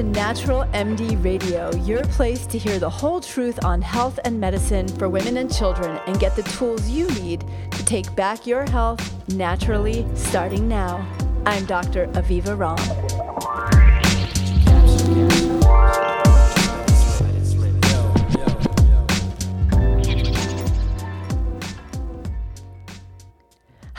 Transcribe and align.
to 0.00 0.06
Natural 0.06 0.64
MD 0.72 1.22
Radio, 1.22 1.70
your 1.82 2.02
place 2.04 2.46
to 2.46 2.56
hear 2.56 2.78
the 2.78 2.88
whole 2.88 3.20
truth 3.20 3.62
on 3.66 3.82
health 3.82 4.18
and 4.24 4.40
medicine 4.40 4.88
for 4.88 5.10
women 5.10 5.36
and 5.36 5.54
children 5.54 6.00
and 6.06 6.18
get 6.18 6.34
the 6.36 6.42
tools 6.42 6.88
you 6.88 7.06
need 7.20 7.44
to 7.70 7.84
take 7.84 8.14
back 8.16 8.46
your 8.46 8.64
health 8.70 9.00
naturally 9.28 10.06
starting 10.14 10.66
now. 10.66 11.06
I'm 11.44 11.66
Dr. 11.66 12.06
Aviva 12.14 12.56
Romm. 12.56 13.19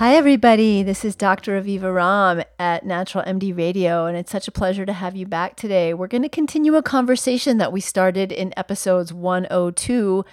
Hi, 0.01 0.15
everybody. 0.15 0.81
This 0.81 1.05
is 1.05 1.15
Dr. 1.15 1.61
Aviva 1.61 1.93
Romm 1.93 2.43
at 2.57 2.83
Natural 2.83 3.23
MD 3.23 3.55
Radio, 3.55 4.07
and 4.07 4.17
it's 4.17 4.31
such 4.31 4.47
a 4.47 4.51
pleasure 4.51 4.83
to 4.83 4.93
have 4.93 5.15
you 5.15 5.27
back 5.27 5.55
today. 5.55 5.93
We're 5.93 6.07
going 6.07 6.23
to 6.23 6.27
continue 6.27 6.75
a 6.75 6.81
conversation 6.81 7.59
that 7.59 7.71
we 7.71 7.81
started 7.81 8.31
in 8.31 8.51
episodes 8.57 9.13
102 9.13 10.25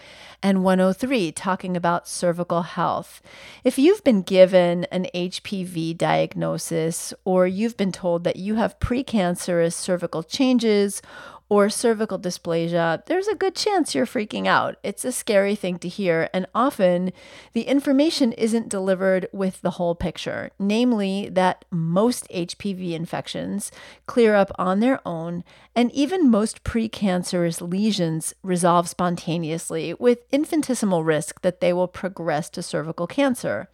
and 0.42 0.64
103, 0.64 1.32
talking 1.32 1.77
about 1.77 2.08
cervical 2.08 2.62
health. 2.62 3.20
If 3.62 3.78
you've 3.78 4.02
been 4.04 4.22
given 4.22 4.84
an 4.84 5.06
HPV 5.14 5.98
diagnosis, 5.98 7.12
or 7.27 7.46
you've 7.46 7.77
been 7.77 7.92
told 7.92 8.24
that 8.24 8.36
you 8.36 8.55
have 8.55 8.80
precancerous 8.80 9.74
cervical 9.74 10.22
changes, 10.22 11.02
or 11.48 11.70
cervical 11.70 12.18
dysplasia, 12.18 13.04
there's 13.06 13.28
a 13.28 13.34
good 13.34 13.54
chance 13.54 13.94
you're 13.94 14.06
freaking 14.06 14.46
out. 14.46 14.76
It's 14.82 15.04
a 15.04 15.12
scary 15.12 15.54
thing 15.54 15.78
to 15.78 15.88
hear, 15.88 16.28
and 16.32 16.46
often 16.54 17.12
the 17.54 17.62
information 17.62 18.32
isn't 18.32 18.68
delivered 18.68 19.28
with 19.32 19.62
the 19.62 19.72
whole 19.72 19.94
picture, 19.94 20.50
namely 20.58 21.28
that 21.30 21.64
most 21.70 22.28
HPV 22.28 22.92
infections 22.92 23.72
clear 24.06 24.34
up 24.34 24.50
on 24.58 24.80
their 24.80 25.00
own, 25.06 25.42
and 25.74 25.90
even 25.92 26.30
most 26.30 26.64
precancerous 26.64 27.66
lesions 27.66 28.34
resolve 28.42 28.88
spontaneously 28.88 29.94
with 29.94 30.24
infinitesimal 30.30 31.02
risk 31.02 31.40
that 31.40 31.60
they 31.60 31.72
will 31.72 31.88
progress 31.88 32.50
to 32.50 32.62
cervical 32.62 33.06
cancer. 33.06 33.68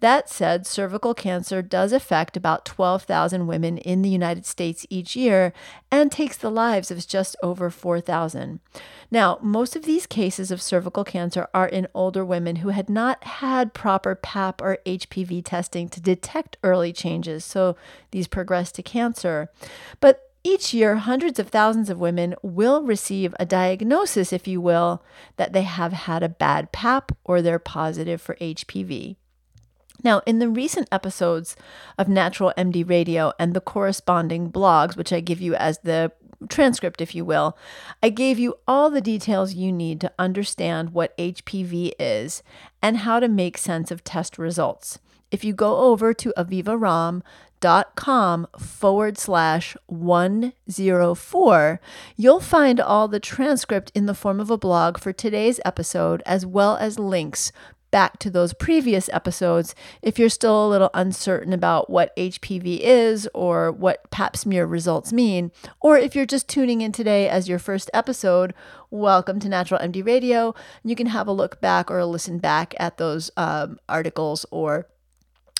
That 0.00 0.28
said, 0.28 0.66
cervical 0.66 1.14
cancer 1.14 1.62
does 1.62 1.92
affect 1.92 2.36
about 2.36 2.66
12,000 2.66 3.46
women 3.46 3.78
in 3.78 4.02
the 4.02 4.10
United 4.10 4.44
States 4.44 4.86
each 4.90 5.16
year 5.16 5.54
and 5.90 6.12
takes 6.12 6.36
the 6.36 6.50
lives 6.50 6.90
of 6.90 7.06
just 7.06 7.34
over 7.42 7.70
4,000. 7.70 8.60
Now, 9.10 9.38
most 9.40 9.74
of 9.74 9.84
these 9.84 10.06
cases 10.06 10.50
of 10.50 10.60
cervical 10.60 11.04
cancer 11.04 11.48
are 11.54 11.68
in 11.68 11.88
older 11.94 12.24
women 12.24 12.56
who 12.56 12.68
had 12.68 12.90
not 12.90 13.24
had 13.24 13.72
proper 13.72 14.14
PAP 14.14 14.60
or 14.60 14.78
HPV 14.84 15.42
testing 15.44 15.88
to 15.88 16.00
detect 16.00 16.58
early 16.62 16.92
changes, 16.92 17.44
so 17.44 17.76
these 18.10 18.28
progress 18.28 18.70
to 18.72 18.82
cancer. 18.82 19.48
But 20.00 20.30
each 20.44 20.74
year, 20.74 20.96
hundreds 20.96 21.38
of 21.38 21.48
thousands 21.48 21.88
of 21.90 21.98
women 21.98 22.34
will 22.42 22.82
receive 22.82 23.34
a 23.40 23.46
diagnosis, 23.46 24.32
if 24.32 24.46
you 24.46 24.60
will, 24.60 25.02
that 25.36 25.52
they 25.52 25.62
have 25.62 25.92
had 25.92 26.22
a 26.22 26.28
bad 26.28 26.70
PAP 26.70 27.12
or 27.24 27.40
they're 27.40 27.58
positive 27.58 28.20
for 28.20 28.36
HPV. 28.36 29.16
Now, 30.06 30.22
in 30.24 30.38
the 30.38 30.48
recent 30.48 30.88
episodes 30.92 31.56
of 31.98 32.06
Natural 32.06 32.52
MD 32.56 32.88
Radio 32.88 33.32
and 33.40 33.54
the 33.54 33.60
corresponding 33.60 34.52
blogs, 34.52 34.96
which 34.96 35.12
I 35.12 35.18
give 35.18 35.40
you 35.40 35.56
as 35.56 35.78
the 35.78 36.12
transcript, 36.48 37.00
if 37.00 37.12
you 37.12 37.24
will, 37.24 37.58
I 38.00 38.10
gave 38.10 38.38
you 38.38 38.54
all 38.68 38.88
the 38.88 39.00
details 39.00 39.54
you 39.54 39.72
need 39.72 40.00
to 40.02 40.12
understand 40.16 40.90
what 40.90 41.18
HPV 41.18 41.90
is 41.98 42.44
and 42.80 42.98
how 42.98 43.18
to 43.18 43.26
make 43.26 43.58
sense 43.58 43.90
of 43.90 44.04
test 44.04 44.38
results. 44.38 45.00
If 45.32 45.42
you 45.42 45.52
go 45.52 45.78
over 45.78 46.14
to 46.14 46.32
avivaromm.com 46.38 48.46
forward 48.56 49.18
slash 49.18 49.76
104, 49.86 51.80
you'll 52.16 52.38
find 52.38 52.80
all 52.80 53.08
the 53.08 53.18
transcript 53.18 53.90
in 53.92 54.06
the 54.06 54.14
form 54.14 54.38
of 54.38 54.52
a 54.52 54.56
blog 54.56 54.98
for 54.98 55.12
today's 55.12 55.58
episode, 55.64 56.22
as 56.24 56.46
well 56.46 56.76
as 56.76 57.00
links 57.00 57.50
back 57.96 58.18
to 58.18 58.28
those 58.28 58.52
previous 58.52 59.08
episodes 59.08 59.74
if 60.02 60.18
you're 60.18 60.28
still 60.28 60.66
a 60.66 60.68
little 60.68 60.90
uncertain 60.92 61.54
about 61.54 61.88
what 61.88 62.14
HPV 62.14 62.80
is 62.82 63.26
or 63.32 63.72
what 63.72 64.10
pap 64.10 64.36
smear 64.36 64.66
results 64.66 65.14
mean. 65.14 65.50
Or 65.80 65.96
if 65.96 66.14
you're 66.14 66.26
just 66.26 66.46
tuning 66.46 66.82
in 66.82 66.92
today 66.92 67.26
as 67.26 67.48
your 67.48 67.58
first 67.58 67.90
episode, 67.94 68.52
welcome 68.90 69.40
to 69.40 69.48
Natural 69.48 69.80
MD 69.80 70.04
Radio. 70.04 70.54
You 70.84 70.94
can 70.94 71.06
have 71.06 71.26
a 71.26 71.32
look 71.32 71.58
back 71.62 71.90
or 71.90 72.04
listen 72.04 72.36
back 72.36 72.74
at 72.78 72.98
those 72.98 73.30
um, 73.38 73.78
articles 73.88 74.44
or 74.50 74.88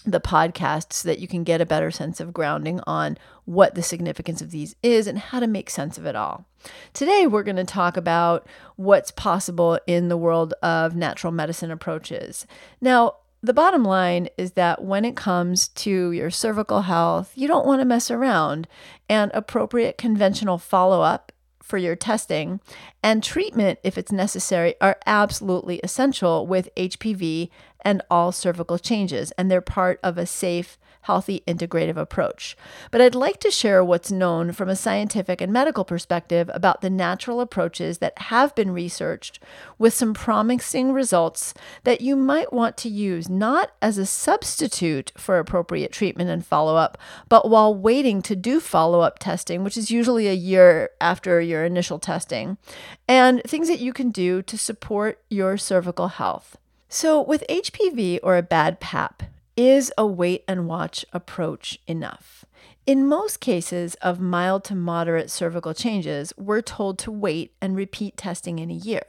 the 0.06 0.20
podcast 0.20 0.92
so 0.92 1.08
that 1.08 1.18
you 1.18 1.26
can 1.26 1.42
get 1.42 1.60
a 1.60 1.66
better 1.66 1.90
sense 1.90 2.20
of 2.20 2.32
grounding 2.32 2.80
on 2.86 3.18
what 3.44 3.74
the 3.74 3.82
significance 3.82 4.40
of 4.40 4.52
these 4.52 4.76
is 4.82 5.06
and 5.06 5.18
how 5.18 5.40
to 5.40 5.46
make 5.46 5.68
sense 5.68 5.98
of 5.98 6.06
it 6.06 6.14
all. 6.14 6.46
Today, 6.92 7.26
we're 7.26 7.42
going 7.42 7.56
to 7.56 7.64
talk 7.64 7.96
about 7.96 8.46
what's 8.76 9.10
possible 9.10 9.78
in 9.86 10.08
the 10.08 10.16
world 10.16 10.54
of 10.62 10.94
natural 10.94 11.32
medicine 11.32 11.70
approaches. 11.70 12.46
Now, 12.80 13.16
the 13.42 13.52
bottom 13.52 13.84
line 13.84 14.28
is 14.38 14.52
that 14.52 14.82
when 14.82 15.04
it 15.04 15.16
comes 15.16 15.68
to 15.68 16.10
your 16.12 16.30
cervical 16.30 16.82
health, 16.82 17.32
you 17.34 17.46
don't 17.46 17.66
want 17.66 17.80
to 17.80 17.84
mess 17.84 18.10
around, 18.10 18.66
and 19.08 19.30
appropriate 19.34 19.98
conventional 19.98 20.58
follow 20.58 21.02
up 21.02 21.32
for 21.62 21.78
your 21.78 21.96
testing 21.96 22.60
and 23.02 23.24
treatment, 23.24 23.80
if 23.82 23.98
it's 23.98 24.12
necessary, 24.12 24.74
are 24.80 24.98
absolutely 25.04 25.80
essential 25.80 26.46
with 26.46 26.68
HPV 26.76 27.50
and 27.86 28.02
all 28.10 28.32
cervical 28.32 28.80
changes, 28.80 29.30
and 29.38 29.48
they're 29.48 29.60
part 29.60 30.00
of 30.02 30.18
a 30.18 30.26
safe, 30.26 30.76
healthy, 31.02 31.44
integrative 31.46 31.96
approach. 31.96 32.56
But 32.90 33.00
I'd 33.00 33.14
like 33.14 33.38
to 33.42 33.50
share 33.52 33.84
what's 33.84 34.10
known 34.10 34.50
from 34.50 34.68
a 34.68 34.74
scientific 34.74 35.40
and 35.40 35.52
medical 35.52 35.84
perspective 35.84 36.50
about 36.52 36.80
the 36.80 36.90
natural 36.90 37.40
approaches 37.40 37.98
that 37.98 38.18
have 38.22 38.56
been 38.56 38.72
researched 38.72 39.38
with 39.78 39.94
some 39.94 40.14
promising 40.14 40.92
results 40.92 41.54
that 41.84 42.00
you 42.00 42.16
might 42.16 42.52
want 42.52 42.76
to 42.78 42.88
use 42.88 43.28
not 43.28 43.70
as 43.80 43.98
a 43.98 44.04
substitute 44.04 45.12
for 45.16 45.38
appropriate 45.38 45.92
treatment 45.92 46.28
and 46.28 46.44
follow 46.44 46.74
up, 46.74 46.98
but 47.28 47.48
while 47.48 47.72
waiting 47.72 48.20
to 48.20 48.34
do 48.34 48.58
follow 48.58 48.98
up 48.98 49.20
testing, 49.20 49.62
which 49.62 49.76
is 49.76 49.92
usually 49.92 50.26
a 50.26 50.32
year 50.32 50.90
after 51.00 51.40
your 51.40 51.64
initial 51.64 52.00
testing, 52.00 52.58
and 53.06 53.40
things 53.44 53.68
that 53.68 53.78
you 53.78 53.92
can 53.92 54.10
do 54.10 54.42
to 54.42 54.58
support 54.58 55.22
your 55.30 55.56
cervical 55.56 56.08
health. 56.08 56.56
So, 56.98 57.20
with 57.20 57.44
HPV 57.50 58.20
or 58.22 58.38
a 58.38 58.42
bad 58.42 58.80
PAP, 58.80 59.24
is 59.54 59.92
a 59.98 60.06
wait 60.06 60.44
and 60.48 60.66
watch 60.66 61.04
approach 61.12 61.78
enough? 61.86 62.46
In 62.86 63.06
most 63.06 63.38
cases 63.38 63.96
of 63.96 64.18
mild 64.18 64.64
to 64.64 64.74
moderate 64.74 65.30
cervical 65.30 65.74
changes, 65.74 66.32
we're 66.38 66.62
told 66.62 66.98
to 67.00 67.10
wait 67.10 67.52
and 67.60 67.76
repeat 67.76 68.16
testing 68.16 68.58
in 68.58 68.70
a 68.70 68.74
year. 68.74 69.02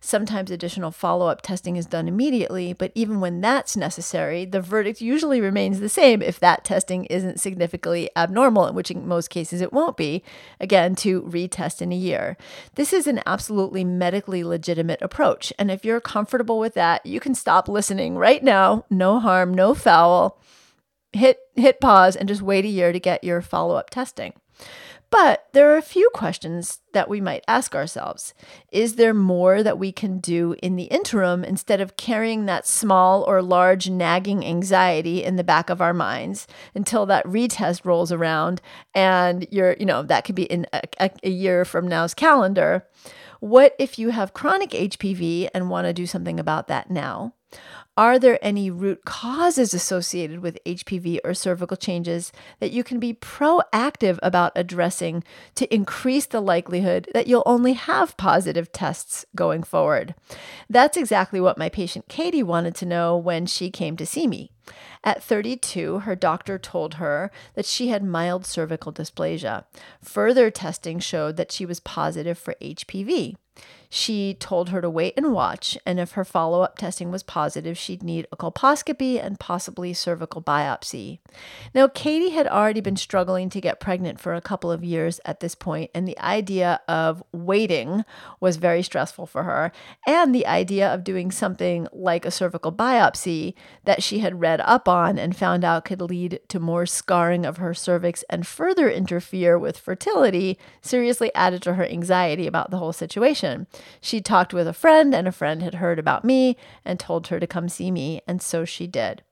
Sometimes 0.00 0.50
additional 0.50 0.90
follow 0.90 1.26
up 1.26 1.42
testing 1.42 1.76
is 1.76 1.84
done 1.84 2.08
immediately, 2.08 2.72
but 2.72 2.90
even 2.94 3.20
when 3.20 3.40
that's 3.40 3.76
necessary, 3.76 4.44
the 4.46 4.60
verdict 4.60 5.00
usually 5.00 5.40
remains 5.40 5.78
the 5.78 5.88
same 5.88 6.22
if 6.22 6.40
that 6.40 6.64
testing 6.64 7.04
isn't 7.06 7.38
significantly 7.38 8.10
abnormal, 8.16 8.72
which 8.72 8.90
in 8.90 9.06
most 9.06 9.28
cases 9.28 9.60
it 9.60 9.72
won't 9.72 9.96
be, 9.96 10.22
again, 10.58 10.94
to 10.94 11.22
retest 11.22 11.82
in 11.82 11.92
a 11.92 11.96
year. 11.96 12.36
This 12.76 12.92
is 12.92 13.06
an 13.06 13.20
absolutely 13.26 13.84
medically 13.84 14.42
legitimate 14.42 15.02
approach. 15.02 15.52
And 15.58 15.70
if 15.70 15.84
you're 15.84 16.00
comfortable 16.00 16.58
with 16.58 16.74
that, 16.74 17.04
you 17.04 17.20
can 17.20 17.34
stop 17.34 17.68
listening 17.68 18.16
right 18.16 18.42
now. 18.42 18.86
No 18.88 19.20
harm, 19.20 19.52
no 19.52 19.74
foul. 19.74 20.38
Hit, 21.12 21.40
hit 21.56 21.80
pause 21.80 22.16
and 22.16 22.28
just 22.28 22.40
wait 22.40 22.64
a 22.64 22.68
year 22.68 22.92
to 22.92 23.00
get 23.00 23.24
your 23.24 23.42
follow 23.42 23.74
up 23.74 23.90
testing. 23.90 24.32
But 25.10 25.48
there 25.52 25.72
are 25.72 25.76
a 25.76 25.82
few 25.82 26.08
questions 26.14 26.80
that 26.92 27.08
we 27.08 27.20
might 27.20 27.44
ask 27.48 27.74
ourselves. 27.74 28.32
Is 28.70 28.94
there 28.94 29.12
more 29.12 29.62
that 29.62 29.78
we 29.78 29.90
can 29.90 30.18
do 30.18 30.54
in 30.62 30.76
the 30.76 30.84
interim 30.84 31.42
instead 31.42 31.80
of 31.80 31.96
carrying 31.96 32.46
that 32.46 32.66
small 32.66 33.24
or 33.24 33.42
large 33.42 33.90
nagging 33.90 34.44
anxiety 34.44 35.24
in 35.24 35.34
the 35.34 35.44
back 35.44 35.68
of 35.68 35.80
our 35.80 35.92
minds 35.92 36.46
until 36.76 37.06
that 37.06 37.26
retest 37.26 37.84
rolls 37.84 38.12
around 38.12 38.62
and 38.94 39.48
you're, 39.50 39.74
you 39.80 39.86
know, 39.86 40.04
that 40.04 40.24
could 40.24 40.36
be 40.36 40.44
in 40.44 40.66
a, 40.72 41.10
a 41.24 41.30
year 41.30 41.64
from 41.64 41.88
now's 41.88 42.14
calendar? 42.14 42.86
What 43.40 43.74
if 43.78 43.98
you 43.98 44.10
have 44.10 44.34
chronic 44.34 44.70
HPV 44.70 45.48
and 45.52 45.70
want 45.70 45.86
to 45.86 45.92
do 45.92 46.06
something 46.06 46.38
about 46.38 46.68
that 46.68 46.90
now? 46.90 47.34
Are 47.96 48.18
there 48.18 48.38
any 48.40 48.70
root 48.70 49.04
causes 49.04 49.74
associated 49.74 50.40
with 50.40 50.58
HPV 50.64 51.18
or 51.24 51.34
cervical 51.34 51.76
changes 51.76 52.32
that 52.58 52.70
you 52.70 52.82
can 52.82 52.98
be 52.98 53.14
proactive 53.14 54.18
about 54.22 54.52
addressing 54.56 55.24
to 55.56 55.72
increase 55.74 56.26
the 56.26 56.40
likelihood 56.40 57.08
that 57.12 57.26
you'll 57.26 57.42
only 57.44 57.74
have 57.74 58.16
positive 58.16 58.72
tests 58.72 59.26
going 59.34 59.62
forward? 59.62 60.14
That's 60.68 60.96
exactly 60.96 61.40
what 61.40 61.58
my 61.58 61.68
patient 61.68 62.08
Katie 62.08 62.42
wanted 62.42 62.74
to 62.76 62.86
know 62.86 63.16
when 63.16 63.46
she 63.46 63.70
came 63.70 63.96
to 63.96 64.06
see 64.06 64.26
me. 64.26 64.50
At 65.02 65.22
32, 65.22 66.00
her 66.00 66.14
doctor 66.14 66.58
told 66.58 66.94
her 66.94 67.30
that 67.54 67.66
she 67.66 67.88
had 67.88 68.04
mild 68.04 68.46
cervical 68.46 68.92
dysplasia. 68.92 69.64
Further 70.02 70.50
testing 70.50 71.00
showed 71.00 71.36
that 71.36 71.52
she 71.52 71.66
was 71.66 71.80
positive 71.80 72.38
for 72.38 72.54
HPV. 72.62 73.36
She 73.92 74.34
told 74.34 74.68
her 74.68 74.80
to 74.80 74.88
wait 74.88 75.14
and 75.16 75.32
watch, 75.32 75.76
and 75.84 75.98
if 75.98 76.12
her 76.12 76.24
follow 76.24 76.62
up 76.62 76.78
testing 76.78 77.10
was 77.10 77.24
positive, 77.24 77.76
she'd 77.76 78.04
need 78.04 78.28
a 78.30 78.36
colposcopy 78.36 79.22
and 79.22 79.40
possibly 79.40 79.92
cervical 79.92 80.40
biopsy. 80.40 81.18
Now, 81.74 81.88
Katie 81.88 82.30
had 82.30 82.46
already 82.46 82.80
been 82.80 82.96
struggling 82.96 83.50
to 83.50 83.60
get 83.60 83.80
pregnant 83.80 84.20
for 84.20 84.32
a 84.32 84.40
couple 84.40 84.70
of 84.70 84.84
years 84.84 85.18
at 85.24 85.40
this 85.40 85.56
point, 85.56 85.90
and 85.92 86.06
the 86.06 86.18
idea 86.20 86.80
of 86.86 87.20
waiting 87.32 88.04
was 88.38 88.58
very 88.58 88.84
stressful 88.84 89.26
for 89.26 89.42
her. 89.42 89.72
And 90.06 90.32
the 90.32 90.46
idea 90.46 90.88
of 90.94 91.02
doing 91.02 91.32
something 91.32 91.88
like 91.92 92.24
a 92.24 92.30
cervical 92.30 92.70
biopsy 92.70 93.54
that 93.82 94.04
she 94.04 94.20
had 94.20 94.40
read 94.40 94.60
up 94.60 94.88
on 94.88 95.18
and 95.18 95.36
found 95.36 95.64
out 95.64 95.84
could 95.84 96.00
lead 96.00 96.38
to 96.46 96.60
more 96.60 96.86
scarring 96.86 97.44
of 97.44 97.56
her 97.56 97.74
cervix 97.74 98.22
and 98.30 98.46
further 98.46 98.88
interfere 98.88 99.58
with 99.58 99.76
fertility 99.76 100.60
seriously 100.80 101.34
added 101.34 101.60
to 101.62 101.74
her 101.74 101.84
anxiety 101.84 102.46
about 102.46 102.70
the 102.70 102.78
whole 102.78 102.92
situation. 102.92 103.66
She 104.00 104.20
talked 104.20 104.54
with 104.54 104.66
a 104.66 104.72
friend, 104.72 105.14
and 105.14 105.28
a 105.28 105.32
friend 105.32 105.62
had 105.62 105.74
heard 105.74 105.98
about 105.98 106.24
me 106.24 106.56
and 106.84 106.98
told 106.98 107.28
her 107.28 107.40
to 107.40 107.46
come 107.46 107.68
see 107.68 107.90
me, 107.90 108.20
and 108.26 108.40
so 108.40 108.64
she 108.64 108.86
did. 108.86 109.22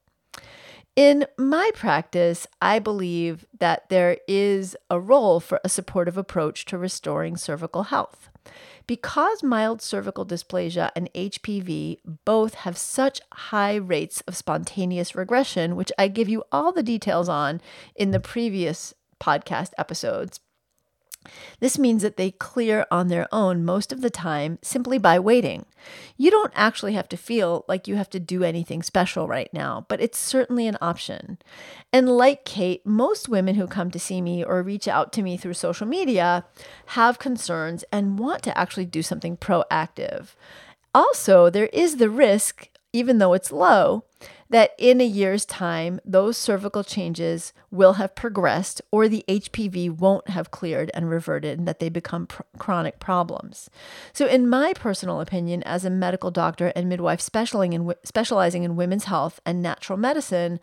In 0.98 1.26
my 1.38 1.70
practice, 1.74 2.46
I 2.60 2.80
believe 2.80 3.46
that 3.56 3.88
there 3.88 4.18
is 4.26 4.76
a 4.90 4.98
role 4.98 5.38
for 5.38 5.60
a 5.62 5.68
supportive 5.68 6.18
approach 6.18 6.64
to 6.64 6.76
restoring 6.76 7.36
cervical 7.36 7.84
health. 7.84 8.30
Because 8.88 9.44
mild 9.44 9.80
cervical 9.80 10.26
dysplasia 10.26 10.90
and 10.96 11.08
HPV 11.14 11.98
both 12.24 12.54
have 12.54 12.76
such 12.76 13.20
high 13.32 13.76
rates 13.76 14.22
of 14.22 14.36
spontaneous 14.36 15.14
regression, 15.14 15.76
which 15.76 15.92
I 15.96 16.08
give 16.08 16.28
you 16.28 16.42
all 16.50 16.72
the 16.72 16.82
details 16.82 17.28
on 17.28 17.60
in 17.94 18.10
the 18.10 18.18
previous 18.18 18.92
podcast 19.20 19.70
episodes, 19.78 20.40
this 21.60 21.78
means 21.78 22.02
that 22.02 22.16
they 22.16 22.30
clear 22.30 22.86
on 22.90 23.08
their 23.08 23.26
own 23.32 23.64
most 23.64 23.92
of 23.92 24.00
the 24.00 24.10
time 24.10 24.58
simply 24.62 24.98
by 24.98 25.18
waiting. 25.18 25.66
You 26.16 26.30
don't 26.30 26.52
actually 26.54 26.94
have 26.94 27.08
to 27.10 27.16
feel 27.16 27.64
like 27.68 27.88
you 27.88 27.96
have 27.96 28.10
to 28.10 28.20
do 28.20 28.44
anything 28.44 28.82
special 28.82 29.26
right 29.26 29.52
now, 29.52 29.84
but 29.88 30.00
it's 30.00 30.18
certainly 30.18 30.66
an 30.66 30.78
option. 30.80 31.38
And 31.92 32.08
like 32.08 32.44
Kate, 32.44 32.84
most 32.86 33.28
women 33.28 33.56
who 33.56 33.66
come 33.66 33.90
to 33.90 33.98
see 33.98 34.20
me 34.20 34.44
or 34.44 34.62
reach 34.62 34.88
out 34.88 35.12
to 35.14 35.22
me 35.22 35.36
through 35.36 35.54
social 35.54 35.86
media 35.86 36.44
have 36.86 37.18
concerns 37.18 37.84
and 37.92 38.18
want 38.18 38.42
to 38.44 38.56
actually 38.56 38.86
do 38.86 39.02
something 39.02 39.36
proactive. 39.36 40.34
Also, 40.94 41.50
there 41.50 41.68
is 41.72 41.96
the 41.96 42.10
risk, 42.10 42.68
even 42.92 43.18
though 43.18 43.34
it's 43.34 43.52
low, 43.52 44.04
that 44.50 44.72
in 44.78 45.00
a 45.00 45.06
year's 45.06 45.44
time, 45.44 46.00
those 46.04 46.36
cervical 46.36 46.82
changes 46.82 47.52
will 47.70 47.94
have 47.94 48.14
progressed 48.14 48.80
or 48.90 49.08
the 49.08 49.24
HPV 49.28 49.90
won't 49.90 50.28
have 50.30 50.50
cleared 50.50 50.90
and 50.94 51.10
reverted 51.10 51.58
and 51.58 51.68
that 51.68 51.78
they 51.78 51.88
become 51.88 52.26
pr- 52.26 52.42
chronic 52.58 52.98
problems. 52.98 53.68
So, 54.12 54.26
in 54.26 54.48
my 54.48 54.72
personal 54.74 55.20
opinion, 55.20 55.62
as 55.64 55.84
a 55.84 55.90
medical 55.90 56.30
doctor 56.30 56.72
and 56.74 56.88
midwife 56.88 57.20
specializing 57.20 57.72
in, 57.72 57.94
specializing 58.04 58.64
in 58.64 58.76
women's 58.76 59.04
health 59.04 59.40
and 59.44 59.62
natural 59.62 59.98
medicine, 59.98 60.60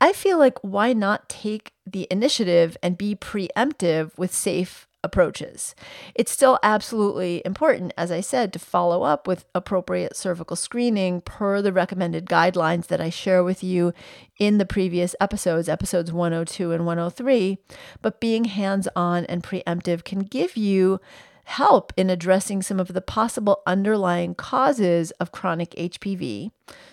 I 0.00 0.12
feel 0.12 0.38
like 0.38 0.58
why 0.62 0.92
not 0.92 1.28
take 1.28 1.72
the 1.86 2.06
initiative 2.10 2.76
and 2.82 2.96
be 2.96 3.14
preemptive 3.14 4.16
with 4.16 4.32
safe 4.34 4.86
approaches. 5.04 5.74
It's 6.14 6.32
still 6.32 6.58
absolutely 6.62 7.42
important, 7.44 7.92
as 7.96 8.10
I 8.10 8.20
said, 8.20 8.52
to 8.54 8.58
follow 8.58 9.04
up 9.04 9.28
with 9.28 9.44
appropriate 9.54 10.16
cervical 10.16 10.56
screening 10.56 11.20
per 11.20 11.62
the 11.62 11.72
recommended 11.72 12.26
guidelines 12.26 12.86
that 12.86 13.00
I 13.00 13.10
share 13.10 13.44
with 13.44 13.62
you 13.62 13.92
in 14.38 14.58
the 14.58 14.66
previous 14.66 15.14
episodes, 15.20 15.68
episodes 15.68 16.12
102 16.12 16.72
and 16.72 16.86
103. 16.86 17.58
But 18.02 18.20
being 18.20 18.46
hands 18.46 18.88
on 18.96 19.26
and 19.26 19.42
preemptive 19.42 20.02
can 20.02 20.20
give 20.20 20.56
you 20.56 21.00
help 21.44 21.92
in 21.96 22.10
addressing 22.10 22.62
some 22.62 22.80
of 22.80 22.88
the 22.88 23.00
possible 23.00 23.62
underlying 23.66 24.34
causes 24.34 25.10
of 25.12 25.32
chronic 25.32 25.70
HPV, 25.72 26.50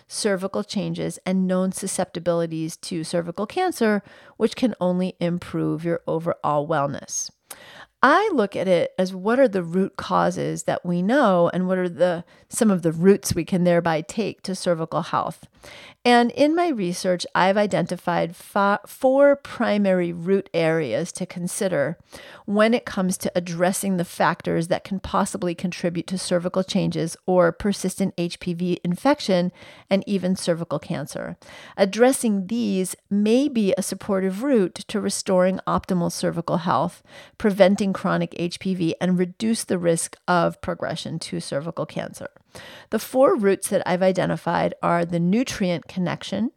cervical 0.08 0.64
changes, 0.64 1.20
and 1.26 1.48
known 1.48 1.72
susceptibilities 1.72 2.78
to 2.78 3.04
cervical 3.04 3.46
cancer, 3.46 4.04
which 4.38 4.56
can 4.56 4.76
only 4.80 5.16
improve 5.20 5.84
your 5.84 6.02
overall 6.08 6.68
wellness. 6.68 7.30
I 8.04 8.32
look 8.34 8.56
at 8.56 8.68
it 8.68 8.94
as 8.98 9.14
what 9.14 9.40
are 9.40 9.48
the 9.48 9.62
root 9.62 9.96
causes 9.96 10.64
that 10.64 10.84
we 10.84 11.04
know 11.04 11.52
and 11.54 11.68
what 11.68 11.78
are 11.78 11.90
the 11.90 12.26
some 12.50 12.72
of 12.72 12.82
the 12.82 12.92
roots 12.92 13.36
we 13.36 13.46
can 13.46 13.64
thereby 13.64 14.02
take 14.02 14.42
to 14.42 14.56
cervical 14.56 15.04
health. 15.04 15.48
And 16.04 16.32
in 16.32 16.56
my 16.56 16.70
research, 16.70 17.28
I've 17.36 17.58
identified 17.58 18.36
four 18.36 19.36
primary 19.36 20.12
root 20.12 20.50
areas 20.52 21.12
to 21.12 21.28
consider 21.28 22.00
when 22.46 22.74
it 22.74 22.86
comes 22.86 23.20
to 23.20 23.32
addressing 23.36 23.98
the 23.98 24.06
factors 24.06 24.68
that 24.70 24.84
can 24.84 25.00
possibly 25.00 25.54
contribute 25.54 26.08
to 26.08 26.18
cervical 26.18 26.64
changes 26.64 27.16
or 27.28 27.52
persistent 27.52 28.16
HPV 28.16 28.80
infection 28.84 29.52
and 29.90 30.04
even 30.08 30.36
cervical 30.36 30.80
cancer. 30.80 31.38
Addressing 31.78 32.48
these 32.48 32.96
may 33.10 33.48
be 33.48 33.74
a 33.78 33.81
supportive 33.81 34.44
route 34.44 34.75
to 34.88 35.02
restoring 35.02 35.60
optimal 35.68 36.12
cervical 36.12 36.58
health, 36.58 37.04
preventing 37.38 37.94
chronic 37.94 38.31
HPV, 38.31 38.94
and 39.00 39.18
reduce 39.19 39.63
the 39.63 39.78
risk 39.78 40.16
of 40.28 40.62
progression 40.62 41.19
to 41.19 41.40
cervical 41.40 41.86
cancer. 41.86 42.30
The 42.90 43.00
four 43.00 43.36
roots 43.36 43.69
that 43.69 43.84
I've 43.86 44.04
identified 44.04 44.74
are 44.81 45.06
the 45.06 45.19
nutrient 45.19 45.88
connection, 45.88 46.52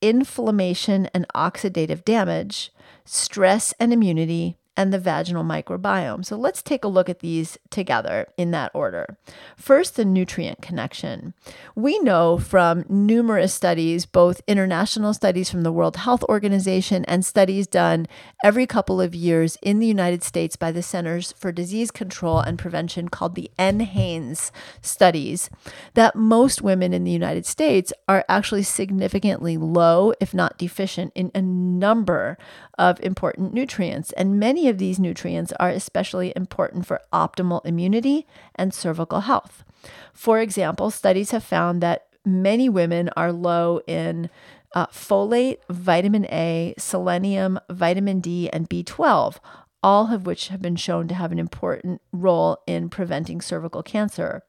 inflammation 0.00 1.06
and 1.14 1.26
oxidative 1.34 2.04
damage, 2.04 2.72
stress 3.04 3.74
and 3.80 3.92
immunity, 3.92 4.56
and 4.76 4.92
the 4.92 4.98
vaginal 4.98 5.44
microbiome. 5.44 6.24
So 6.24 6.36
let's 6.36 6.62
take 6.62 6.84
a 6.84 6.88
look 6.88 7.08
at 7.08 7.20
these 7.20 7.58
together 7.70 8.28
in 8.36 8.50
that 8.50 8.70
order. 8.74 9.16
First, 9.56 9.96
the 9.96 10.04
nutrient 10.04 10.60
connection. 10.62 11.34
We 11.74 11.98
know 12.00 12.38
from 12.38 12.84
numerous 12.88 13.54
studies, 13.54 14.06
both 14.06 14.42
international 14.46 15.14
studies 15.14 15.50
from 15.50 15.62
the 15.62 15.72
World 15.72 15.96
Health 15.96 16.22
Organization 16.24 17.04
and 17.06 17.24
studies 17.24 17.66
done 17.66 18.06
every 18.44 18.66
couple 18.66 19.00
of 19.00 19.14
years 19.14 19.56
in 19.62 19.78
the 19.78 19.86
United 19.86 20.22
States 20.22 20.56
by 20.56 20.70
the 20.72 20.82
Centers 20.82 21.32
for 21.32 21.52
Disease 21.52 21.90
Control 21.90 22.40
and 22.40 22.58
Prevention 22.58 23.08
called 23.08 23.34
the 23.34 23.50
NHANES 23.58 24.50
studies, 24.82 25.50
that 25.94 26.16
most 26.16 26.62
women 26.62 26.92
in 26.92 27.04
the 27.04 27.10
United 27.10 27.46
States 27.46 27.92
are 28.08 28.24
actually 28.28 28.62
significantly 28.62 29.56
low, 29.56 30.12
if 30.20 30.34
not 30.34 30.58
deficient, 30.58 31.12
in 31.14 31.30
a 31.34 31.42
number 31.42 32.36
of 32.78 33.00
important 33.00 33.54
nutrients. 33.54 34.12
And 34.12 34.38
many 34.38 34.65
of 34.68 34.78
these 34.78 34.98
nutrients 34.98 35.52
are 35.58 35.70
especially 35.70 36.32
important 36.36 36.86
for 36.86 37.00
optimal 37.12 37.64
immunity 37.64 38.26
and 38.54 38.72
cervical 38.72 39.20
health. 39.20 39.64
For 40.12 40.40
example, 40.40 40.90
studies 40.90 41.30
have 41.30 41.44
found 41.44 41.82
that 41.82 42.06
many 42.24 42.68
women 42.68 43.10
are 43.16 43.32
low 43.32 43.80
in 43.86 44.30
uh, 44.74 44.86
folate, 44.88 45.58
vitamin 45.70 46.26
A, 46.26 46.74
selenium, 46.78 47.58
vitamin 47.70 48.20
D, 48.20 48.50
and 48.50 48.68
B12, 48.68 49.38
all 49.82 50.12
of 50.12 50.26
which 50.26 50.48
have 50.48 50.60
been 50.60 50.76
shown 50.76 51.08
to 51.08 51.14
have 51.14 51.32
an 51.32 51.38
important 51.38 52.02
role 52.12 52.58
in 52.66 52.88
preventing 52.88 53.40
cervical 53.40 53.82
cancer. 53.82 54.42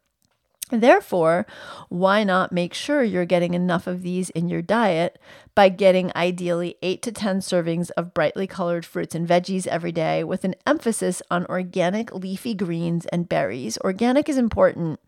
Therefore, 0.70 1.46
why 1.88 2.24
not 2.24 2.52
make 2.52 2.74
sure 2.74 3.02
you're 3.02 3.26
getting 3.26 3.54
enough 3.54 3.88
of 3.88 4.02
these 4.02 4.30
in 4.32 4.50
your 4.50 4.62
diet 4.62 5.18
by 5.56 5.70
getting 5.70 6.12
ideally 6.16 6.76
8 6.82 7.02
to 7.02 7.12
10 7.12 7.40
servings 7.40 7.90
of 7.98 8.14
brightly 8.14 8.48
colored 8.48 8.86
fruits 8.86 9.16
and 9.16 9.28
veggies 9.28 9.66
every 9.66 9.92
day 9.92 10.24
with 10.24 10.44
an 10.44 10.56
emphasis 10.66 11.22
on 11.32 11.46
organic 11.46 12.14
leafy 12.14 12.54
greens 12.54 13.06
and 13.08 13.30
berries. 13.30 13.78
Organic 13.80 14.28
is 14.28 14.38
important 14.38 15.00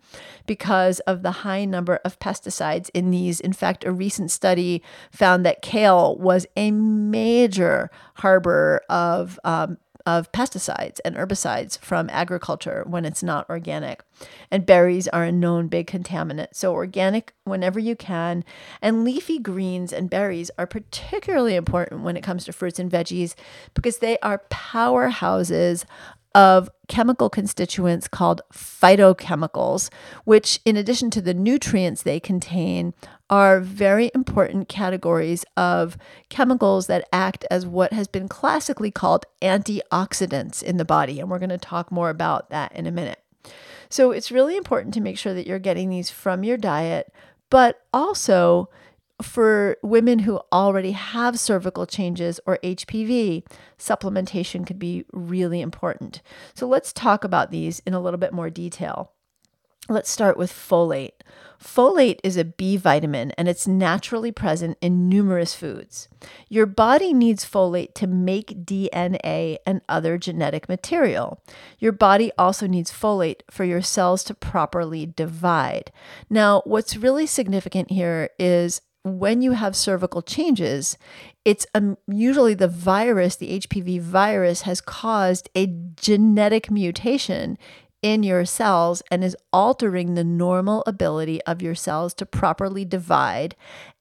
because 0.47 1.01
of 1.01 1.21
the 1.21 1.31
high 1.31 1.65
number 1.65 1.97
of 2.05 2.19
pesticides 2.19 2.89
in 2.93 3.11
these. 3.11 3.39
In 3.39 3.53
fact, 3.53 3.83
a 3.83 3.91
recent 3.91 4.31
study 4.31 4.81
found 5.11 5.45
that 5.45 5.61
kale 5.61 6.17
was 6.17 6.47
a 6.55 6.71
major 6.71 7.91
harbor 8.15 8.81
of 8.89 9.39
um, 9.43 9.77
of 10.09 10.31
pesticides 10.31 10.99
and 11.05 11.15
herbicides 11.15 11.77
from 11.79 12.09
agriculture 12.09 12.83
when 12.87 13.05
it's 13.05 13.21
not 13.21 13.47
organic. 13.47 14.03
And 14.49 14.65
berries 14.65 15.07
are 15.09 15.23
a 15.23 15.31
known 15.31 15.67
big 15.67 15.85
contaminant. 15.85 16.47
So, 16.53 16.73
organic 16.73 17.33
whenever 17.43 17.79
you 17.79 17.95
can. 17.95 18.43
And 18.81 19.03
leafy 19.03 19.37
greens 19.37 19.93
and 19.93 20.09
berries 20.09 20.49
are 20.57 20.65
particularly 20.65 21.55
important 21.55 22.01
when 22.01 22.17
it 22.17 22.23
comes 22.23 22.43
to 22.45 22.53
fruits 22.53 22.79
and 22.79 22.91
veggies 22.91 23.35
because 23.75 23.99
they 23.99 24.17
are 24.19 24.41
powerhouses 24.49 25.85
of 26.33 26.69
chemical 26.87 27.29
constituents 27.29 28.07
called 28.07 28.41
phytochemicals, 28.53 29.89
which, 30.25 30.59
in 30.65 30.75
addition 30.75 31.11
to 31.11 31.21
the 31.21 31.33
nutrients 31.33 32.03
they 32.03 32.19
contain, 32.19 32.93
are 33.29 33.59
very 33.59 34.11
important 34.15 34.67
categories 34.67 35.45
of 35.55 35.97
chemicals 36.29 36.87
that 36.87 37.07
act 37.13 37.45
as 37.51 37.65
what 37.65 37.93
has 37.93 38.07
been 38.07 38.27
classically 38.27 38.91
called 38.91 39.25
antioxidants 39.41 40.63
in 40.63 40.77
the 40.77 40.85
body. 40.85 41.19
And 41.19 41.29
we're 41.29 41.39
going 41.39 41.49
to 41.49 41.57
talk 41.57 41.91
more 41.91 42.09
about 42.09 42.49
that 42.49 42.71
in 42.75 42.87
a 42.87 42.91
minute. 42.91 43.19
So 43.89 44.11
it's 44.11 44.31
really 44.31 44.55
important 44.55 44.93
to 44.95 45.01
make 45.01 45.17
sure 45.17 45.33
that 45.33 45.47
you're 45.47 45.59
getting 45.59 45.89
these 45.89 46.09
from 46.09 46.43
your 46.43 46.57
diet, 46.57 47.11
but 47.49 47.81
also 47.93 48.69
for 49.21 49.77
women 49.83 50.19
who 50.19 50.39
already 50.51 50.91
have 50.91 51.39
cervical 51.39 51.85
changes 51.85 52.39
or 52.45 52.57
HPV, 52.63 53.43
supplementation 53.77 54.65
could 54.65 54.79
be 54.79 55.05
really 55.11 55.61
important. 55.61 56.21
So 56.53 56.67
let's 56.67 56.93
talk 56.93 57.23
about 57.23 57.51
these 57.51 57.79
in 57.79 57.93
a 57.93 57.99
little 57.99 58.19
bit 58.19 58.33
more 58.33 58.49
detail. 58.49 59.11
Let's 59.89 60.11
start 60.11 60.37
with 60.37 60.53
folate. 60.53 61.13
Folate 61.59 62.19
is 62.23 62.37
a 62.37 62.45
B 62.45 62.77
vitamin 62.77 63.31
and 63.31 63.47
it's 63.47 63.67
naturally 63.67 64.31
present 64.31 64.77
in 64.81 65.09
numerous 65.09 65.55
foods. 65.55 66.07
Your 66.47 66.67
body 66.67 67.11
needs 67.11 67.43
folate 67.43 67.95
to 67.95 68.05
make 68.05 68.65
DNA 68.65 69.57
and 69.65 69.81
other 69.89 70.19
genetic 70.19 70.69
material. 70.69 71.41
Your 71.79 71.91
body 71.91 72.31
also 72.37 72.67
needs 72.67 72.91
folate 72.91 73.41
for 73.49 73.63
your 73.63 73.81
cells 73.81 74.23
to 74.25 74.35
properly 74.35 75.07
divide. 75.07 75.91
Now, 76.29 76.61
what's 76.65 76.95
really 76.95 77.25
significant 77.25 77.89
here 77.89 78.29
is 78.37 78.81
when 79.03 79.41
you 79.41 79.53
have 79.53 79.75
cervical 79.75 80.21
changes, 80.21 80.97
it's 81.45 81.65
um, 81.73 81.97
usually 82.07 82.53
the 82.53 82.67
virus, 82.67 83.35
the 83.35 83.59
HPV 83.59 84.01
virus, 84.01 84.61
has 84.61 84.81
caused 84.81 85.49
a 85.55 85.65
genetic 85.95 86.69
mutation 86.69 87.57
in 88.01 88.23
your 88.23 88.45
cells 88.45 89.01
and 89.11 89.23
is 89.23 89.35
altering 89.51 90.13
the 90.13 90.23
normal 90.23 90.83
ability 90.87 91.41
of 91.43 91.61
your 91.61 91.75
cells 91.75 92.13
to 92.13 92.25
properly 92.25 92.85
divide 92.85 93.55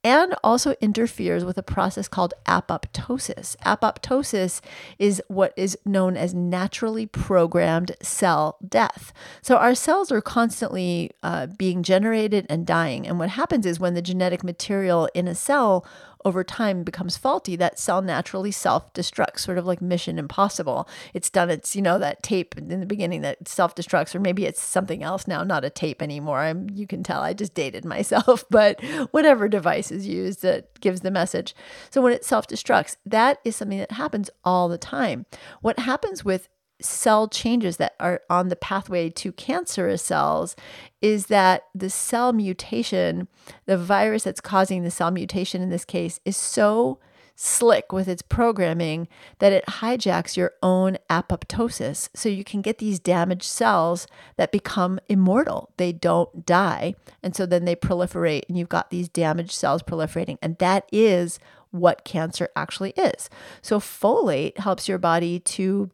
and 0.04 0.34
also 0.44 0.74
interferes 0.80 1.44
with 1.44 1.58
a 1.58 1.62
process 1.62 2.08
called 2.08 2.34
apoptosis. 2.46 3.56
Apoptosis 3.58 4.60
is 4.98 5.22
what 5.28 5.52
is 5.56 5.76
known 5.84 6.16
as 6.16 6.32
naturally 6.34 7.06
programmed 7.06 7.96
cell 8.00 8.58
death. 8.66 9.12
So 9.42 9.56
our 9.56 9.74
cells 9.74 10.12
are 10.12 10.20
constantly 10.20 11.10
uh, 11.22 11.46
being 11.46 11.82
generated 11.82 12.46
and 12.48 12.66
dying. 12.66 13.06
And 13.06 13.18
what 13.18 13.30
happens 13.30 13.66
is 13.66 13.80
when 13.80 13.94
the 13.94 14.02
genetic 14.02 14.44
material 14.44 15.08
in 15.14 15.26
a 15.26 15.34
cell 15.34 15.86
over 16.24 16.42
time 16.44 16.82
becomes 16.82 17.16
faulty, 17.16 17.56
that 17.56 17.78
cell 17.78 18.02
naturally 18.02 18.50
self 18.50 18.92
destructs, 18.92 19.40
sort 19.40 19.58
of 19.58 19.66
like 19.66 19.80
Mission 19.80 20.18
Impossible. 20.18 20.88
It's 21.14 21.30
done 21.30 21.50
its, 21.50 21.76
you 21.76 21.82
know, 21.82 21.98
that 21.98 22.22
tape 22.22 22.56
in 22.56 22.80
the 22.80 22.86
beginning 22.86 23.22
that 23.22 23.48
self 23.48 23.74
destructs, 23.74 24.14
or 24.14 24.20
maybe 24.20 24.44
it's 24.44 24.62
something 24.62 25.02
else 25.02 25.26
now, 25.26 25.44
not 25.44 25.64
a 25.64 25.70
tape 25.70 26.02
anymore. 26.02 26.40
I'm, 26.40 26.68
you 26.70 26.86
can 26.86 27.02
tell 27.02 27.22
I 27.22 27.32
just 27.32 27.54
dated 27.54 27.84
myself, 27.84 28.44
but 28.50 28.82
whatever 29.10 29.48
device 29.48 29.87
is 29.90 30.06
used 30.06 30.42
that 30.42 30.80
gives 30.80 31.00
the 31.00 31.10
message. 31.10 31.54
So 31.90 32.00
when 32.00 32.12
it 32.12 32.24
self 32.24 32.46
destructs, 32.46 32.96
that 33.06 33.38
is 33.44 33.56
something 33.56 33.78
that 33.78 33.92
happens 33.92 34.30
all 34.44 34.68
the 34.68 34.78
time. 34.78 35.26
What 35.60 35.80
happens 35.80 36.24
with 36.24 36.48
cell 36.80 37.28
changes 37.28 37.76
that 37.78 37.94
are 37.98 38.20
on 38.30 38.48
the 38.48 38.56
pathway 38.56 39.10
to 39.10 39.32
cancerous 39.32 40.02
cells 40.02 40.54
is 41.02 41.26
that 41.26 41.64
the 41.74 41.90
cell 41.90 42.32
mutation, 42.32 43.26
the 43.66 43.76
virus 43.76 44.22
that's 44.24 44.40
causing 44.40 44.84
the 44.84 44.90
cell 44.90 45.10
mutation 45.10 45.60
in 45.60 45.70
this 45.70 45.84
case, 45.84 46.20
is 46.24 46.36
so 46.36 46.98
slick 47.40 47.92
with 47.92 48.08
its 48.08 48.20
programming 48.20 49.06
that 49.38 49.52
it 49.52 49.64
hijacks 49.66 50.36
your 50.36 50.54
own 50.60 50.98
apoptosis. 51.08 52.08
So 52.12 52.28
you 52.28 52.42
can 52.42 52.62
get 52.62 52.78
these 52.78 52.98
damaged 52.98 53.44
cells 53.44 54.08
that 54.36 54.50
become 54.50 54.98
immortal. 55.08 55.70
They 55.76 55.92
don't 55.92 56.44
die. 56.44 56.96
And 57.22 57.36
so 57.36 57.46
then 57.46 57.64
they 57.64 57.76
proliferate, 57.76 58.42
and 58.48 58.58
you've 58.58 58.68
got 58.68 58.90
these 58.90 59.08
damaged 59.08 59.52
cells 59.52 59.84
proliferating. 59.84 60.38
And 60.42 60.58
that 60.58 60.88
is 60.90 61.38
what 61.70 62.04
cancer 62.04 62.48
actually 62.56 62.90
is. 62.90 63.30
So 63.62 63.78
folate 63.78 64.58
helps 64.58 64.88
your 64.88 64.98
body 64.98 65.38
to 65.38 65.90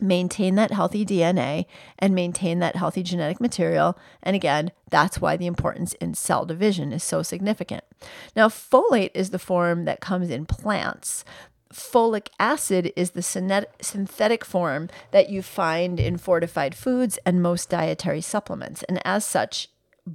maintain 0.00 0.56
that 0.56 0.72
healthy 0.72 1.06
DNA 1.06 1.64
and 1.98 2.14
maintain 2.14 2.58
that 2.58 2.76
healthy 2.76 3.02
genetic 3.02 3.40
material. 3.40 3.98
And 4.22 4.36
again, 4.36 4.72
that's 4.90 5.20
why 5.20 5.36
the 5.36 5.46
importance 5.46 5.94
in 5.94 6.14
cell 6.14 6.44
division 6.44 6.92
is 6.92 7.02
so 7.02 7.22
significant. 7.22 7.82
Now, 8.34 8.48
folate 8.48 9.12
is 9.14 9.30
the 9.30 9.38
form 9.38 9.86
that 9.86 10.00
comes 10.00 10.28
in 10.30 10.44
plants. 10.44 11.24
Folic 11.72 12.28
acid 12.38 12.92
is 12.94 13.10
the 13.10 13.22
synthetic 13.22 14.44
form 14.44 14.88
that 15.10 15.30
you 15.30 15.42
find 15.42 15.98
in 15.98 16.16
fortified 16.16 16.74
foods 16.74 17.18
and 17.26 17.42
most 17.42 17.70
dietary 17.70 18.20
supplements. 18.20 18.82
And 18.84 19.00
as 19.04 19.24
such, 19.24 19.68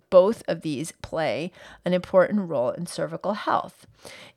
both 0.09 0.43
of 0.47 0.61
these 0.61 0.93
play 1.01 1.51
an 1.83 1.93
important 1.93 2.47
role 2.47 2.69
in 2.69 2.85
cervical 2.85 3.33
health. 3.33 3.85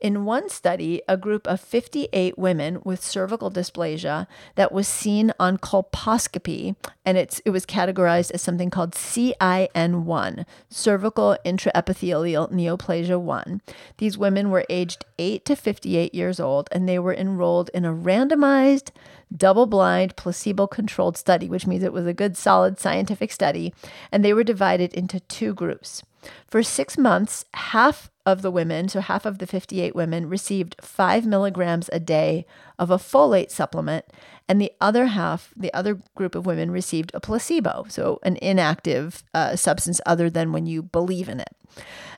In 0.00 0.24
one 0.24 0.48
study, 0.48 1.00
a 1.08 1.16
group 1.16 1.46
of 1.46 1.60
58 1.60 2.36
women 2.38 2.80
with 2.84 3.02
cervical 3.02 3.50
dysplasia 3.50 4.26
that 4.54 4.72
was 4.72 4.86
seen 4.86 5.32
on 5.40 5.58
colposcopy, 5.58 6.76
and 7.04 7.16
it's, 7.16 7.40
it 7.44 7.50
was 7.50 7.64
categorized 7.64 8.30
as 8.32 8.42
something 8.42 8.70
called 8.70 8.92
CIN1, 8.92 10.44
cervical 10.68 11.36
intraepithelial 11.44 12.52
neoplasia 12.52 13.20
1. 13.20 13.62
These 13.98 14.18
women 14.18 14.50
were 14.50 14.66
aged 14.68 15.04
8 15.18 15.44
to 15.46 15.56
58 15.56 16.14
years 16.14 16.38
old, 16.38 16.68
and 16.72 16.88
they 16.88 16.98
were 16.98 17.14
enrolled 17.14 17.70
in 17.72 17.84
a 17.84 17.94
randomized, 17.94 18.90
double 19.34 19.66
blind, 19.66 20.16
placebo 20.16 20.66
controlled 20.66 21.16
study, 21.16 21.48
which 21.48 21.66
means 21.66 21.82
it 21.82 21.92
was 21.92 22.06
a 22.06 22.14
good, 22.14 22.36
solid 22.36 22.78
scientific 22.78 23.32
study, 23.32 23.72
and 24.12 24.24
they 24.24 24.34
were 24.34 24.44
divided 24.44 24.92
into 24.92 25.20
two 25.20 25.54
groups. 25.54 26.02
For 26.46 26.62
six 26.62 26.96
months, 26.96 27.44
half 27.54 28.10
of 28.26 28.42
the 28.42 28.50
women, 28.50 28.88
so 28.88 29.00
half 29.00 29.26
of 29.26 29.38
the 29.38 29.46
58 29.46 29.94
women, 29.94 30.28
received 30.28 30.76
five 30.80 31.26
milligrams 31.26 31.90
a 31.92 32.00
day 32.00 32.46
of 32.78 32.90
a 32.90 32.96
folate 32.96 33.50
supplement, 33.50 34.06
and 34.48 34.60
the 34.60 34.72
other 34.80 35.06
half, 35.06 35.52
the 35.56 35.72
other 35.72 36.00
group 36.14 36.34
of 36.34 36.46
women, 36.46 36.70
received 36.70 37.10
a 37.14 37.20
placebo, 37.20 37.84
so 37.88 38.18
an 38.22 38.36
inactive 38.36 39.22
uh, 39.34 39.56
substance 39.56 40.00
other 40.06 40.30
than 40.30 40.52
when 40.52 40.66
you 40.66 40.82
believe 40.82 41.28
in 41.28 41.40
it. 41.40 41.54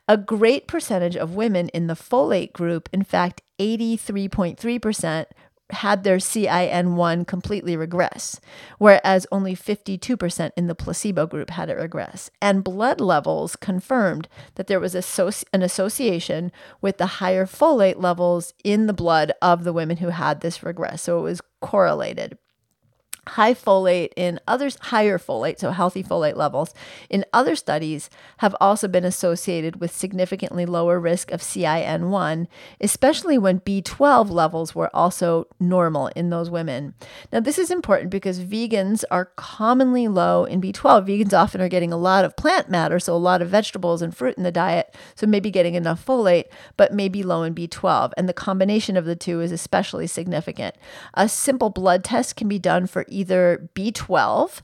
A 0.08 0.16
great 0.16 0.68
percentage 0.68 1.16
of 1.16 1.34
women 1.34 1.68
in 1.70 1.88
the 1.88 1.94
folate 1.94 2.52
group, 2.52 2.88
in 2.92 3.02
fact, 3.02 3.42
83.3%, 3.58 5.26
had 5.70 6.04
their 6.04 6.18
CIN1 6.18 7.26
completely 7.26 7.76
regress, 7.76 8.40
whereas 8.78 9.26
only 9.32 9.56
52% 9.56 10.50
in 10.56 10.66
the 10.68 10.74
placebo 10.74 11.26
group 11.26 11.50
had 11.50 11.68
it 11.68 11.76
regress. 11.76 12.30
And 12.40 12.62
blood 12.62 13.00
levels 13.00 13.56
confirmed 13.56 14.28
that 14.54 14.68
there 14.68 14.78
was 14.78 14.94
an 14.94 15.62
association 15.62 16.52
with 16.80 16.98
the 16.98 17.06
higher 17.06 17.46
folate 17.46 18.00
levels 18.00 18.54
in 18.62 18.86
the 18.86 18.92
blood 18.92 19.32
of 19.42 19.64
the 19.64 19.72
women 19.72 19.96
who 19.96 20.10
had 20.10 20.40
this 20.40 20.62
regress. 20.62 21.02
So 21.02 21.18
it 21.18 21.22
was 21.22 21.40
correlated 21.60 22.38
high 23.28 23.54
folate 23.54 24.10
in 24.16 24.40
others 24.46 24.78
higher 24.82 25.18
folate 25.18 25.58
so 25.58 25.70
healthy 25.70 26.02
folate 26.02 26.36
levels 26.36 26.74
in 27.10 27.24
other 27.32 27.56
studies 27.56 28.08
have 28.38 28.54
also 28.60 28.86
been 28.86 29.04
associated 29.04 29.80
with 29.80 29.94
significantly 29.94 30.64
lower 30.64 31.00
risk 31.00 31.30
of 31.30 31.40
CIN1 31.40 32.46
especially 32.80 33.38
when 33.38 33.60
B12 33.60 34.30
levels 34.30 34.74
were 34.74 34.94
also 34.94 35.46
normal 35.58 36.08
in 36.08 36.30
those 36.30 36.50
women. 36.50 36.94
Now 37.32 37.40
this 37.40 37.58
is 37.58 37.70
important 37.70 38.10
because 38.10 38.40
vegans 38.40 39.04
are 39.10 39.26
commonly 39.36 40.08
low 40.08 40.44
in 40.44 40.60
B12 40.60 41.06
vegans 41.06 41.32
often 41.32 41.60
are 41.60 41.68
getting 41.68 41.92
a 41.92 41.96
lot 41.96 42.24
of 42.24 42.36
plant 42.36 42.70
matter 42.70 43.00
so 43.00 43.14
a 43.14 43.18
lot 43.18 43.42
of 43.42 43.48
vegetables 43.48 44.02
and 44.02 44.16
fruit 44.16 44.36
in 44.36 44.42
the 44.42 44.52
diet 44.52 44.94
so 45.14 45.26
maybe 45.26 45.50
getting 45.50 45.74
enough 45.74 46.04
folate 46.04 46.44
but 46.76 46.92
maybe 46.92 47.22
low 47.22 47.42
in 47.42 47.54
B12 47.54 48.12
and 48.16 48.28
the 48.28 48.32
combination 48.32 48.96
of 48.96 49.04
the 49.04 49.16
two 49.16 49.40
is 49.40 49.52
especially 49.52 50.06
significant. 50.06 50.76
A 51.14 51.28
simple 51.28 51.70
blood 51.70 52.04
test 52.04 52.36
can 52.36 52.48
be 52.48 52.58
done 52.58 52.86
for 52.86 53.04
either 53.16 53.68
B12 53.74 54.60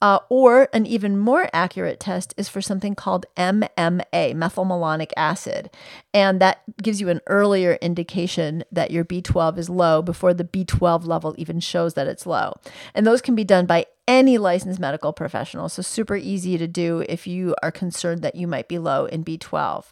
uh, 0.00 0.18
or 0.28 0.68
an 0.72 0.86
even 0.86 1.16
more 1.16 1.48
accurate 1.52 2.00
test 2.00 2.34
is 2.36 2.48
for 2.48 2.60
something 2.60 2.94
called 2.94 3.26
MMA, 3.36 4.00
methylmalonic 4.10 5.10
acid. 5.16 5.70
And 6.12 6.40
that 6.40 6.62
gives 6.82 7.00
you 7.00 7.08
an 7.08 7.20
earlier 7.26 7.78
indication 7.80 8.64
that 8.70 8.90
your 8.90 9.04
B12 9.04 9.58
is 9.58 9.70
low 9.70 10.02
before 10.02 10.34
the 10.34 10.44
B12 10.44 11.06
level 11.06 11.34
even 11.38 11.60
shows 11.60 11.94
that 11.94 12.06
it's 12.06 12.26
low. 12.26 12.54
And 12.94 13.06
those 13.06 13.22
can 13.22 13.34
be 13.34 13.44
done 13.44 13.66
by 13.66 13.86
any 14.08 14.38
licensed 14.38 14.78
medical 14.78 15.12
professional. 15.12 15.68
So, 15.68 15.82
super 15.82 16.16
easy 16.16 16.56
to 16.58 16.66
do 16.66 17.04
if 17.08 17.26
you 17.26 17.54
are 17.62 17.72
concerned 17.72 18.22
that 18.22 18.36
you 18.36 18.46
might 18.46 18.68
be 18.68 18.78
low 18.78 19.06
in 19.06 19.24
B12. 19.24 19.86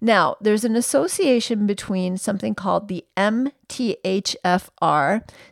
Now, 0.00 0.36
there's 0.40 0.64
an 0.64 0.76
association 0.76 1.66
between 1.66 2.18
something 2.18 2.54
called 2.54 2.88
the 2.88 3.04
MTHFR 3.16 3.52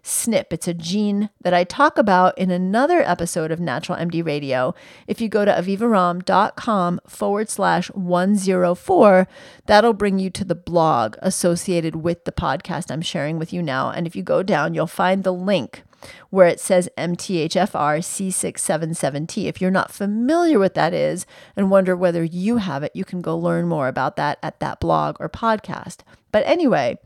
SNP. 0.03 0.47
It's 0.51 0.69
a 0.69 0.75
gene 0.75 1.31
that 1.41 1.55
I 1.55 1.65
talk 1.65 1.97
about 1.97 2.37
in 2.37 2.51
another 2.51 3.01
episode 3.01 3.51
of 3.55 3.61
Natural 3.61 3.97
MD 3.97 4.23
Radio. 4.25 4.75
If 5.07 5.23
you 5.23 5.31
go 5.31 5.47
to 5.47 5.51
avivaromm.com 5.51 7.01
forward 7.09 7.49
slash 7.49 7.89
104, 7.93 9.27
that'll 9.65 9.95
bring 9.95 10.19
you 10.19 10.29
to 10.29 10.45
the 10.45 10.55
blog 10.55 11.17
associated 11.23 11.97
with 11.97 12.25
the 12.25 12.33
podcast 12.33 12.91
I'm 12.91 13.01
sharing 13.01 13.39
with 13.39 13.55
you 13.55 13.63
now. 13.63 13.91
And 13.91 14.07
if 14.07 14.15
you 14.15 14.23
go 14.23 14.43
down, 14.43 14.75
you'll 14.75 14.87
find 14.87 15.25
the 15.25 15.33
link 15.33 15.83
where 16.31 16.47
it 16.47 16.61
says 16.61 16.89
MTHFR 16.99 18.01
C677T. 18.01 19.47
If 19.47 19.61
you're 19.61 19.71
not 19.71 19.93
familiar 19.93 20.59
with 20.59 20.75
that 20.75 20.93
is 20.93 21.27
and 21.57 21.71
wonder 21.71 21.97
whether 21.97 22.23
you 22.23 22.59
have 22.59 22.83
it, 22.83 22.93
you 22.95 23.05
can 23.05 23.23
go 23.23 23.37
learn 23.37 23.67
more 23.67 23.89
about 23.89 24.17
that 24.17 24.39
at 24.43 24.61
that 24.61 24.81
blog 24.81 25.17
or 25.21 25.29
podcast. 25.29 25.99
But 26.33 26.45
anyway, 26.47 26.99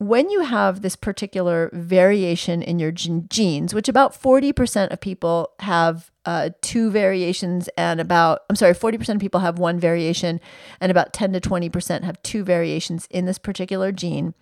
when 0.00 0.30
you 0.30 0.40
have 0.40 0.80
this 0.80 0.96
particular 0.96 1.68
variation 1.74 2.62
in 2.62 2.78
your 2.78 2.90
genes, 2.90 3.74
which 3.74 3.86
about 3.86 4.14
40% 4.14 4.90
of 4.90 4.98
people 4.98 5.50
have 5.60 6.10
uh, 6.24 6.48
two 6.62 6.90
variations, 6.90 7.68
and 7.76 8.00
about, 8.00 8.40
I'm 8.48 8.56
sorry, 8.56 8.72
40% 8.72 9.16
of 9.16 9.20
people 9.20 9.40
have 9.40 9.58
one 9.58 9.78
variation, 9.78 10.40
and 10.80 10.90
about 10.90 11.12
10 11.12 11.34
to 11.34 11.40
20% 11.40 12.02
have 12.02 12.22
two 12.22 12.44
variations 12.44 13.06
in 13.10 13.26
this 13.26 13.36
particular 13.36 13.92
gene, 13.92 14.32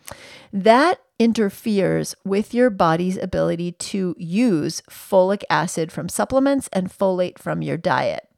that 0.52 1.00
interferes 1.18 2.14
with 2.24 2.54
your 2.54 2.70
body's 2.70 3.16
ability 3.16 3.72
to 3.72 4.14
use 4.16 4.80
folic 4.88 5.42
acid 5.50 5.90
from 5.90 6.08
supplements 6.08 6.68
and 6.72 6.88
folate 6.88 7.36
from 7.36 7.62
your 7.62 7.76
diet. 7.76 8.28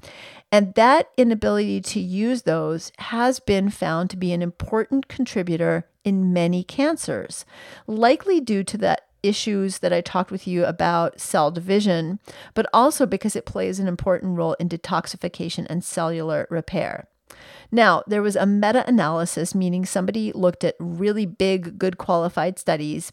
And 0.51 0.73
that 0.75 1.11
inability 1.19 1.83
to 1.83 2.01
use 2.01 2.43
those 2.43 2.93
has 2.99 3.41
been 3.41 3.69
found 3.69 4.09
to 4.09 4.17
be 4.17 4.33
an 4.33 4.41
important 4.41 5.07
contributor 5.07 5.87
in 6.05 6.33
many 6.33 6.63
cancers, 6.65 7.45
likely 7.87 8.41
due 8.41 8.65
to 8.65 8.79
that 8.79 9.03
issues 9.23 9.79
that 9.79 9.93
I 9.93 10.01
talked 10.01 10.31
with 10.31 10.47
you 10.47 10.65
about 10.65 11.21
cell 11.21 11.51
division, 11.51 12.19
but 12.55 12.67
also 12.73 13.07
because 13.07 13.37
it 13.37 13.47
plays 13.47 13.79
an 13.79 13.87
important 13.87 14.37
role 14.37 14.55
in 14.55 14.69
detoxification 14.69 15.67
and 15.69 15.85
cellular 15.85 16.47
repair. 16.51 17.09
Now, 17.71 18.03
there 18.07 18.23
was 18.23 18.35
a 18.35 18.47
meta 18.47 18.87
analysis, 18.89 19.55
meaning 19.55 19.85
somebody 19.85 20.33
looked 20.33 20.65
at 20.65 20.75
really 20.81 21.27
big, 21.27 21.79
good 21.79 21.99
qualified 21.99 22.59
studies 22.59 23.13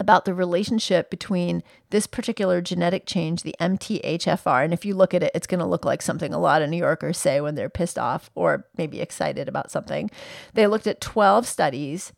about 0.00 0.24
the 0.24 0.34
relationship 0.34 1.10
between 1.10 1.62
this 1.90 2.06
particular 2.06 2.62
genetic 2.62 3.04
change, 3.04 3.42
the 3.42 3.54
MTHFR. 3.60 4.64
And 4.64 4.72
if 4.72 4.84
you 4.86 4.94
look 4.94 5.12
at 5.12 5.22
it, 5.22 5.30
it's 5.34 5.46
going 5.46 5.60
to 5.60 5.66
look 5.66 5.84
like 5.84 6.00
something 6.00 6.32
a 6.32 6.38
lot 6.38 6.62
of 6.62 6.70
New 6.70 6.78
Yorkers 6.78 7.18
say 7.18 7.40
when 7.40 7.54
they're 7.54 7.68
pissed 7.68 7.98
off 7.98 8.30
or 8.34 8.66
maybe 8.78 9.00
excited 9.00 9.46
about 9.46 9.70
something. 9.70 10.10
They 10.54 10.66
looked 10.66 10.86
at 10.86 11.02
12 11.02 11.46
studies 11.46 12.12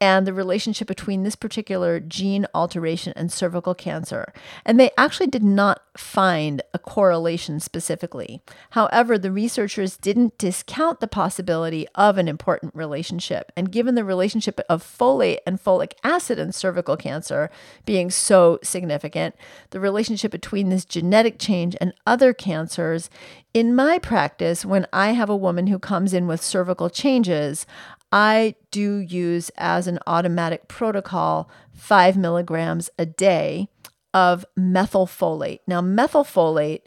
and 0.00 0.26
the 0.26 0.32
relationship 0.32 0.86
between 0.86 1.22
this 1.22 1.34
particular 1.34 1.98
gene 1.98 2.46
alteration 2.54 3.12
and 3.16 3.32
cervical 3.32 3.74
cancer. 3.74 4.32
And 4.64 4.78
they 4.78 4.90
actually 4.96 5.26
did 5.26 5.42
not 5.42 5.82
find 5.96 6.62
a 6.72 6.78
correlation 6.78 7.58
specifically. 7.58 8.40
However, 8.70 9.18
the 9.18 9.32
researchers 9.32 9.96
didn't 9.96 10.38
discount 10.38 11.00
the 11.00 11.08
possibility 11.08 11.86
of 11.96 12.16
an 12.16 12.28
important 12.28 12.74
relationship. 12.74 13.50
And 13.56 13.72
given 13.72 13.96
the 13.96 14.04
relationship 14.04 14.60
of 14.68 14.84
folate 14.84 15.38
and 15.46 15.62
folic 15.62 15.94
acid 16.04 16.38
in 16.38 16.52
cervical 16.52 16.96
cancer 16.96 17.50
being 17.84 18.10
so 18.10 18.60
significant, 18.62 19.34
the 19.70 19.80
relationship 19.80 20.30
between 20.30 20.68
this 20.68 20.84
genetic 20.84 21.38
change 21.38 21.76
and 21.80 21.92
other 22.06 22.32
cancers, 22.32 23.10
in 23.54 23.74
my 23.74 23.98
practice, 23.98 24.64
when 24.64 24.86
I 24.92 25.12
have 25.12 25.30
a 25.30 25.36
woman 25.36 25.66
who 25.66 25.78
comes 25.78 26.12
in 26.12 26.26
with 26.26 26.42
cervical 26.42 26.90
changes, 26.90 27.66
I 28.10 28.54
do 28.70 28.98
use 28.98 29.50
as 29.56 29.86
an 29.86 29.98
automatic 30.06 30.68
protocol 30.68 31.50
five 31.72 32.16
milligrams 32.16 32.90
a 32.98 33.06
day 33.06 33.68
of 34.14 34.44
methylfolate. 34.58 35.60
Now, 35.66 35.80
methylfolate 35.80 36.82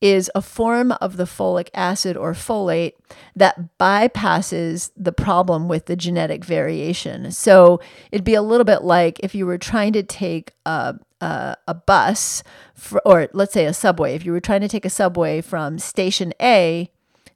is 0.00 0.30
a 0.34 0.42
form 0.42 0.92
of 1.00 1.16
the 1.16 1.24
folic 1.24 1.70
acid 1.72 2.14
or 2.16 2.32
folate 2.32 2.92
that 3.34 3.78
bypasses 3.78 4.90
the 4.94 5.12
problem 5.12 5.66
with 5.66 5.86
the 5.86 5.96
genetic 5.96 6.44
variation. 6.44 7.30
So 7.30 7.80
it'd 8.12 8.24
be 8.24 8.34
a 8.34 8.42
little 8.42 8.66
bit 8.66 8.82
like 8.82 9.18
if 9.20 9.34
you 9.34 9.46
were 9.46 9.56
trying 9.56 9.94
to 9.94 10.02
take 10.02 10.52
a, 10.66 10.96
a, 11.22 11.74
bus, 11.86 12.42
for, 12.74 13.00
or 13.06 13.28
let's 13.32 13.54
say 13.54 13.64
a 13.64 13.72
subway, 13.72 14.14
if 14.14 14.26
you 14.26 14.32
were 14.32 14.40
trying 14.40 14.60
to 14.60 14.68
take 14.68 14.84
a 14.84 14.90
subway 14.90 15.40
from 15.40 15.78
station 15.78 16.34
A 16.38 16.90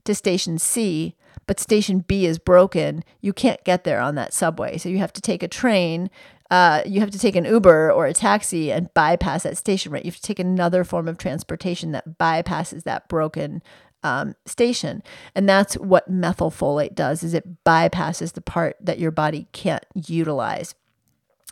to 0.04 0.14
station 0.14 0.59
C, 0.59 1.14
but 1.49 1.59
station 1.59 2.00
B 2.07 2.26
is 2.26 2.38
broken, 2.38 3.02
you 3.21 3.33
can't 3.33 3.64
get 3.64 3.83
there 3.83 4.00
on 4.00 4.14
that 4.14 4.33
subway. 4.33 4.78
So 4.78 4.88
you 4.88 4.99
have 4.99 5.14
to 5.14 5.21
take 5.21 5.43
a 5.43 5.49
train. 5.49 6.11
Uh, 6.50 6.83
you 6.87 7.00
have 7.00 7.11
to 7.11 7.19
take 7.19 7.35
an 7.35 7.47
Uber 7.47 7.90
or 7.90 8.07
a 8.07 8.12
taxi 8.12 8.71
and 8.71 8.93
bypass 8.95 9.43
that 9.43 9.57
station, 9.57 9.90
right? 9.90 10.05
You 10.05 10.11
have 10.11 10.21
to 10.21 10.23
take 10.23 10.38
another 10.38 10.85
form 10.85 11.09
of 11.09 11.19
transportation 11.19 11.93
that 11.93 12.19
bypasses 12.19 12.85
that 12.85 13.09
broken 13.09 13.62
um, 14.02 14.35
station. 14.47 15.02
And 15.35 15.49
that's 15.49 15.75
what 15.76 16.12
methylfolate 16.12 16.95
does 16.95 17.23
is 17.23 17.35
it 17.35 17.64
bypasses 17.64 18.35
the 18.35 18.40
part 18.40 18.76
that 18.81 18.99
your 18.99 19.11
body 19.11 19.49
can't 19.52 19.85
utilize. 19.95 20.75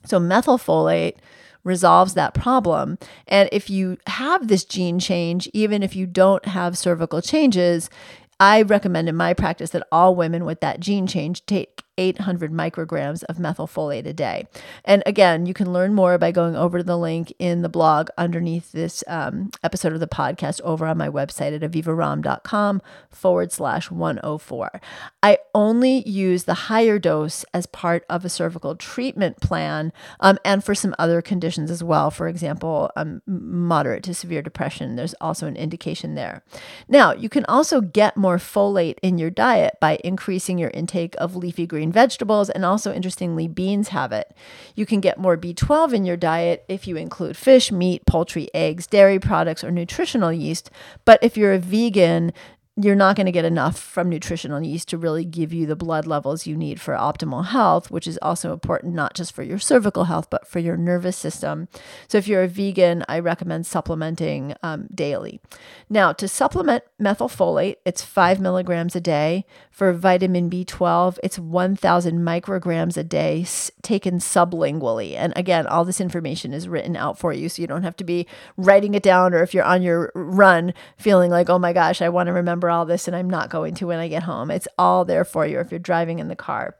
So 0.04 0.20
methylfolate 0.20 1.16
resolves 1.64 2.14
that 2.14 2.32
problem. 2.32 2.96
And 3.26 3.48
if 3.50 3.68
you 3.68 3.98
have 4.06 4.46
this 4.46 4.64
gene 4.64 5.00
change, 5.00 5.48
even 5.52 5.82
if 5.82 5.96
you 5.96 6.06
don't 6.06 6.46
have 6.46 6.78
cervical 6.78 7.20
changes, 7.20 7.90
I 8.38 8.62
recommend 8.62 9.08
in 9.08 9.16
my 9.16 9.32
practice 9.32 9.70
that 9.70 9.86
all 9.90 10.14
women 10.14 10.44
with 10.44 10.60
that 10.60 10.80
gene 10.80 11.06
change 11.06 11.46
take 11.46 11.82
800 11.98 12.52
micrograms 12.52 13.22
of 13.24 13.36
methylfolate 13.36 14.06
a 14.06 14.12
day. 14.12 14.46
And 14.84 15.02
again, 15.06 15.46
you 15.46 15.54
can 15.54 15.72
learn 15.72 15.94
more 15.94 16.18
by 16.18 16.30
going 16.30 16.56
over 16.56 16.78
to 16.78 16.84
the 16.84 16.98
link 16.98 17.32
in 17.38 17.62
the 17.62 17.68
blog 17.68 18.08
underneath 18.18 18.72
this 18.72 19.02
um, 19.06 19.50
episode 19.62 19.92
of 19.92 20.00
the 20.00 20.06
podcast 20.06 20.60
over 20.62 20.86
on 20.86 20.98
my 20.98 21.08
website 21.08 21.54
at 21.54 21.68
avivaromm.com 21.68 22.82
forward 23.10 23.52
slash 23.52 23.90
104. 23.90 24.80
I 25.22 25.38
only 25.54 26.06
use 26.08 26.44
the 26.44 26.54
higher 26.54 26.98
dose 26.98 27.44
as 27.52 27.66
part 27.66 28.04
of 28.08 28.24
a 28.24 28.28
cervical 28.28 28.76
treatment 28.76 29.40
plan 29.40 29.92
um, 30.20 30.38
and 30.44 30.62
for 30.62 30.74
some 30.74 30.94
other 30.98 31.22
conditions 31.22 31.70
as 31.70 31.82
well. 31.82 32.10
For 32.10 32.28
example, 32.28 32.90
um, 32.96 33.22
moderate 33.26 34.04
to 34.04 34.14
severe 34.14 34.42
depression, 34.42 34.96
there's 34.96 35.14
also 35.14 35.46
an 35.46 35.56
indication 35.56 36.14
there. 36.14 36.44
Now, 36.88 37.12
you 37.12 37.28
can 37.28 37.44
also 37.46 37.80
get 37.80 38.16
more 38.16 38.38
folate 38.38 38.98
in 39.02 39.18
your 39.18 39.30
diet 39.30 39.74
by 39.80 39.98
increasing 40.04 40.58
your 40.58 40.70
intake 40.70 41.14
of 41.18 41.36
leafy 41.36 41.66
green 41.66 41.85
green 41.86 41.92
vegetables, 41.92 42.50
and 42.50 42.64
also, 42.64 42.92
interestingly, 42.92 43.48
beans 43.48 43.88
have 43.88 44.12
it. 44.12 44.34
You 44.74 44.86
can 44.86 45.00
get 45.00 45.18
more 45.18 45.36
B12 45.36 45.92
in 45.92 46.04
your 46.04 46.16
diet 46.16 46.64
if 46.68 46.86
you 46.88 46.96
include 46.96 47.36
fish, 47.36 47.70
meat, 47.70 48.04
poultry, 48.06 48.48
eggs, 48.54 48.86
dairy 48.86 49.18
products, 49.18 49.62
or 49.62 49.70
nutritional 49.70 50.32
yeast. 50.32 50.70
But 51.04 51.22
if 51.22 51.36
you're 51.36 51.54
a 51.54 51.58
vegan, 51.58 52.32
you're 52.78 52.94
not 52.94 53.16
going 53.16 53.24
to 53.24 53.32
get 53.32 53.46
enough 53.46 53.78
from 53.78 54.10
nutritional 54.10 54.62
yeast 54.62 54.88
to 54.88 54.98
really 54.98 55.24
give 55.24 55.50
you 55.50 55.64
the 55.64 55.74
blood 55.74 56.06
levels 56.06 56.46
you 56.46 56.54
need 56.54 56.78
for 56.78 56.92
optimal 56.92 57.46
health, 57.46 57.90
which 57.90 58.06
is 58.06 58.18
also 58.20 58.52
important 58.52 58.94
not 58.94 59.14
just 59.14 59.34
for 59.34 59.42
your 59.42 59.58
cervical 59.58 60.04
health, 60.04 60.28
but 60.28 60.46
for 60.46 60.58
your 60.58 60.76
nervous 60.76 61.16
system. 61.16 61.68
So, 62.06 62.18
if 62.18 62.28
you're 62.28 62.42
a 62.42 62.48
vegan, 62.48 63.02
I 63.08 63.18
recommend 63.18 63.66
supplementing 63.66 64.54
um, 64.62 64.88
daily. 64.94 65.40
Now, 65.88 66.12
to 66.12 66.28
supplement 66.28 66.84
methylfolate, 67.00 67.76
it's 67.86 68.02
five 68.02 68.40
milligrams 68.40 68.94
a 68.94 69.00
day. 69.00 69.46
For 69.70 69.92
vitamin 69.92 70.50
B12, 70.50 71.18
it's 71.22 71.38
1,000 71.38 72.18
micrograms 72.20 72.96
a 72.96 73.04
day 73.04 73.46
taken 73.82 74.18
sublingually. 74.18 75.14
And 75.14 75.32
again, 75.36 75.66
all 75.66 75.84
this 75.84 76.00
information 76.00 76.52
is 76.52 76.68
written 76.68 76.96
out 76.96 77.18
for 77.18 77.32
you, 77.32 77.48
so 77.48 77.62
you 77.62 77.68
don't 77.68 77.84
have 77.84 77.96
to 77.96 78.04
be 78.04 78.26
writing 78.56 78.94
it 78.94 79.02
down, 79.02 79.32
or 79.32 79.42
if 79.42 79.54
you're 79.54 79.64
on 79.64 79.82
your 79.82 80.12
run 80.14 80.74
feeling 80.98 81.30
like, 81.30 81.48
oh 81.48 81.58
my 81.58 81.72
gosh, 81.72 82.02
I 82.02 82.08
want 82.10 82.26
to 82.26 82.32
remember 82.32 82.65
remember 82.66 82.78
all 82.78 82.86
this 82.86 83.06
and 83.06 83.16
I'm 83.16 83.30
not 83.30 83.50
going 83.50 83.74
to 83.76 83.86
when 83.86 83.98
I 83.98 84.08
get 84.08 84.24
home. 84.24 84.50
It's 84.50 84.68
all 84.76 85.04
there 85.04 85.24
for 85.24 85.46
you 85.46 85.60
if 85.60 85.70
you're 85.70 85.78
driving 85.78 86.18
in 86.18 86.28
the 86.28 86.36
car. 86.36 86.76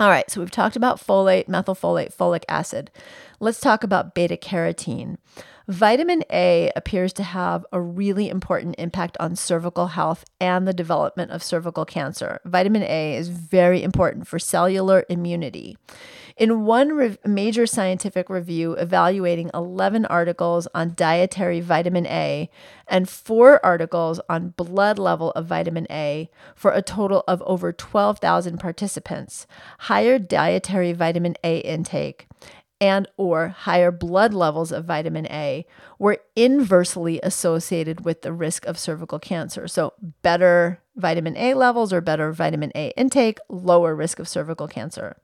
All 0.00 0.08
right, 0.08 0.28
so 0.28 0.40
we've 0.40 0.50
talked 0.50 0.76
about 0.76 0.98
folate, 0.98 1.46
methylfolate, 1.46 2.16
folic 2.16 2.42
acid. 2.48 2.90
Let's 3.38 3.60
talk 3.60 3.84
about 3.84 4.14
beta 4.14 4.36
carotene. 4.36 5.18
Vitamin 5.68 6.24
A 6.30 6.70
appears 6.74 7.12
to 7.14 7.22
have 7.22 7.64
a 7.72 7.80
really 7.80 8.28
important 8.28 8.74
impact 8.76 9.16
on 9.20 9.36
cervical 9.36 9.88
health 9.88 10.24
and 10.40 10.66
the 10.66 10.74
development 10.74 11.30
of 11.30 11.42
cervical 11.42 11.84
cancer. 11.84 12.40
Vitamin 12.44 12.82
A 12.82 13.14
is 13.14 13.28
very 13.28 13.82
important 13.82 14.26
for 14.26 14.38
cellular 14.38 15.04
immunity. 15.08 15.76
In 16.36 16.64
one 16.64 16.96
re- 16.96 17.16
major 17.24 17.64
scientific 17.64 18.28
review 18.28 18.72
evaluating 18.72 19.52
11 19.54 20.04
articles 20.06 20.66
on 20.74 20.94
dietary 20.96 21.60
vitamin 21.60 22.06
A 22.08 22.50
and 22.88 23.08
four 23.08 23.64
articles 23.64 24.20
on 24.28 24.48
blood 24.56 24.98
level 24.98 25.30
of 25.32 25.46
vitamin 25.46 25.86
A 25.90 26.28
for 26.56 26.72
a 26.72 26.82
total 26.82 27.22
of 27.28 27.40
over 27.42 27.72
12,000 27.72 28.58
participants, 28.58 29.46
higher 29.80 30.18
dietary 30.18 30.92
vitamin 30.92 31.36
A 31.44 31.58
intake 31.58 32.26
and 32.80 33.08
or 33.16 33.48
higher 33.48 33.90
blood 33.90 34.34
levels 34.34 34.72
of 34.72 34.84
vitamin 34.84 35.26
A 35.26 35.66
were 35.98 36.18
inversely 36.36 37.20
associated 37.22 38.04
with 38.04 38.22
the 38.22 38.32
risk 38.32 38.66
of 38.66 38.78
cervical 38.78 39.18
cancer. 39.18 39.68
So 39.68 39.94
better 40.22 40.80
vitamin 40.96 41.36
A 41.36 41.54
levels 41.54 41.92
or 41.92 42.00
better 42.00 42.32
vitamin 42.32 42.72
A 42.74 42.92
intake, 42.96 43.38
lower 43.48 43.94
risk 43.94 44.18
of 44.18 44.28
cervical 44.28 44.68
cancer. 44.68 45.16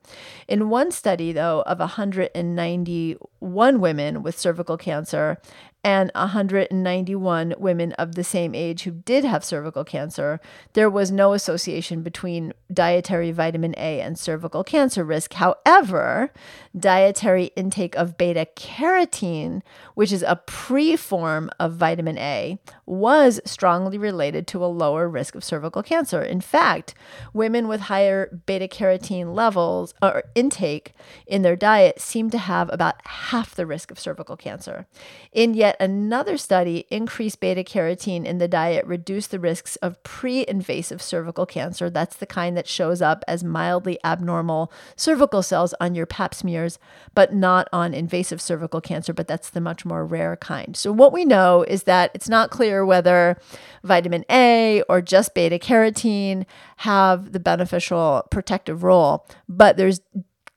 In 0.47 0.69
one 0.69 0.91
study, 0.91 1.31
though, 1.31 1.61
of 1.61 1.79
191 1.79 3.79
women 3.79 4.23
with 4.23 4.39
cervical 4.39 4.77
cancer 4.77 5.37
and 5.83 6.11
191 6.13 7.55
women 7.57 7.91
of 7.93 8.15
the 8.15 8.23
same 8.23 8.53
age 8.53 8.83
who 8.83 8.91
did 8.91 9.25
have 9.25 9.43
cervical 9.43 9.83
cancer, 9.83 10.39
there 10.73 10.89
was 10.89 11.11
no 11.11 11.33
association 11.33 12.03
between 12.03 12.53
dietary 12.71 13.31
vitamin 13.31 13.73
A 13.77 14.01
and 14.01 14.19
cervical 14.19 14.63
cancer 14.63 15.03
risk. 15.03 15.33
However, 15.33 16.31
dietary 16.77 17.45
intake 17.55 17.95
of 17.95 18.17
beta 18.17 18.47
carotene, 18.55 19.61
which 19.95 20.11
is 20.11 20.23
a 20.23 20.35
pre 20.35 20.95
form 20.95 21.49
of 21.59 21.73
vitamin 21.73 22.17
A, 22.17 22.59
was 22.85 23.39
strongly 23.45 23.97
related 23.97 24.47
to 24.47 24.63
a 24.63 24.67
lower 24.67 25.07
risk 25.07 25.35
of 25.35 25.43
cervical 25.43 25.83
cancer. 25.83 26.21
In 26.21 26.41
fact, 26.41 26.93
women 27.33 27.67
with 27.67 27.81
higher 27.81 28.41
beta 28.45 28.67
carotene 28.67 29.35
levels 29.35 29.93
or 30.01 30.23
intake 30.35 30.93
in 31.27 31.41
their 31.41 31.55
diet 31.55 31.99
seem 31.99 32.29
to 32.29 32.37
have 32.37 32.69
about 32.71 32.95
half 33.05 33.53
the 33.55 33.65
risk 33.65 33.91
of 33.91 33.99
cervical 33.99 34.37
cancer. 34.37 34.87
In 35.31 35.53
yet 35.53 35.75
another 35.79 36.37
study, 36.37 36.85
increased 36.89 37.39
beta 37.39 37.63
carotene 37.63 38.25
in 38.25 38.37
the 38.37 38.47
diet 38.47 38.85
reduced 38.85 39.31
the 39.31 39.39
risks 39.39 39.75
of 39.77 40.01
pre 40.03 40.45
invasive 40.47 41.01
cervical 41.01 41.45
cancer. 41.45 41.89
That's 41.89 42.15
the 42.15 42.25
kind 42.25 42.55
that 42.57 42.67
shows 42.67 43.01
up 43.01 43.23
as 43.27 43.43
mildly 43.43 43.99
abnormal 44.03 44.71
cervical 44.95 45.43
cells 45.43 45.73
on 45.79 45.95
your 45.95 46.05
pap 46.05 46.33
smears, 46.61 46.79
but 47.13 47.33
not 47.33 47.67
on 47.73 47.93
invasive 47.93 48.41
cervical 48.41 48.81
cancer, 48.81 49.13
but 49.13 49.27
that's 49.27 49.49
the 49.49 49.61
much 49.61 49.85
more 49.85 50.05
rare 50.05 50.35
kind. 50.37 50.75
So, 50.77 50.91
what 50.91 51.13
we 51.13 51.25
know 51.25 51.63
is 51.63 51.83
that 51.83 52.11
it's 52.13 52.29
not 52.29 52.51
clear 52.51 52.85
whether 52.85 53.37
vitamin 53.83 54.25
A 54.29 54.83
or 54.89 55.01
just 55.01 55.33
beta 55.33 55.57
carotene 55.59 56.45
have 56.77 57.31
the 57.31 57.39
beneficial 57.39 58.23
protective 58.31 58.83
role, 58.83 59.25
but 59.47 59.77
there's 59.77 60.01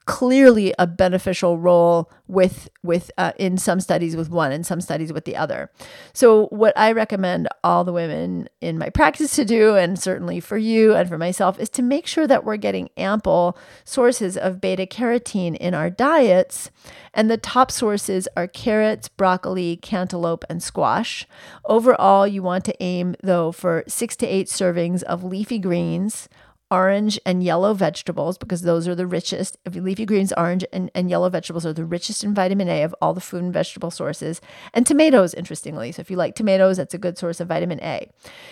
clearly 0.06 0.74
a 0.78 0.86
beneficial 0.86 1.58
role 1.58 2.10
with 2.26 2.68
with 2.82 3.10
uh, 3.16 3.32
in 3.38 3.56
some 3.56 3.80
studies 3.80 4.16
with 4.16 4.28
one 4.28 4.52
and 4.52 4.66
some 4.66 4.80
studies 4.80 5.12
with 5.12 5.24
the 5.24 5.36
other. 5.36 5.70
So 6.12 6.46
what 6.46 6.76
I 6.76 6.92
recommend 6.92 7.48
all 7.62 7.84
the 7.84 7.92
women 7.92 8.48
in 8.60 8.78
my 8.78 8.90
practice 8.90 9.34
to 9.36 9.44
do 9.44 9.76
and 9.76 9.98
certainly 9.98 10.40
for 10.40 10.58
you 10.58 10.94
and 10.94 11.08
for 11.08 11.18
myself 11.18 11.58
is 11.58 11.70
to 11.70 11.82
make 11.82 12.06
sure 12.06 12.26
that 12.26 12.44
we're 12.44 12.56
getting 12.56 12.90
ample 12.96 13.56
sources 13.84 14.36
of 14.36 14.60
beta 14.60 14.86
carotene 14.86 15.56
in 15.56 15.74
our 15.74 15.90
diets 15.90 16.70
and 17.14 17.30
the 17.30 17.36
top 17.36 17.70
sources 17.70 18.28
are 18.36 18.48
carrots, 18.48 19.08
broccoli, 19.08 19.76
cantaloupe 19.76 20.44
and 20.50 20.62
squash. 20.62 21.26
Overall, 21.64 22.26
you 22.26 22.42
want 22.42 22.64
to 22.66 22.82
aim 22.82 23.14
though 23.22 23.52
for 23.52 23.84
6 23.86 24.16
to 24.16 24.26
8 24.26 24.48
servings 24.48 25.02
of 25.04 25.24
leafy 25.24 25.58
greens 25.58 26.28
orange 26.70 27.18
and 27.24 27.42
yellow 27.42 27.74
vegetables 27.74 28.38
because 28.38 28.62
those 28.62 28.88
are 28.88 28.94
the 28.94 29.06
richest. 29.06 29.56
Leafy 29.70 30.04
greens, 30.04 30.32
orange, 30.36 30.64
and, 30.72 30.90
and 30.94 31.10
yellow 31.10 31.28
vegetables 31.28 31.64
are 31.66 31.72
the 31.72 31.84
richest 31.84 32.24
in 32.24 32.34
vitamin 32.34 32.68
A 32.68 32.82
of 32.82 32.94
all 33.00 33.14
the 33.14 33.20
food 33.20 33.42
and 33.42 33.52
vegetable 33.52 33.90
sources. 33.90 34.40
And 34.72 34.86
tomatoes, 34.86 35.34
interestingly. 35.34 35.92
So 35.92 36.00
if 36.00 36.10
you 36.10 36.16
like 36.16 36.34
tomatoes, 36.34 36.76
that's 36.76 36.94
a 36.94 36.98
good 36.98 37.18
source 37.18 37.40
of 37.40 37.48
vitamin 37.48 37.80
A. 37.82 38.10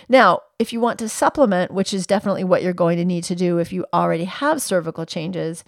Now, 0.09 0.41
if 0.59 0.73
you 0.73 0.81
want 0.81 0.99
to 1.01 1.09
supplement, 1.09 1.73
which 1.73 1.93
is 1.93 2.07
definitely 2.07 2.45
what 2.45 2.63
you're 2.63 2.73
going 2.73 2.99
to 2.99 3.05
need 3.05 3.25
to 3.25 3.35
do 3.35 3.59
if 3.59 3.73
you 3.73 3.85
already 3.93 4.25
have 4.25 4.63
cervical 4.63 5.07
changes, 5.07 5.65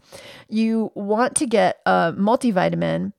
you 0.48 0.92
want 0.94 1.34
to 1.36 1.46
get 1.46 1.80
a 1.86 2.14
multivitamin 2.16 3.12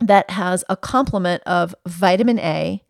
that 0.00 0.30
has 0.30 0.64
a 0.68 0.76
complement 0.76 1.42
of 1.44 1.74
vitamin 1.86 2.38
A 2.38 2.82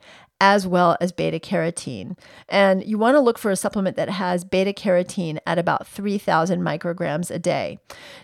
as 0.44 0.66
well 0.66 0.94
as 1.00 1.10
beta 1.10 1.38
carotene. 1.38 2.18
And 2.50 2.84
you 2.84 2.98
want 2.98 3.14
to 3.14 3.20
look 3.20 3.38
for 3.38 3.50
a 3.50 3.56
supplement 3.56 3.96
that 3.96 4.10
has 4.10 4.44
beta 4.44 4.74
carotene 4.74 5.38
at 5.46 5.58
about 5.58 5.86
3,000 5.86 6.60
micrograms 6.60 7.30
a 7.30 7.38
day. 7.38 7.78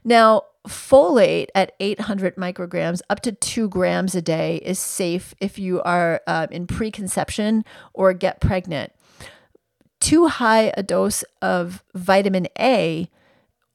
Now, 0.04 0.42
folate 0.68 1.46
at 1.54 1.72
800 1.80 2.37
micrograms 2.37 3.00
up 3.09 3.20
to 3.20 3.33
2 3.33 3.70
grams 3.70 4.14
a 4.14 4.20
day 4.20 4.56
is 4.56 4.78
safe 4.78 5.35
if 5.40 5.59
you 5.59 5.80
are 5.80 6.20
uh, 6.26 6.46
in 6.50 6.66
preconception 6.66 7.64
or 7.94 8.12
get 8.12 8.38
pregnant. 8.38 8.92
Too 10.00 10.26
high 10.26 10.74
a 10.76 10.83
dose 10.83 11.24
of 11.40 11.83
vitamin 11.94 12.48
A 12.59 13.09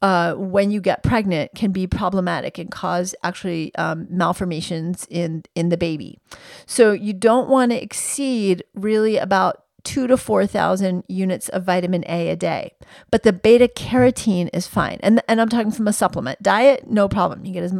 uh, 0.01 0.34
when 0.34 0.71
you 0.71 0.81
get 0.81 1.03
pregnant 1.03 1.51
can 1.55 1.71
be 1.71 1.88
problematic 1.88 2.58
and 2.58 2.69
cause 2.69 3.15
actually 3.23 3.73
um, 3.75 4.08
malformations 4.10 5.08
in 5.10 5.43
in 5.55 5.69
the 5.69 5.77
baby. 5.77 6.19
So 6.65 6.91
you 6.91 7.13
don't 7.13 7.49
want 7.49 7.71
to 7.71 7.81
exceed 7.81 8.63
really 8.73 9.17
about 9.17 9.65
two 9.86 10.08
to 10.08 10.17
4,000 10.17 11.03
units 11.08 11.47
of 11.49 11.63
vitamin 11.63 12.03
A 12.10 12.29
a 12.29 12.36
day. 12.36 12.73
But 13.12 13.23
the 13.23 13.31
beta 13.31 13.67
carotene 13.67 14.49
is 14.51 14.67
fine. 14.67 14.99
And, 15.01 15.21
and 15.29 15.39
I'm 15.39 15.47
talking 15.47 15.71
from 15.71 15.88
a 15.88 15.93
supplement. 15.93 16.41
Diet, 16.41 16.89
no 16.89 17.08
problem. 17.08 17.45
You 17.45 17.53
get 17.53 17.63
as, 17.63 17.73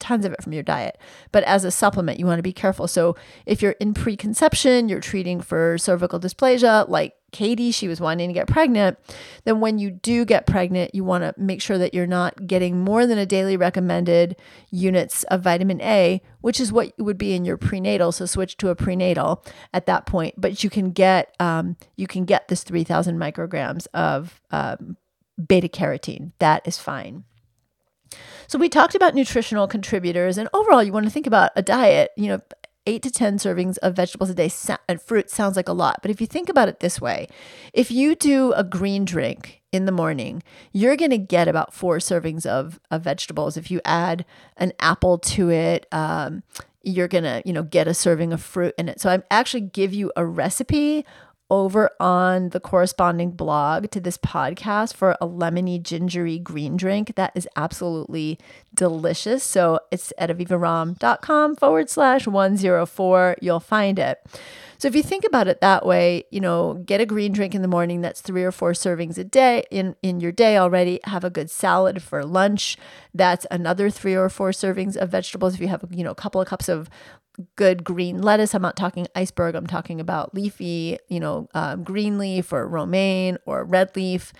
tons 0.00 0.26
of 0.26 0.32
it 0.32 0.42
from 0.42 0.52
your 0.52 0.64
diet. 0.64 0.98
But 1.30 1.44
as 1.44 1.64
a 1.64 1.70
supplement, 1.70 2.18
you 2.18 2.26
want 2.26 2.40
to 2.40 2.42
be 2.42 2.52
careful. 2.52 2.88
So 2.88 3.16
if 3.46 3.62
you're 3.62 3.72
in 3.72 3.94
preconception, 3.94 4.88
you're 4.88 5.00
treating 5.00 5.40
for 5.40 5.78
cervical 5.78 6.20
dysplasia, 6.20 6.88
like 6.88 7.14
Katie, 7.32 7.70
she 7.70 7.88
was 7.88 8.00
wanting 8.00 8.28
to 8.28 8.34
get 8.34 8.46
pregnant, 8.46 8.98
then 9.44 9.60
when 9.60 9.78
you 9.78 9.90
do 9.90 10.24
get 10.24 10.46
pregnant, 10.46 10.94
you 10.94 11.02
want 11.02 11.24
to 11.24 11.34
make 11.40 11.60
sure 11.60 11.78
that 11.78 11.94
you're 11.94 12.06
not 12.06 12.46
getting 12.46 12.78
more 12.78 13.06
than 13.06 13.18
a 13.18 13.26
daily 13.26 13.56
recommended 13.56 14.36
units 14.70 15.24
of 15.24 15.42
vitamin 15.42 15.80
A, 15.80 16.22
which 16.42 16.60
is 16.60 16.72
what 16.72 16.92
would 16.98 17.18
be 17.18 17.32
in 17.32 17.44
your 17.44 17.56
prenatal. 17.56 18.12
So 18.12 18.26
switch 18.26 18.56
to 18.58 18.68
a 18.68 18.76
prenatal 18.76 19.44
at 19.72 19.86
that 19.86 20.06
point. 20.06 20.34
But 20.38 20.62
you 20.62 20.70
can 20.70 20.90
get 20.92 21.34
um, 21.40 21.76
you 21.96 22.06
can 22.06 22.24
get 22.24 22.48
this 22.48 22.62
3,000 22.62 23.18
micrograms 23.18 23.86
of 23.94 24.40
um, 24.50 24.96
beta 25.44 25.68
carotene. 25.68 26.32
That 26.38 26.66
is 26.66 26.78
fine. 26.78 27.24
So 28.46 28.58
we 28.58 28.68
talked 28.68 28.94
about 28.94 29.14
nutritional 29.14 29.66
contributors, 29.66 30.36
and 30.36 30.48
overall, 30.52 30.82
you 30.82 30.92
want 30.92 31.06
to 31.06 31.10
think 31.10 31.26
about 31.26 31.52
a 31.56 31.62
diet. 31.62 32.10
You 32.16 32.28
know, 32.28 32.40
eight 32.86 33.02
to 33.02 33.10
10 33.10 33.38
servings 33.38 33.78
of 33.78 33.94
vegetables 33.94 34.30
a 34.30 34.34
day 34.34 34.50
and 34.88 35.00
fruit 35.00 35.30
sounds 35.30 35.56
like 35.56 35.68
a 35.68 35.72
lot. 35.72 36.00
But 36.02 36.10
if 36.10 36.20
you 36.20 36.26
think 36.26 36.48
about 36.48 36.68
it 36.68 36.80
this 36.80 37.00
way, 37.00 37.28
if 37.72 37.90
you 37.90 38.14
do 38.14 38.52
a 38.52 38.64
green 38.64 39.04
drink 39.04 39.62
in 39.70 39.86
the 39.86 39.92
morning, 39.92 40.42
you're 40.72 40.96
going 40.96 41.10
to 41.10 41.18
get 41.18 41.48
about 41.48 41.72
four 41.72 41.98
servings 41.98 42.44
of, 42.44 42.80
of 42.90 43.02
vegetables. 43.02 43.56
If 43.56 43.70
you 43.70 43.80
add 43.84 44.24
an 44.56 44.72
apple 44.80 45.18
to 45.18 45.50
it, 45.50 45.86
um, 45.92 46.42
you're 46.82 47.08
going 47.08 47.24
to, 47.24 47.42
you 47.44 47.52
know, 47.52 47.62
get 47.62 47.86
a 47.86 47.94
serving 47.94 48.32
of 48.32 48.42
fruit 48.42 48.74
in 48.76 48.88
it. 48.88 49.00
So 49.00 49.10
I 49.10 49.22
actually 49.30 49.62
give 49.62 49.94
you 49.94 50.12
a 50.16 50.26
recipe 50.26 51.06
over 51.52 51.90
on 52.00 52.48
the 52.48 52.58
corresponding 52.58 53.30
blog 53.30 53.90
to 53.90 54.00
this 54.00 54.16
podcast 54.16 54.94
for 54.94 55.18
a 55.20 55.28
lemony 55.28 55.80
gingery 55.80 56.38
green 56.38 56.78
drink 56.78 57.14
that 57.14 57.30
is 57.34 57.46
absolutely 57.56 58.38
delicious. 58.74 59.44
So 59.44 59.78
it's 59.90 60.14
at 60.16 60.30
avivaromm.com 60.30 61.56
forward 61.56 61.90
slash 61.90 62.26
104. 62.26 63.36
You'll 63.42 63.60
find 63.60 63.98
it. 63.98 64.18
So 64.78 64.88
if 64.88 64.96
you 64.96 65.02
think 65.02 65.24
about 65.24 65.46
it 65.46 65.60
that 65.60 65.84
way, 65.86 66.24
you 66.30 66.40
know, 66.40 66.82
get 66.86 67.00
a 67.00 67.06
green 67.06 67.32
drink 67.32 67.54
in 67.54 67.62
the 67.62 67.68
morning 67.68 68.00
that's 68.00 68.20
three 68.20 68.42
or 68.42 68.50
four 68.50 68.72
servings 68.72 69.16
a 69.18 69.22
day 69.22 69.62
in, 69.70 69.94
in 70.02 70.18
your 70.18 70.32
day 70.32 70.56
already. 70.56 70.98
Have 71.04 71.22
a 71.22 71.30
good 71.30 71.50
salad 71.50 72.02
for 72.02 72.24
lunch. 72.24 72.78
That's 73.14 73.46
another 73.50 73.90
three 73.90 74.16
or 74.16 74.28
four 74.28 74.50
servings 74.50 74.96
of 74.96 75.10
vegetables. 75.10 75.54
If 75.54 75.60
you 75.60 75.68
have, 75.68 75.84
you 75.90 76.02
know, 76.02 76.10
a 76.10 76.16
couple 76.16 76.40
of 76.40 76.48
cups 76.48 76.68
of 76.68 76.88
good 77.56 77.84
green 77.84 78.20
lettuce. 78.20 78.54
I'm 78.54 78.62
not 78.62 78.76
talking 78.76 79.06
iceberg. 79.14 79.54
I'm 79.54 79.66
talking 79.66 80.00
about 80.00 80.34
leafy, 80.34 80.98
you 81.08 81.20
know, 81.20 81.48
um, 81.54 81.82
green 81.82 82.18
leaf 82.18 82.52
or 82.52 82.66
romaine 82.66 83.38
or 83.46 83.64
red 83.64 83.94
leaf, 83.96 84.32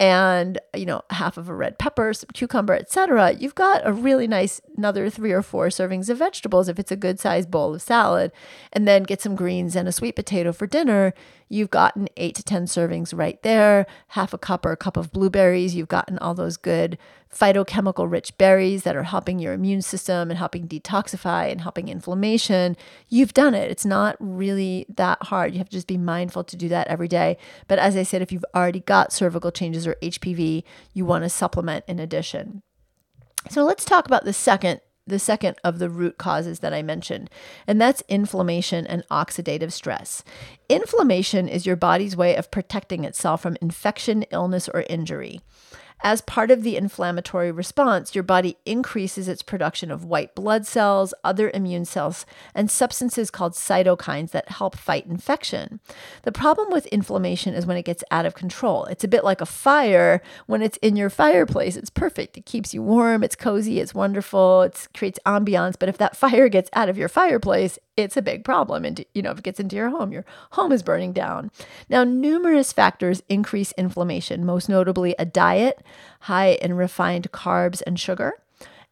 and 0.00 0.58
you 0.74 0.86
know, 0.86 1.02
half 1.10 1.36
of 1.36 1.48
a 1.48 1.54
red 1.54 1.78
pepper, 1.78 2.12
some 2.12 2.30
cucumber, 2.32 2.74
etc. 2.74 3.32
You've 3.32 3.54
got 3.54 3.86
a 3.86 3.92
really 3.92 4.26
nice 4.26 4.60
another 4.76 5.10
three 5.10 5.32
or 5.32 5.42
four 5.42 5.68
servings 5.68 6.08
of 6.08 6.18
vegetables 6.18 6.68
if 6.68 6.78
it's 6.78 6.92
a 6.92 6.96
good 6.96 7.20
sized 7.20 7.50
bowl 7.50 7.74
of 7.74 7.82
salad, 7.82 8.32
and 8.72 8.86
then 8.86 9.02
get 9.02 9.20
some 9.20 9.36
greens 9.36 9.76
and 9.76 9.88
a 9.88 9.92
sweet 9.92 10.16
potato 10.16 10.52
for 10.52 10.66
dinner. 10.66 11.14
You've 11.48 11.70
gotten 11.70 12.08
eight 12.16 12.34
to 12.36 12.42
ten 12.42 12.66
servings 12.66 13.16
right 13.16 13.42
there. 13.42 13.86
Half 14.08 14.32
a 14.32 14.38
cup 14.38 14.66
or 14.66 14.72
a 14.72 14.76
cup 14.76 14.96
of 14.96 15.12
blueberries. 15.12 15.74
You've 15.74 15.88
gotten 15.88 16.18
all 16.18 16.34
those 16.34 16.56
good 16.56 16.98
phytochemical 17.32 18.10
rich 18.10 18.36
berries 18.38 18.82
that 18.82 18.96
are 18.96 19.02
helping 19.04 19.38
your 19.38 19.52
immune 19.52 19.82
system 19.82 20.30
and 20.30 20.38
helping 20.38 20.66
detoxify 20.66 21.50
and 21.50 21.60
helping 21.60 21.88
inflammation, 21.88 22.76
you've 23.08 23.34
done 23.34 23.54
it. 23.54 23.70
It's 23.70 23.84
not 23.84 24.16
really 24.18 24.86
that 24.96 25.22
hard. 25.24 25.52
You 25.52 25.58
have 25.58 25.68
to 25.68 25.76
just 25.76 25.86
be 25.86 25.98
mindful 25.98 26.44
to 26.44 26.56
do 26.56 26.68
that 26.68 26.88
every 26.88 27.08
day. 27.08 27.36
But 27.66 27.78
as 27.78 27.96
I 27.96 28.02
said, 28.02 28.22
if 28.22 28.32
you've 28.32 28.44
already 28.54 28.80
got 28.80 29.12
cervical 29.12 29.50
changes 29.50 29.86
or 29.86 29.96
HPV, 30.02 30.64
you 30.94 31.04
want 31.04 31.24
to 31.24 31.28
supplement 31.28 31.84
in 31.86 31.98
addition. 31.98 32.62
So 33.50 33.62
let's 33.62 33.84
talk 33.84 34.06
about 34.06 34.24
the 34.24 34.32
second 34.32 34.80
the 35.08 35.18
second 35.18 35.56
of 35.64 35.78
the 35.78 35.90
root 35.90 36.18
causes 36.18 36.60
that 36.60 36.72
I 36.72 36.82
mentioned, 36.82 37.30
and 37.66 37.80
that's 37.80 38.02
inflammation 38.08 38.86
and 38.86 39.06
oxidative 39.08 39.72
stress. 39.72 40.22
Inflammation 40.68 41.48
is 41.48 41.66
your 41.66 41.76
body's 41.76 42.16
way 42.16 42.36
of 42.36 42.50
protecting 42.50 43.04
itself 43.04 43.42
from 43.42 43.56
infection, 43.60 44.24
illness, 44.30 44.68
or 44.72 44.84
injury. 44.88 45.40
As 46.00 46.20
part 46.20 46.50
of 46.50 46.62
the 46.62 46.76
inflammatory 46.76 47.50
response, 47.50 48.14
your 48.14 48.22
body 48.22 48.56
increases 48.64 49.26
its 49.26 49.42
production 49.42 49.90
of 49.90 50.04
white 50.04 50.34
blood 50.34 50.64
cells, 50.66 51.12
other 51.24 51.50
immune 51.52 51.84
cells, 51.84 52.24
and 52.54 52.70
substances 52.70 53.30
called 53.30 53.54
cytokines 53.54 54.30
that 54.30 54.48
help 54.48 54.76
fight 54.76 55.06
infection. 55.06 55.80
The 56.22 56.32
problem 56.32 56.70
with 56.70 56.86
inflammation 56.86 57.54
is 57.54 57.66
when 57.66 57.76
it 57.76 57.84
gets 57.84 58.04
out 58.12 58.26
of 58.26 58.34
control. 58.34 58.84
It's 58.84 59.02
a 59.02 59.08
bit 59.08 59.24
like 59.24 59.40
a 59.40 59.46
fire. 59.46 60.22
When 60.46 60.62
it's 60.62 60.78
in 60.78 60.94
your 60.94 61.10
fireplace, 61.10 61.76
it's 61.76 61.90
perfect. 61.90 62.38
It 62.38 62.46
keeps 62.46 62.72
you 62.72 62.82
warm, 62.82 63.24
it's 63.24 63.36
cozy, 63.36 63.80
it's 63.80 63.94
wonderful, 63.94 64.62
it 64.62 64.86
creates 64.94 65.18
ambiance. 65.26 65.74
But 65.78 65.88
if 65.88 65.98
that 65.98 66.16
fire 66.28 66.48
gets 66.48 66.70
out 66.74 66.88
of 66.88 66.96
your 66.96 67.08
fireplace, 67.08 67.78
it's 67.96 68.16
a 68.16 68.22
big 68.22 68.44
problem. 68.44 68.84
And, 68.84 69.04
you 69.12 69.22
know, 69.22 69.32
if 69.32 69.38
it 69.38 69.44
gets 69.44 69.58
into 69.58 69.74
your 69.74 69.88
home, 69.90 70.12
your 70.12 70.24
home 70.52 70.70
is 70.70 70.84
burning 70.84 71.12
down. 71.12 71.50
Now, 71.88 72.04
numerous 72.04 72.72
factors 72.72 73.22
increase 73.28 73.72
inflammation, 73.72 74.46
most 74.46 74.68
notably 74.68 75.16
a 75.18 75.24
diet 75.24 75.82
high 76.22 76.52
in 76.52 76.74
refined 76.74 77.30
carbs 77.32 77.82
and 77.86 77.98
sugar, 77.98 78.34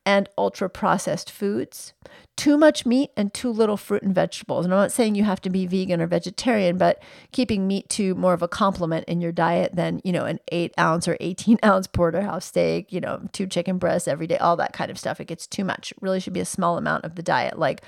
and 0.07 0.29
ultra 0.39 0.71
processed 0.71 1.31
foods, 1.31 1.93
too 2.37 2.57
much 2.57 2.87
meat 2.87 3.11
and 3.17 3.35
too 3.35 3.51
little 3.51 3.77
fruit 3.77 4.03
and 4.03 4.15
vegetables. 4.15 4.65
And 4.65 4.73
I'm 4.73 4.79
not 4.79 4.93
saying 4.93 5.17
you 5.17 5.25
have 5.25 5.41
to 5.41 5.51
be 5.51 5.67
vegan 5.67 6.01
or 6.01 6.07
vegetarian, 6.07 6.79
but 6.79 7.03
keeping 7.33 7.67
meat 7.67 7.89
to 7.91 8.15
more 8.15 8.33
of 8.33 8.41
a 8.41 8.49
complement 8.49 9.07
in 9.07 9.21
your 9.21 9.33
diet 9.33 9.75
than, 9.75 10.01
you 10.05 10.13
know, 10.13 10.25
an 10.25 10.39
eight 10.53 10.73
ounce 10.79 11.09
or 11.09 11.17
18 11.19 11.59
ounce 11.65 11.89
porterhouse 11.89 12.45
steak, 12.45 12.93
you 12.93 13.01
know, 13.01 13.23
two 13.33 13.49
chicken 13.49 13.79
breasts 13.79 14.07
every 14.07 14.29
day, 14.29 14.39
all 14.39 14.57
that 14.57 14.73
kind 14.73 14.93
of 14.93 14.99
stuff. 14.99 15.21
It 15.21 15.27
gets 15.27 15.47
too 15.47 15.65
much. 15.65 15.91
It 15.91 15.99
really 16.01 16.21
should 16.21 16.33
be 16.33 16.41
a 16.41 16.45
small 16.45 16.79
amount 16.79 17.05
of 17.05 17.17
the 17.17 17.23
diet, 17.23 17.59
like 17.59 17.83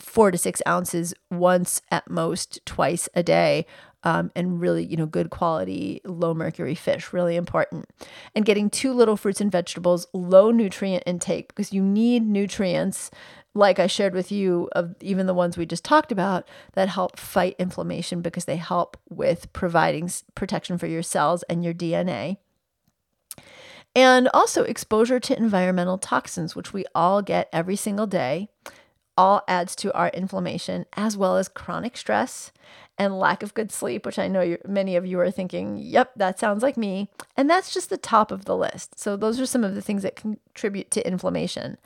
four 0.00 0.30
to 0.30 0.38
six 0.38 0.60
ounces 0.66 1.14
once 1.30 1.82
at 1.90 2.10
most, 2.10 2.64
twice 2.64 3.08
a 3.14 3.22
day 3.22 3.66
um, 4.02 4.30
and 4.34 4.60
really, 4.60 4.84
you 4.84 4.96
know, 4.96 5.06
good 5.06 5.30
quality, 5.30 6.00
low 6.04 6.32
mercury 6.32 6.74
fish, 6.74 7.12
really 7.12 7.36
important. 7.36 7.86
And 8.34 8.44
getting 8.44 8.70
too 8.70 8.92
little 8.92 9.16
fruits 9.16 9.40
and 9.40 9.52
vegetables, 9.52 10.06
low 10.12 10.50
nutrient 10.50 11.02
intake, 11.06 11.48
because 11.48 11.72
you 11.72 11.82
need 11.82 12.26
nutrients, 12.26 13.10
like 13.54 13.78
I 13.78 13.86
shared 13.86 14.14
with 14.14 14.32
you, 14.32 14.68
of 14.72 14.94
even 15.00 15.26
the 15.26 15.34
ones 15.34 15.56
we 15.56 15.66
just 15.66 15.84
talked 15.84 16.12
about, 16.12 16.48
that 16.72 16.88
help 16.88 17.18
fight 17.18 17.56
inflammation 17.58 18.22
because 18.22 18.46
they 18.46 18.56
help 18.56 18.96
with 19.08 19.52
providing 19.52 20.10
protection 20.34 20.78
for 20.78 20.86
your 20.86 21.02
cells 21.02 21.42
and 21.44 21.62
your 21.64 21.74
DNA. 21.74 22.38
And 23.94 24.28
also 24.32 24.62
exposure 24.62 25.18
to 25.18 25.36
environmental 25.36 25.98
toxins, 25.98 26.54
which 26.54 26.72
we 26.72 26.84
all 26.94 27.22
get 27.22 27.48
every 27.52 27.74
single 27.74 28.06
day, 28.06 28.48
all 29.20 29.42
adds 29.46 29.76
to 29.76 29.92
our 29.94 30.08
inflammation, 30.08 30.86
as 30.94 31.14
well 31.14 31.36
as 31.36 31.46
chronic 31.46 31.94
stress 31.94 32.52
and 32.96 33.18
lack 33.18 33.42
of 33.42 33.52
good 33.52 33.70
sleep, 33.70 34.06
which 34.06 34.18
I 34.18 34.28
know 34.28 34.56
many 34.66 34.96
of 34.96 35.04
you 35.04 35.20
are 35.20 35.30
thinking, 35.30 35.76
yep, 35.76 36.12
that 36.16 36.38
sounds 36.38 36.62
like 36.62 36.78
me. 36.78 37.10
And 37.36 37.48
that's 37.48 37.74
just 37.74 37.90
the 37.90 37.98
top 37.98 38.32
of 38.32 38.46
the 38.46 38.56
list. 38.56 38.98
So, 38.98 39.18
those 39.18 39.38
are 39.38 39.44
some 39.44 39.62
of 39.62 39.74
the 39.74 39.82
things 39.82 40.04
that 40.04 40.16
contribute 40.16 40.90
to 40.92 41.06
inflammation. 41.06 41.76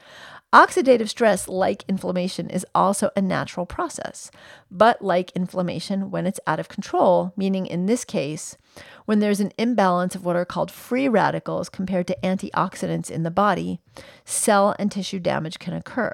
Oxidative 0.53 1.09
stress, 1.09 1.49
like 1.49 1.85
inflammation, 1.89 2.49
is 2.49 2.65
also 2.73 3.11
a 3.17 3.21
natural 3.21 3.67
process, 3.67 4.31
but 4.71 5.03
like 5.03 5.33
inflammation, 5.33 6.13
when 6.13 6.29
it's 6.29 6.39
out 6.47 6.61
of 6.61 6.69
control, 6.69 7.33
meaning 7.37 7.67
in 7.67 7.87
this 7.87 8.05
case, 8.05 8.57
when 9.05 9.21
there's 9.21 9.41
an 9.41 9.53
imbalance 9.59 10.15
of 10.15 10.25
what 10.25 10.37
are 10.37 10.45
called 10.45 10.71
free 10.71 11.09
radicals 11.09 11.69
compared 11.69 12.07
to 12.07 12.17
antioxidants 12.23 13.11
in 13.11 13.23
the 13.23 13.31
body, 13.31 13.81
cell 14.25 14.75
and 14.79 14.91
tissue 14.91 15.19
damage 15.19 15.59
can 15.59 15.75
occur. 15.75 16.13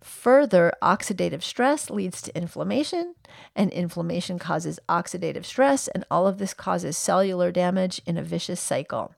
Further, 0.00 0.72
oxidative 0.82 1.42
stress 1.42 1.90
leads 1.90 2.22
to 2.22 2.36
inflammation, 2.36 3.14
and 3.54 3.70
inflammation 3.70 4.38
causes 4.38 4.80
oxidative 4.88 5.44
stress, 5.44 5.88
and 5.88 6.04
all 6.10 6.26
of 6.26 6.38
this 6.38 6.54
causes 6.54 6.96
cellular 6.96 7.52
damage 7.52 8.00
in 8.06 8.16
a 8.16 8.22
vicious 8.22 8.60
cycle. 8.60 9.14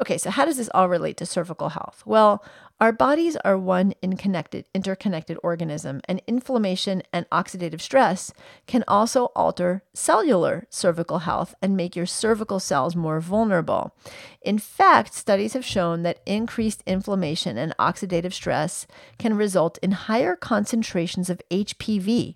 Okay, 0.00 0.18
so 0.18 0.30
how 0.30 0.44
does 0.44 0.56
this 0.56 0.70
all 0.74 0.88
relate 0.88 1.16
to 1.18 1.26
cervical 1.26 1.70
health? 1.70 2.02
Well, 2.04 2.44
our 2.80 2.92
bodies 2.92 3.36
are 3.44 3.56
one 3.56 3.94
interconnected, 4.02 4.66
interconnected 4.74 5.38
organism, 5.44 6.00
and 6.08 6.20
inflammation 6.26 7.02
and 7.12 7.28
oxidative 7.30 7.80
stress 7.80 8.32
can 8.66 8.82
also 8.88 9.26
alter 9.36 9.84
cellular 9.94 10.66
cervical 10.70 11.20
health 11.20 11.54
and 11.62 11.76
make 11.76 11.94
your 11.94 12.04
cervical 12.04 12.58
cells 12.58 12.96
more 12.96 13.20
vulnerable. 13.20 13.94
In 14.42 14.58
fact, 14.58 15.14
studies 15.14 15.52
have 15.52 15.64
shown 15.64 16.02
that 16.02 16.20
increased 16.26 16.82
inflammation 16.84 17.56
and 17.56 17.76
oxidative 17.78 18.32
stress 18.32 18.88
can 19.18 19.36
result 19.36 19.78
in 19.78 19.92
higher 19.92 20.34
concentrations 20.34 21.30
of 21.30 21.40
HPV 21.50 22.34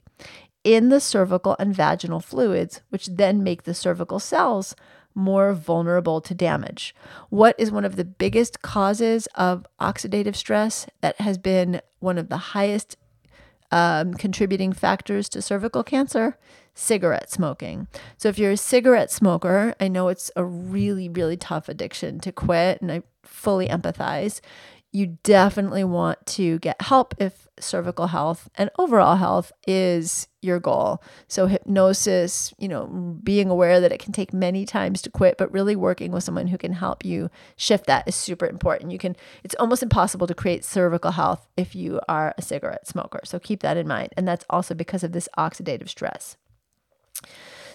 in 0.62 0.88
the 0.88 1.00
cervical 1.00 1.56
and 1.58 1.74
vaginal 1.74 2.20
fluids, 2.20 2.80
which 2.90 3.06
then 3.06 3.42
make 3.42 3.64
the 3.64 3.74
cervical 3.74 4.20
cells 4.20 4.76
more 5.14 5.52
vulnerable 5.52 6.20
to 6.20 6.34
damage. 6.34 6.94
What 7.28 7.54
is 7.58 7.70
one 7.70 7.84
of 7.84 7.96
the 7.96 8.04
biggest 8.04 8.62
causes 8.62 9.26
of 9.34 9.66
oxidative 9.80 10.36
stress 10.36 10.86
that 11.00 11.20
has 11.20 11.38
been 11.38 11.80
one 11.98 12.18
of 12.18 12.28
the 12.28 12.36
highest 12.36 12.96
um, 13.70 14.14
contributing 14.14 14.72
factors 14.72 15.28
to 15.30 15.42
cervical 15.42 15.82
cancer? 15.82 16.38
Cigarette 16.74 17.28
smoking. 17.28 17.88
So, 18.16 18.28
if 18.28 18.38
you're 18.38 18.52
a 18.52 18.56
cigarette 18.56 19.10
smoker, 19.10 19.74
I 19.80 19.88
know 19.88 20.06
it's 20.06 20.30
a 20.36 20.44
really, 20.44 21.08
really 21.08 21.36
tough 21.36 21.68
addiction 21.68 22.20
to 22.20 22.30
quit, 22.30 22.80
and 22.80 22.92
I 22.92 23.02
fully 23.24 23.66
empathize 23.66 24.40
you 24.90 25.18
definitely 25.22 25.84
want 25.84 26.24
to 26.24 26.58
get 26.60 26.80
help 26.80 27.14
if 27.18 27.46
cervical 27.60 28.06
health 28.06 28.48
and 28.54 28.70
overall 28.78 29.16
health 29.16 29.52
is 29.66 30.28
your 30.40 30.58
goal. 30.60 31.02
So 31.26 31.46
hypnosis, 31.46 32.54
you 32.58 32.68
know, 32.68 32.86
being 33.22 33.50
aware 33.50 33.80
that 33.80 33.92
it 33.92 34.00
can 34.00 34.12
take 34.12 34.32
many 34.32 34.64
times 34.64 35.02
to 35.02 35.10
quit, 35.10 35.36
but 35.36 35.52
really 35.52 35.76
working 35.76 36.12
with 36.12 36.24
someone 36.24 36.46
who 36.46 36.58
can 36.58 36.72
help 36.72 37.04
you 37.04 37.30
shift 37.56 37.86
that 37.86 38.06
is 38.08 38.14
super 38.14 38.46
important. 38.46 38.92
You 38.92 38.98
can 38.98 39.16
it's 39.44 39.56
almost 39.56 39.82
impossible 39.82 40.26
to 40.26 40.34
create 40.34 40.64
cervical 40.64 41.10
health 41.10 41.46
if 41.56 41.74
you 41.74 42.00
are 42.08 42.34
a 42.38 42.42
cigarette 42.42 42.86
smoker. 42.86 43.20
So 43.24 43.38
keep 43.38 43.60
that 43.60 43.76
in 43.76 43.86
mind. 43.86 44.10
And 44.16 44.26
that's 44.26 44.46
also 44.48 44.74
because 44.74 45.04
of 45.04 45.12
this 45.12 45.28
oxidative 45.36 45.88
stress. 45.88 46.36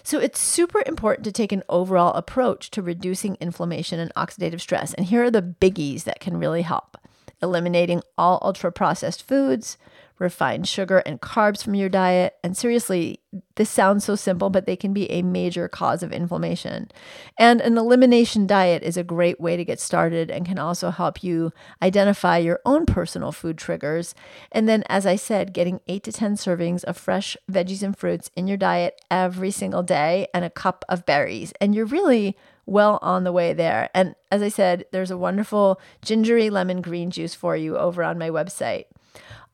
So 0.02 0.18
it's 0.18 0.40
super 0.40 0.82
important 0.84 1.24
to 1.24 1.32
take 1.32 1.52
an 1.52 1.62
overall 1.68 2.12
approach 2.12 2.70
to 2.72 2.82
reducing 2.82 3.36
inflammation 3.40 3.98
and 3.98 4.12
oxidative 4.14 4.60
stress. 4.60 4.92
And 4.92 5.06
here 5.06 5.24
are 5.24 5.30
the 5.30 5.42
biggies 5.42 6.04
that 6.04 6.20
can 6.20 6.36
really 6.36 6.62
help 6.62 6.98
eliminating 7.44 8.02
all 8.18 8.40
ultra 8.42 8.72
processed 8.72 9.22
foods, 9.22 9.78
refined 10.18 10.68
sugar 10.68 10.98
and 10.98 11.20
carbs 11.20 11.62
from 11.62 11.74
your 11.74 11.88
diet. 11.88 12.34
And 12.42 12.56
seriously, 12.56 13.20
this 13.56 13.68
sounds 13.68 14.04
so 14.04 14.14
simple, 14.14 14.48
but 14.48 14.66
they 14.66 14.76
can 14.76 14.92
be 14.92 15.10
a 15.10 15.22
major 15.22 15.68
cause 15.68 16.02
of 16.02 16.12
inflammation. 16.12 16.90
And 17.38 17.60
an 17.60 17.76
elimination 17.76 18.46
diet 18.46 18.82
is 18.82 18.96
a 18.96 19.04
great 19.04 19.40
way 19.40 19.56
to 19.56 19.64
get 19.64 19.80
started 19.80 20.30
and 20.30 20.46
can 20.46 20.58
also 20.58 20.90
help 20.90 21.22
you 21.22 21.52
identify 21.82 22.38
your 22.38 22.60
own 22.64 22.86
personal 22.86 23.32
food 23.32 23.58
triggers. 23.58 24.14
And 24.52 24.68
then, 24.68 24.84
as 24.88 25.04
I 25.04 25.16
said, 25.16 25.52
getting 25.52 25.80
eight 25.86 26.04
to 26.04 26.12
10 26.12 26.36
servings 26.36 26.84
of 26.84 26.96
fresh 26.96 27.36
veggies 27.50 27.82
and 27.82 27.96
fruits 27.96 28.30
in 28.36 28.46
your 28.46 28.56
diet 28.56 29.00
every 29.10 29.50
single 29.50 29.82
day 29.82 30.28
and 30.32 30.44
a 30.44 30.50
cup 30.50 30.84
of 30.88 31.06
berries. 31.06 31.52
And 31.60 31.74
you're 31.74 31.86
really 31.86 32.36
well 32.66 32.98
on 33.02 33.24
the 33.24 33.32
way 33.32 33.52
there. 33.52 33.90
And 33.94 34.14
as 34.30 34.42
I 34.42 34.48
said, 34.48 34.84
there's 34.92 35.10
a 35.10 35.18
wonderful 35.18 35.80
gingery 36.02 36.50
lemon 36.50 36.80
green 36.80 37.10
juice 37.10 37.34
for 37.34 37.56
you 37.56 37.76
over 37.76 38.02
on 38.02 38.18
my 38.18 38.30
website. 38.30 38.84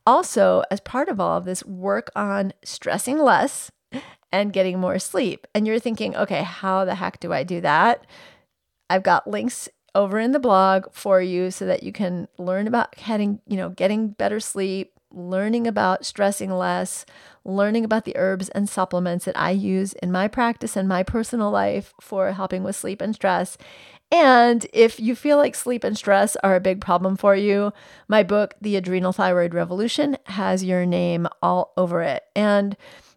Also, 0.05 0.63
as 0.71 0.79
part 0.79 1.09
of 1.09 1.19
all 1.19 1.37
of 1.37 1.45
this, 1.45 1.63
work 1.65 2.09
on 2.15 2.53
stressing 2.63 3.19
less 3.19 3.71
and 4.31 4.53
getting 4.53 4.79
more 4.79 4.97
sleep. 4.97 5.45
And 5.53 5.67
you're 5.67 5.79
thinking, 5.79 6.15
okay, 6.15 6.43
how 6.43 6.85
the 6.85 6.95
heck 6.95 7.19
do 7.19 7.31
I 7.33 7.43
do 7.43 7.61
that? 7.61 8.05
I've 8.89 9.03
got 9.03 9.27
links 9.27 9.69
over 9.93 10.19
in 10.19 10.31
the 10.31 10.39
blog 10.39 10.85
for 10.91 11.21
you 11.21 11.51
so 11.51 11.65
that 11.65 11.83
you 11.83 11.91
can 11.91 12.27
learn 12.37 12.67
about 12.67 12.95
getting, 12.95 13.41
you 13.47 13.57
know, 13.57 13.69
getting 13.69 14.09
better 14.09 14.39
sleep, 14.39 14.93
learning 15.11 15.67
about 15.67 16.05
stressing 16.05 16.49
less, 16.49 17.05
learning 17.43 17.85
about 17.85 18.05
the 18.05 18.15
herbs 18.15 18.49
and 18.49 18.69
supplements 18.69 19.25
that 19.25 19.39
I 19.39 19.51
use 19.51 19.93
in 19.93 20.11
my 20.11 20.27
practice 20.27 20.75
and 20.75 20.87
my 20.87 21.03
personal 21.03 21.51
life 21.51 21.93
for 21.99 22.31
helping 22.33 22.63
with 22.63 22.75
sleep 22.75 23.01
and 23.01 23.15
stress. 23.15 23.57
And 24.11 24.67
if 24.73 24.99
you 24.99 25.15
feel 25.15 25.37
like 25.37 25.55
sleep 25.55 25.83
and 25.83 25.97
stress 25.97 26.35
are 26.43 26.55
a 26.55 26.59
big 26.59 26.81
problem 26.81 27.15
for 27.15 27.35
you, 27.35 27.71
my 28.09 28.23
book, 28.23 28.55
The 28.59 28.75
Adrenal 28.75 29.13
Thyroid 29.13 29.53
Revolution, 29.53 30.17
has 30.25 30.63
your 30.63 30.85
name 30.85 31.27
all 31.41 31.71
over 31.77 32.01
it. 32.01 32.23
And 32.35 32.75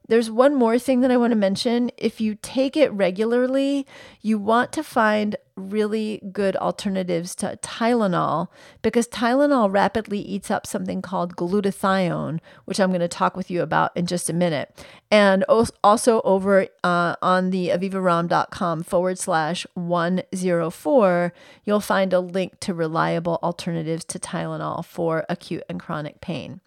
there's 0.08 0.30
one 0.30 0.54
more 0.54 0.78
thing 0.78 1.00
that 1.00 1.10
I 1.10 1.16
want 1.16 1.30
to 1.30 1.36
mention. 1.36 1.90
If 1.96 2.20
you 2.20 2.36
take 2.42 2.76
it 2.76 2.92
regularly, 2.92 3.86
you 4.20 4.38
want 4.38 4.72
to 4.72 4.82
find 4.82 5.36
really 5.56 6.20
good 6.32 6.56
alternatives 6.56 7.34
to 7.36 7.58
Tylenol 7.62 8.48
because 8.82 9.06
Tylenol 9.08 9.72
rapidly 9.72 10.18
eats 10.18 10.50
up 10.50 10.66
something 10.66 11.00
called 11.00 11.36
glutathione, 11.36 12.40
which 12.64 12.80
I'm 12.80 12.90
going 12.90 13.00
to 13.00 13.08
talk 13.08 13.36
with 13.36 13.50
you 13.50 13.62
about 13.62 13.96
in 13.96 14.06
just 14.06 14.28
a 14.28 14.32
minute. 14.32 14.84
And 15.10 15.44
also 15.44 16.20
over 16.22 16.66
uh, 16.82 17.16
on 17.22 17.50
the 17.50 17.68
avivaromm.com 17.68 18.82
forward 18.82 19.18
slash 19.18 19.66
104, 19.74 21.32
you'll 21.64 21.80
find 21.80 22.12
a 22.12 22.20
link 22.20 22.58
to 22.60 22.74
reliable 22.74 23.38
alternatives 23.42 24.04
to 24.06 24.18
Tylenol 24.18 24.84
for 24.84 25.24
acute 25.28 25.62
and 25.68 25.80
chronic 25.80 26.20
pain. 26.20 26.60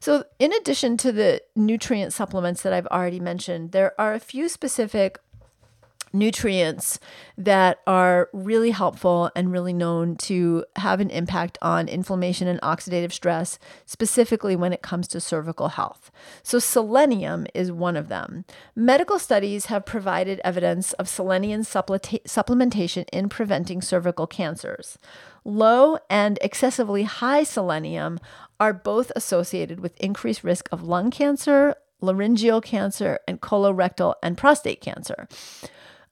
So, 0.00 0.24
in 0.38 0.52
addition 0.52 0.96
to 0.98 1.12
the 1.12 1.42
nutrient 1.56 2.12
supplements 2.12 2.62
that 2.62 2.72
I've 2.72 2.86
already 2.88 3.20
mentioned, 3.20 3.72
there 3.72 3.98
are 3.98 4.14
a 4.14 4.20
few 4.20 4.48
specific 4.48 5.18
nutrients 6.14 7.00
that 7.36 7.80
are 7.86 8.30
really 8.32 8.70
helpful 8.70 9.30
and 9.34 9.50
really 9.50 9.72
known 9.72 10.14
to 10.14 10.64
have 10.76 11.00
an 11.00 11.10
impact 11.10 11.58
on 11.60 11.88
inflammation 11.88 12.46
and 12.46 12.60
oxidative 12.60 13.12
stress, 13.12 13.58
specifically 13.84 14.54
when 14.54 14.72
it 14.72 14.80
comes 14.80 15.08
to 15.08 15.20
cervical 15.20 15.70
health. 15.70 16.10
So, 16.42 16.58
selenium 16.58 17.46
is 17.52 17.72
one 17.72 17.96
of 17.96 18.08
them. 18.08 18.44
Medical 18.76 19.18
studies 19.18 19.66
have 19.66 19.84
provided 19.84 20.40
evidence 20.44 20.92
of 20.94 21.08
selenium 21.08 21.62
supplementation 21.62 23.06
in 23.12 23.28
preventing 23.28 23.82
cervical 23.82 24.26
cancers. 24.26 24.98
Low 25.44 25.98
and 26.08 26.38
excessively 26.40 27.02
high 27.02 27.42
selenium 27.42 28.18
are 28.64 28.72
both 28.72 29.12
associated 29.14 29.78
with 29.80 30.00
increased 30.00 30.42
risk 30.42 30.70
of 30.72 30.82
lung 30.82 31.10
cancer, 31.10 31.74
laryngeal 32.00 32.62
cancer, 32.62 33.18
and 33.28 33.42
colorectal 33.42 34.14
and 34.22 34.38
prostate 34.38 34.80
cancer. 34.80 35.28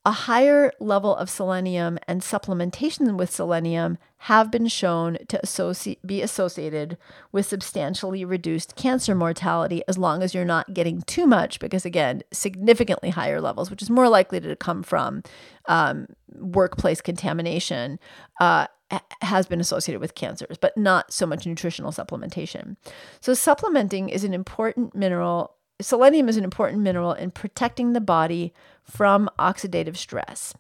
a 0.04 0.10
higher 0.10 0.72
level 0.80 1.14
of 1.14 1.30
selenium 1.30 1.96
and 2.08 2.22
supplementation 2.22 3.16
with 3.16 3.30
selenium 3.30 3.96
have 4.26 4.52
been 4.52 4.68
shown 4.68 5.18
to 5.26 5.40
associate, 5.42 6.06
be 6.06 6.22
associated 6.22 6.96
with 7.32 7.44
substantially 7.44 8.24
reduced 8.24 8.76
cancer 8.76 9.16
mortality 9.16 9.82
as 9.88 9.98
long 9.98 10.22
as 10.22 10.32
you're 10.32 10.44
not 10.44 10.72
getting 10.72 11.02
too 11.02 11.26
much, 11.26 11.58
because 11.58 11.84
again, 11.84 12.22
significantly 12.32 13.10
higher 13.10 13.40
levels, 13.40 13.68
which 13.68 13.82
is 13.82 13.90
more 13.90 14.08
likely 14.08 14.38
to 14.38 14.54
come 14.54 14.84
from 14.84 15.24
um, 15.66 16.06
workplace 16.36 17.00
contamination, 17.00 17.98
uh, 18.40 18.68
has 19.22 19.46
been 19.46 19.58
associated 19.58 20.00
with 20.00 20.14
cancers, 20.14 20.56
but 20.56 20.76
not 20.76 21.12
so 21.12 21.26
much 21.26 21.44
nutritional 21.44 21.90
supplementation. 21.90 22.76
So, 23.20 23.34
supplementing 23.34 24.08
is 24.08 24.22
an 24.22 24.34
important 24.34 24.94
mineral. 24.94 25.56
Selenium 25.80 26.28
is 26.28 26.36
an 26.36 26.44
important 26.44 26.82
mineral 26.82 27.12
in 27.12 27.32
protecting 27.32 27.92
the 27.92 28.00
body 28.00 28.54
from 28.84 29.28
oxidative 29.40 29.96
stress. 29.96 30.54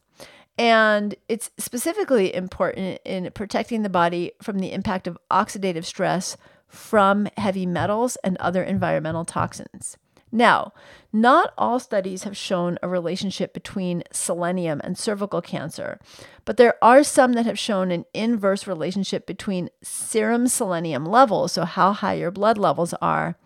And 0.58 1.14
it's 1.28 1.50
specifically 1.58 2.34
important 2.34 3.00
in 3.04 3.30
protecting 3.32 3.82
the 3.82 3.88
body 3.88 4.32
from 4.42 4.58
the 4.58 4.72
impact 4.72 5.06
of 5.06 5.18
oxidative 5.30 5.84
stress 5.84 6.36
from 6.68 7.28
heavy 7.36 7.66
metals 7.66 8.16
and 8.22 8.36
other 8.38 8.62
environmental 8.62 9.24
toxins. 9.24 9.96
Now, 10.34 10.72
not 11.12 11.52
all 11.58 11.78
studies 11.78 12.22
have 12.22 12.36
shown 12.36 12.78
a 12.82 12.88
relationship 12.88 13.52
between 13.52 14.02
selenium 14.10 14.80
and 14.82 14.96
cervical 14.96 15.42
cancer, 15.42 16.00
but 16.46 16.56
there 16.56 16.82
are 16.82 17.04
some 17.04 17.34
that 17.34 17.44
have 17.44 17.58
shown 17.58 17.90
an 17.90 18.06
inverse 18.14 18.66
relationship 18.66 19.26
between 19.26 19.68
serum 19.82 20.48
selenium 20.48 21.04
levels, 21.04 21.52
so 21.52 21.66
how 21.66 21.92
high 21.92 22.14
your 22.14 22.30
blood 22.30 22.56
levels 22.56 22.94
are, 23.02 23.36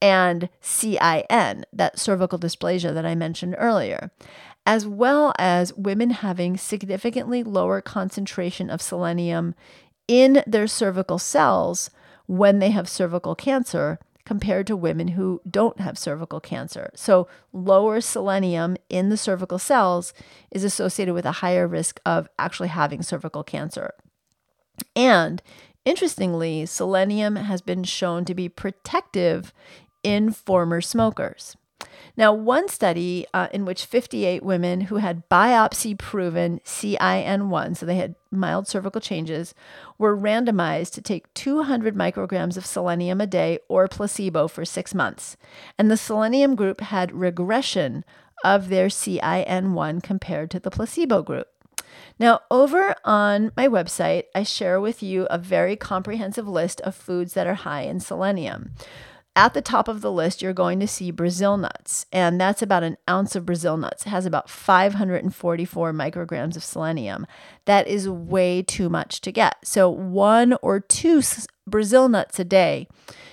and 0.00 0.48
CIN, 0.62 1.66
that 1.74 1.98
cervical 1.98 2.38
dysplasia 2.38 2.94
that 2.94 3.04
I 3.04 3.14
mentioned 3.14 3.54
earlier, 3.58 4.10
as 4.66 4.86
well 4.86 5.32
as 5.38 5.74
women 5.74 6.10
having 6.10 6.56
significantly 6.56 7.42
lower 7.42 7.80
concentration 7.80 8.70
of 8.70 8.82
selenium 8.82 9.54
in 10.06 10.42
their 10.46 10.66
cervical 10.66 11.18
cells 11.18 11.90
when 12.26 12.58
they 12.58 12.70
have 12.70 12.88
cervical 12.88 13.34
cancer 13.34 13.98
compared 14.24 14.66
to 14.66 14.76
women 14.76 15.08
who 15.08 15.40
don't 15.48 15.80
have 15.80 15.98
cervical 15.98 16.40
cancer. 16.40 16.90
So, 16.94 17.26
lower 17.52 18.00
selenium 18.00 18.76
in 18.88 19.08
the 19.08 19.16
cervical 19.16 19.58
cells 19.58 20.12
is 20.50 20.62
associated 20.62 21.14
with 21.14 21.26
a 21.26 21.32
higher 21.32 21.66
risk 21.66 22.00
of 22.06 22.28
actually 22.38 22.68
having 22.68 23.02
cervical 23.02 23.42
cancer. 23.42 23.94
And 24.94 25.42
interestingly, 25.84 26.66
selenium 26.66 27.36
has 27.36 27.60
been 27.60 27.82
shown 27.82 28.24
to 28.26 28.34
be 28.34 28.48
protective 28.48 29.52
in 30.02 30.32
former 30.32 30.80
smokers. 30.80 31.56
Now, 32.20 32.34
one 32.34 32.68
study 32.68 33.24
uh, 33.32 33.48
in 33.50 33.64
which 33.64 33.86
58 33.86 34.42
women 34.42 34.82
who 34.82 34.96
had 34.96 35.26
biopsy 35.30 35.96
proven 35.96 36.60
CIN1, 36.66 37.78
so 37.78 37.86
they 37.86 37.96
had 37.96 38.14
mild 38.30 38.68
cervical 38.68 39.00
changes, 39.00 39.54
were 39.96 40.14
randomized 40.14 40.92
to 40.92 41.00
take 41.00 41.32
200 41.32 41.94
micrograms 41.94 42.58
of 42.58 42.66
selenium 42.66 43.22
a 43.22 43.26
day 43.26 43.58
or 43.68 43.88
placebo 43.88 44.48
for 44.48 44.66
six 44.66 44.94
months. 44.94 45.38
And 45.78 45.90
the 45.90 45.96
selenium 45.96 46.56
group 46.56 46.82
had 46.82 47.10
regression 47.10 48.04
of 48.44 48.68
their 48.68 48.88
CIN1 48.88 50.02
compared 50.02 50.50
to 50.50 50.60
the 50.60 50.70
placebo 50.70 51.22
group. 51.22 51.48
Now, 52.18 52.40
over 52.50 52.94
on 53.02 53.50
my 53.56 53.66
website, 53.66 54.24
I 54.34 54.42
share 54.42 54.78
with 54.78 55.02
you 55.02 55.26
a 55.30 55.38
very 55.38 55.74
comprehensive 55.74 56.46
list 56.46 56.82
of 56.82 56.94
foods 56.94 57.32
that 57.32 57.46
are 57.46 57.54
high 57.54 57.84
in 57.84 57.98
selenium. 57.98 58.72
At 59.36 59.54
the 59.54 59.62
top 59.62 59.86
of 59.86 60.00
the 60.00 60.10
list, 60.10 60.42
you're 60.42 60.52
going 60.52 60.80
to 60.80 60.88
see 60.88 61.12
Brazil 61.12 61.56
nuts, 61.56 62.04
and 62.12 62.40
that's 62.40 62.62
about 62.62 62.82
an 62.82 62.96
ounce 63.08 63.36
of 63.36 63.46
Brazil 63.46 63.76
nuts. 63.76 64.04
It 64.04 64.10
has 64.10 64.26
about 64.26 64.50
544 64.50 65.92
micrograms 65.92 66.56
of 66.56 66.64
selenium. 66.64 67.26
That 67.64 67.86
is 67.86 68.08
way 68.08 68.62
too 68.62 68.88
much 68.88 69.20
to 69.20 69.30
get. 69.30 69.56
So, 69.64 69.88
one 69.88 70.56
or 70.62 70.80
two 70.80 71.22
Brazil 71.66 72.08
nuts 72.08 72.40
a 72.40 72.44
day 72.44 72.88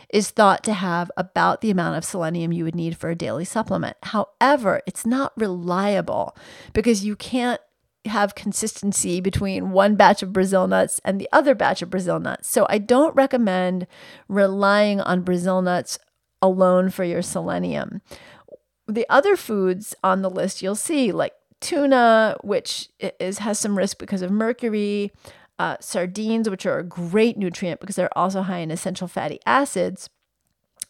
is 0.09 0.29
thought 0.29 0.63
to 0.63 0.73
have 0.73 1.11
about 1.17 1.61
the 1.61 1.71
amount 1.71 1.97
of 1.97 2.05
selenium 2.05 2.53
you 2.53 2.63
would 2.63 2.75
need 2.75 2.95
for 2.95 3.09
a 3.09 3.15
daily 3.15 3.43
supplement. 3.43 3.97
However, 4.03 4.81
it's 4.85 5.05
not 5.05 5.33
reliable 5.35 6.37
because 6.73 7.03
you 7.03 7.15
can't 7.15 7.59
have 8.05 8.35
consistency 8.35 9.19
between 9.19 9.71
one 9.71 9.95
batch 9.95 10.23
of 10.23 10.33
Brazil 10.33 10.67
nuts 10.67 11.01
and 11.03 11.19
the 11.19 11.29
other 11.31 11.55
batch 11.55 11.81
of 11.81 11.89
Brazil 11.89 12.19
nuts. 12.19 12.49
So 12.49 12.65
I 12.69 12.77
don't 12.77 13.15
recommend 13.15 13.87
relying 14.27 15.01
on 15.01 15.21
Brazil 15.21 15.61
nuts 15.61 15.99
alone 16.41 16.89
for 16.89 17.03
your 17.03 17.21
selenium. 17.21 18.01
The 18.87 19.05
other 19.09 19.35
foods 19.35 19.93
on 20.03 20.21
the 20.21 20.29
list 20.29 20.61
you'll 20.61 20.75
see, 20.75 21.11
like 21.11 21.33
tuna, 21.59 22.37
which 22.41 22.89
is 23.19 23.39
has 23.39 23.59
some 23.59 23.77
risk 23.77 23.97
because 23.97 24.21
of 24.21 24.31
mercury, 24.31 25.11
uh, 25.59 25.77
sardines, 25.79 26.49
which 26.49 26.65
are 26.65 26.79
a 26.79 26.83
great 26.83 27.37
nutrient 27.37 27.79
because 27.79 27.95
they're 27.95 28.17
also 28.17 28.43
high 28.43 28.59
in 28.59 28.71
essential 28.71 29.07
fatty 29.07 29.39
acids. 29.45 30.09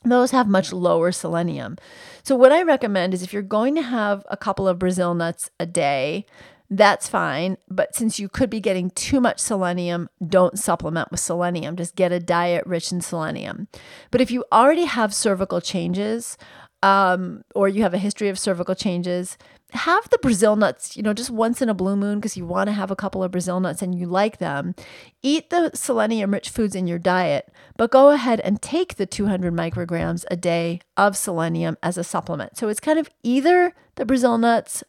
Those 0.03 0.31
have 0.31 0.47
much 0.47 0.71
lower 0.71 1.11
selenium. 1.11 1.77
So, 2.23 2.35
what 2.35 2.51
I 2.51 2.61
recommend 2.61 3.13
is 3.13 3.23
if 3.23 3.33
you're 3.33 3.41
going 3.41 3.75
to 3.75 3.81
have 3.81 4.23
a 4.29 4.37
couple 4.37 4.67
of 4.67 4.77
Brazil 4.77 5.15
nuts 5.15 5.49
a 5.59 5.65
day, 5.65 6.25
that's 6.69 7.07
fine. 7.07 7.57
But 7.69 7.95
since 7.95 8.19
you 8.19 8.27
could 8.29 8.49
be 8.49 8.59
getting 8.59 8.89
too 8.91 9.21
much 9.21 9.39
selenium, 9.39 10.09
don't 10.25 10.59
supplement 10.59 11.11
with 11.11 11.19
selenium. 11.19 11.75
Just 11.75 11.95
get 11.95 12.11
a 12.11 12.19
diet 12.19 12.65
rich 12.65 12.91
in 12.91 13.01
selenium. 13.01 13.67
But 14.11 14.21
if 14.21 14.31
you 14.31 14.43
already 14.51 14.85
have 14.85 15.13
cervical 15.13 15.61
changes, 15.61 16.37
um, 16.83 17.43
or 17.55 17.67
you 17.67 17.81
have 17.83 17.93
a 17.93 17.99
history 17.99 18.29
of 18.29 18.37
cervical 18.37 18.75
changes, 18.75 19.37
have 19.71 20.09
the 20.09 20.17
Brazil 20.19 20.55
nuts, 20.55 20.95
you 20.95 21.03
know, 21.03 21.13
just 21.13 21.29
once 21.29 21.61
in 21.61 21.69
a 21.69 21.73
blue 21.73 21.95
moon 21.95 22.19
because 22.19 22.37
you 22.37 22.45
want 22.45 22.67
to 22.67 22.73
have 22.73 22.91
a 22.91 22.95
couple 22.95 23.23
of 23.23 23.31
Brazil 23.31 23.59
nuts 23.59 23.81
and 23.81 23.95
you 23.95 24.05
like 24.05 24.37
them. 24.37 24.75
Eat 25.21 25.49
the 25.49 25.71
selenium 25.73 26.31
rich 26.31 26.49
foods 26.49 26.75
in 26.75 26.87
your 26.87 26.99
diet, 26.99 27.51
but 27.75 27.91
go 27.91 28.09
ahead 28.09 28.39
and 28.41 28.61
take 28.61 28.95
the 28.95 29.05
200 29.05 29.53
micrograms 29.53 30.23
a 30.31 30.37
day 30.37 30.79
of 30.95 31.17
selenium 31.17 31.77
as 31.83 31.97
a 31.97 32.03
supplement. 32.03 32.57
So 32.57 32.69
it's 32.69 32.79
kind 32.79 32.99
of 32.99 33.09
either 33.23 33.73
the 33.95 34.05
Brazil 34.05 34.37
nuts 34.37 34.83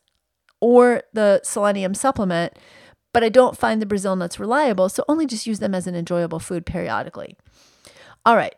or 0.60 1.02
the 1.12 1.40
selenium 1.44 1.94
supplement, 1.94 2.58
but 3.12 3.24
I 3.24 3.28
don't 3.28 3.56
find 3.56 3.80
the 3.80 3.86
Brazil 3.86 4.16
nuts 4.16 4.38
reliable, 4.38 4.88
so 4.88 5.04
only 5.08 5.26
just 5.26 5.46
use 5.46 5.58
them 5.58 5.74
as 5.74 5.86
an 5.86 5.94
enjoyable 5.94 6.38
food 6.38 6.66
periodically. 6.66 7.36
All 8.26 8.36
right, 8.36 8.54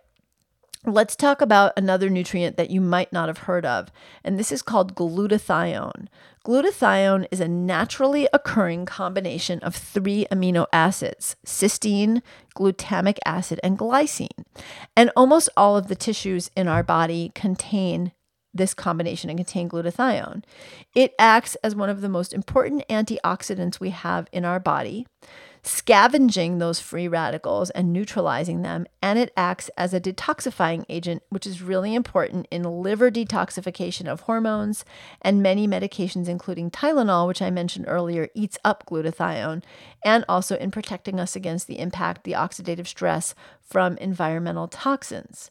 let's 0.84 1.14
talk 1.14 1.40
about 1.40 1.72
another 1.76 2.08
nutrient 2.08 2.56
that 2.56 2.70
you 2.70 2.80
might 2.80 3.12
not 3.12 3.28
have 3.28 3.38
heard 3.38 3.64
of, 3.64 3.90
and 4.24 4.38
this 4.38 4.50
is 4.50 4.62
called 4.62 4.94
glutathione. 4.94 6.08
Glutathione 6.44 7.26
is 7.30 7.40
a 7.40 7.48
naturally 7.48 8.26
occurring 8.32 8.86
combination 8.86 9.58
of 9.60 9.76
three 9.76 10.26
amino 10.32 10.66
acids 10.72 11.36
cysteine, 11.46 12.22
glutamic 12.56 13.18
acid, 13.26 13.60
and 13.62 13.78
glycine. 13.78 14.44
And 14.96 15.10
almost 15.14 15.50
all 15.56 15.76
of 15.76 15.88
the 15.88 15.94
tissues 15.94 16.50
in 16.56 16.66
our 16.66 16.82
body 16.82 17.30
contain 17.34 18.12
this 18.52 18.74
combination 18.74 19.30
and 19.30 19.38
contain 19.38 19.68
glutathione. 19.68 20.42
It 20.94 21.14
acts 21.18 21.56
as 21.56 21.74
one 21.74 21.88
of 21.88 22.00
the 22.00 22.08
most 22.08 22.32
important 22.32 22.86
antioxidants 22.88 23.80
we 23.80 23.90
have 23.90 24.28
in 24.32 24.44
our 24.44 24.58
body, 24.58 25.06
scavenging 25.62 26.58
those 26.58 26.80
free 26.80 27.06
radicals 27.06 27.70
and 27.70 27.92
neutralizing 27.92 28.62
them, 28.62 28.86
and 29.02 29.18
it 29.18 29.32
acts 29.36 29.68
as 29.76 29.92
a 29.92 30.00
detoxifying 30.00 30.84
agent, 30.88 31.22
which 31.28 31.46
is 31.46 31.62
really 31.62 31.94
important 31.94 32.48
in 32.50 32.62
liver 32.62 33.10
detoxification 33.10 34.06
of 34.06 34.22
hormones 34.22 34.84
and 35.20 35.42
many 35.42 35.68
medications, 35.68 36.28
including 36.28 36.70
Tylenol, 36.70 37.26
which 37.26 37.42
I 37.42 37.50
mentioned 37.50 37.84
earlier, 37.88 38.28
eats 38.34 38.58
up 38.64 38.86
glutathione, 38.86 39.62
and 40.04 40.24
also 40.28 40.56
in 40.56 40.70
protecting 40.70 41.20
us 41.20 41.36
against 41.36 41.66
the 41.66 41.78
impact, 41.78 42.24
the 42.24 42.32
oxidative 42.32 42.86
stress 42.86 43.34
from 43.62 43.98
environmental 43.98 44.66
toxins. 44.66 45.50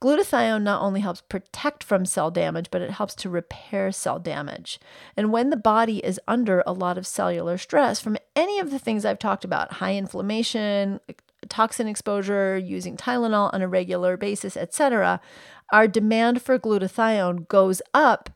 Glutathione 0.00 0.62
not 0.62 0.80
only 0.80 1.00
helps 1.00 1.22
protect 1.22 1.82
from 1.82 2.04
cell 2.04 2.30
damage, 2.30 2.70
but 2.70 2.82
it 2.82 2.90
helps 2.90 3.14
to 3.16 3.28
repair 3.28 3.90
cell 3.90 4.20
damage. 4.20 4.78
And 5.16 5.32
when 5.32 5.50
the 5.50 5.56
body 5.56 5.98
is 6.04 6.20
under 6.28 6.62
a 6.66 6.72
lot 6.72 6.96
of 6.96 7.06
cellular 7.06 7.58
stress 7.58 8.00
from 8.00 8.16
any 8.36 8.60
of 8.60 8.70
the 8.70 8.78
things 8.78 9.04
I've 9.04 9.18
talked 9.18 9.44
about 9.44 9.74
high 9.74 9.96
inflammation, 9.96 11.00
toxin 11.48 11.88
exposure, 11.88 12.56
using 12.56 12.96
Tylenol 12.96 13.52
on 13.52 13.60
a 13.60 13.68
regular 13.68 14.16
basis, 14.16 14.56
etc., 14.56 15.20
our 15.72 15.88
demand 15.88 16.42
for 16.42 16.58
glutathione 16.58 17.48
goes 17.48 17.82
up 17.92 18.30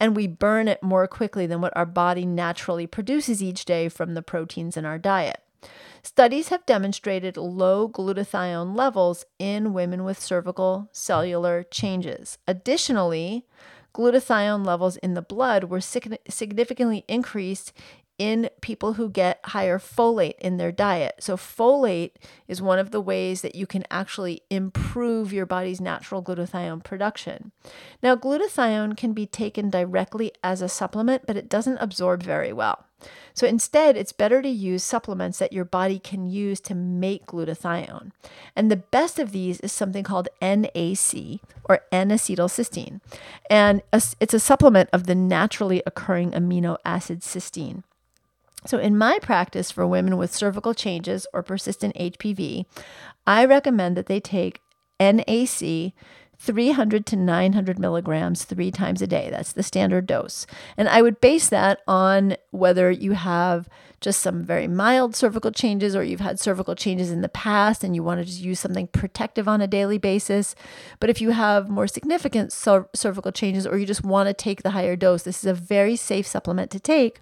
and 0.00 0.16
we 0.16 0.26
burn 0.26 0.66
it 0.66 0.82
more 0.82 1.06
quickly 1.06 1.46
than 1.46 1.60
what 1.60 1.76
our 1.76 1.86
body 1.86 2.26
naturally 2.26 2.86
produces 2.86 3.42
each 3.42 3.64
day 3.64 3.88
from 3.88 4.14
the 4.14 4.22
proteins 4.22 4.76
in 4.76 4.84
our 4.84 4.98
diet. 4.98 5.41
Studies 6.04 6.48
have 6.48 6.66
demonstrated 6.66 7.36
low 7.36 7.88
glutathione 7.88 8.76
levels 8.76 9.24
in 9.38 9.72
women 9.72 10.02
with 10.02 10.20
cervical 10.20 10.88
cellular 10.90 11.62
changes. 11.62 12.38
Additionally, 12.48 13.46
glutathione 13.94 14.66
levels 14.66 14.96
in 14.96 15.14
the 15.14 15.22
blood 15.22 15.64
were 15.64 15.80
significantly 15.80 17.04
increased 17.06 17.72
in 18.18 18.50
people 18.60 18.94
who 18.94 19.08
get 19.08 19.40
higher 19.46 19.78
folate 19.78 20.38
in 20.38 20.56
their 20.56 20.72
diet. 20.72 21.14
So, 21.20 21.36
folate 21.36 22.12
is 22.46 22.60
one 22.60 22.78
of 22.78 22.90
the 22.90 23.00
ways 23.00 23.40
that 23.42 23.54
you 23.54 23.66
can 23.66 23.84
actually 23.90 24.42
improve 24.50 25.32
your 25.32 25.46
body's 25.46 25.80
natural 25.80 26.22
glutathione 26.22 26.84
production. 26.84 27.52
Now, 28.02 28.16
glutathione 28.16 28.96
can 28.96 29.12
be 29.12 29.26
taken 29.26 29.70
directly 29.70 30.32
as 30.42 30.62
a 30.62 30.68
supplement, 30.68 31.26
but 31.26 31.36
it 31.36 31.48
doesn't 31.48 31.78
absorb 31.78 32.22
very 32.22 32.52
well. 32.52 32.84
So 33.34 33.46
instead, 33.46 33.96
it's 33.96 34.12
better 34.12 34.42
to 34.42 34.48
use 34.48 34.82
supplements 34.82 35.38
that 35.38 35.52
your 35.52 35.64
body 35.64 35.98
can 35.98 36.26
use 36.26 36.60
to 36.60 36.74
make 36.74 37.26
glutathione. 37.26 38.12
And 38.54 38.70
the 38.70 38.76
best 38.76 39.18
of 39.18 39.32
these 39.32 39.60
is 39.60 39.72
something 39.72 40.04
called 40.04 40.28
NAC 40.40 41.40
or 41.64 41.80
N-acetylcysteine. 41.90 43.00
And 43.48 43.82
it's 43.92 44.34
a 44.34 44.40
supplement 44.40 44.90
of 44.92 45.06
the 45.06 45.14
naturally 45.14 45.82
occurring 45.86 46.32
amino 46.32 46.76
acid 46.84 47.20
cysteine. 47.20 47.82
So, 48.64 48.78
in 48.78 48.96
my 48.96 49.18
practice 49.20 49.72
for 49.72 49.86
women 49.86 50.16
with 50.16 50.34
cervical 50.34 50.72
changes 50.72 51.26
or 51.32 51.42
persistent 51.42 51.96
HPV, 51.96 52.66
I 53.26 53.44
recommend 53.44 53.96
that 53.96 54.06
they 54.06 54.20
take 54.20 54.60
NAC 55.00 55.92
300 56.42 57.06
to 57.06 57.14
900 57.14 57.78
milligrams 57.78 58.44
three 58.44 58.72
times 58.72 59.00
a 59.00 59.06
day. 59.06 59.28
That's 59.30 59.52
the 59.52 59.62
standard 59.62 60.06
dose. 60.06 60.44
And 60.76 60.88
I 60.88 61.00
would 61.00 61.20
base 61.20 61.48
that 61.50 61.80
on 61.86 62.36
whether 62.50 62.90
you 62.90 63.12
have 63.12 63.68
just 64.00 64.20
some 64.20 64.42
very 64.42 64.66
mild 64.66 65.14
cervical 65.14 65.52
changes 65.52 65.94
or 65.94 66.02
you've 66.02 66.18
had 66.18 66.40
cervical 66.40 66.74
changes 66.74 67.12
in 67.12 67.20
the 67.20 67.28
past 67.28 67.84
and 67.84 67.94
you 67.94 68.02
want 68.02 68.18
to 68.18 68.24
just 68.24 68.40
use 68.40 68.58
something 68.58 68.88
protective 68.88 69.46
on 69.46 69.60
a 69.60 69.68
daily 69.68 69.98
basis. 69.98 70.56
But 70.98 71.10
if 71.10 71.20
you 71.20 71.30
have 71.30 71.70
more 71.70 71.86
significant 71.86 72.52
cervical 72.52 73.30
changes 73.30 73.64
or 73.64 73.78
you 73.78 73.86
just 73.86 74.02
want 74.02 74.26
to 74.26 74.34
take 74.34 74.64
the 74.64 74.70
higher 74.70 74.96
dose, 74.96 75.22
this 75.22 75.44
is 75.44 75.46
a 75.46 75.54
very 75.54 75.94
safe 75.94 76.26
supplement 76.26 76.72
to 76.72 76.80
take. 76.80 77.20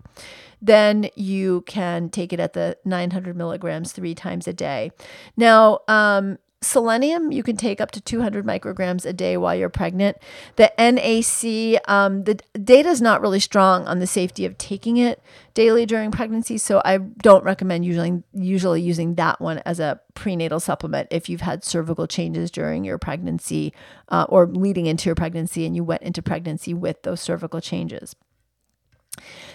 Then 0.62 1.11
you 1.14 1.62
can 1.66 2.09
take 2.09 2.33
it 2.33 2.41
at 2.41 2.55
the 2.55 2.79
900 2.87 3.37
milligrams 3.37 3.93
three 3.93 4.14
times 4.14 4.49
a 4.49 4.55
day. 4.55 4.93
Now, 5.37 5.81
um, 5.89 6.39
Selenium, 6.63 7.33
you 7.33 7.43
can 7.43 7.57
take 7.57 7.81
up 7.81 7.91
to 7.91 8.03
200 8.03 8.45
micrograms 8.45 9.07
a 9.07 9.15
day 9.15 9.39
while 9.39 9.55
you're 9.55 9.71
pregnant. 9.71 10.19
The 10.57 10.71
NAC, 10.79 11.81
um, 11.89 12.25
the 12.25 12.39
data 12.63 12.91
is 12.91 13.01
not 13.01 13.23
really 13.23 13.41
strong 13.41 13.87
on 13.87 13.99
the 13.99 14.07
safety 14.07 14.45
of 14.45 14.59
taking 14.59 14.99
it 14.99 15.23
daily 15.55 15.87
during 15.87 16.11
pregnancy, 16.11 16.59
so 16.59 16.83
I 16.85 16.99
don't 16.99 17.45
recommend 17.45 17.87
usually 17.87 18.23
usually 18.35 18.83
using 18.83 19.15
that 19.15 19.41
one 19.41 19.63
as 19.65 19.81
a 19.81 20.01
prenatal 20.13 20.61
supplement 20.61 21.09
if 21.11 21.31
you've 21.31 21.41
had 21.41 21.65
cervical 21.65 22.07
changes 22.07 22.51
during 22.51 22.85
your 22.85 22.99
pregnancy 22.99 23.73
uh, 24.11 24.27
or 24.29 24.47
leading 24.47 24.85
into 24.85 25.09
your 25.09 25.15
pregnancy 25.15 25.65
and 25.65 25.75
you 25.75 25.83
went 25.83 26.03
into 26.03 26.21
pregnancy 26.21 26.75
with 26.75 27.05
those 27.05 27.23
cervical 27.23 27.63
changes. 27.63 28.15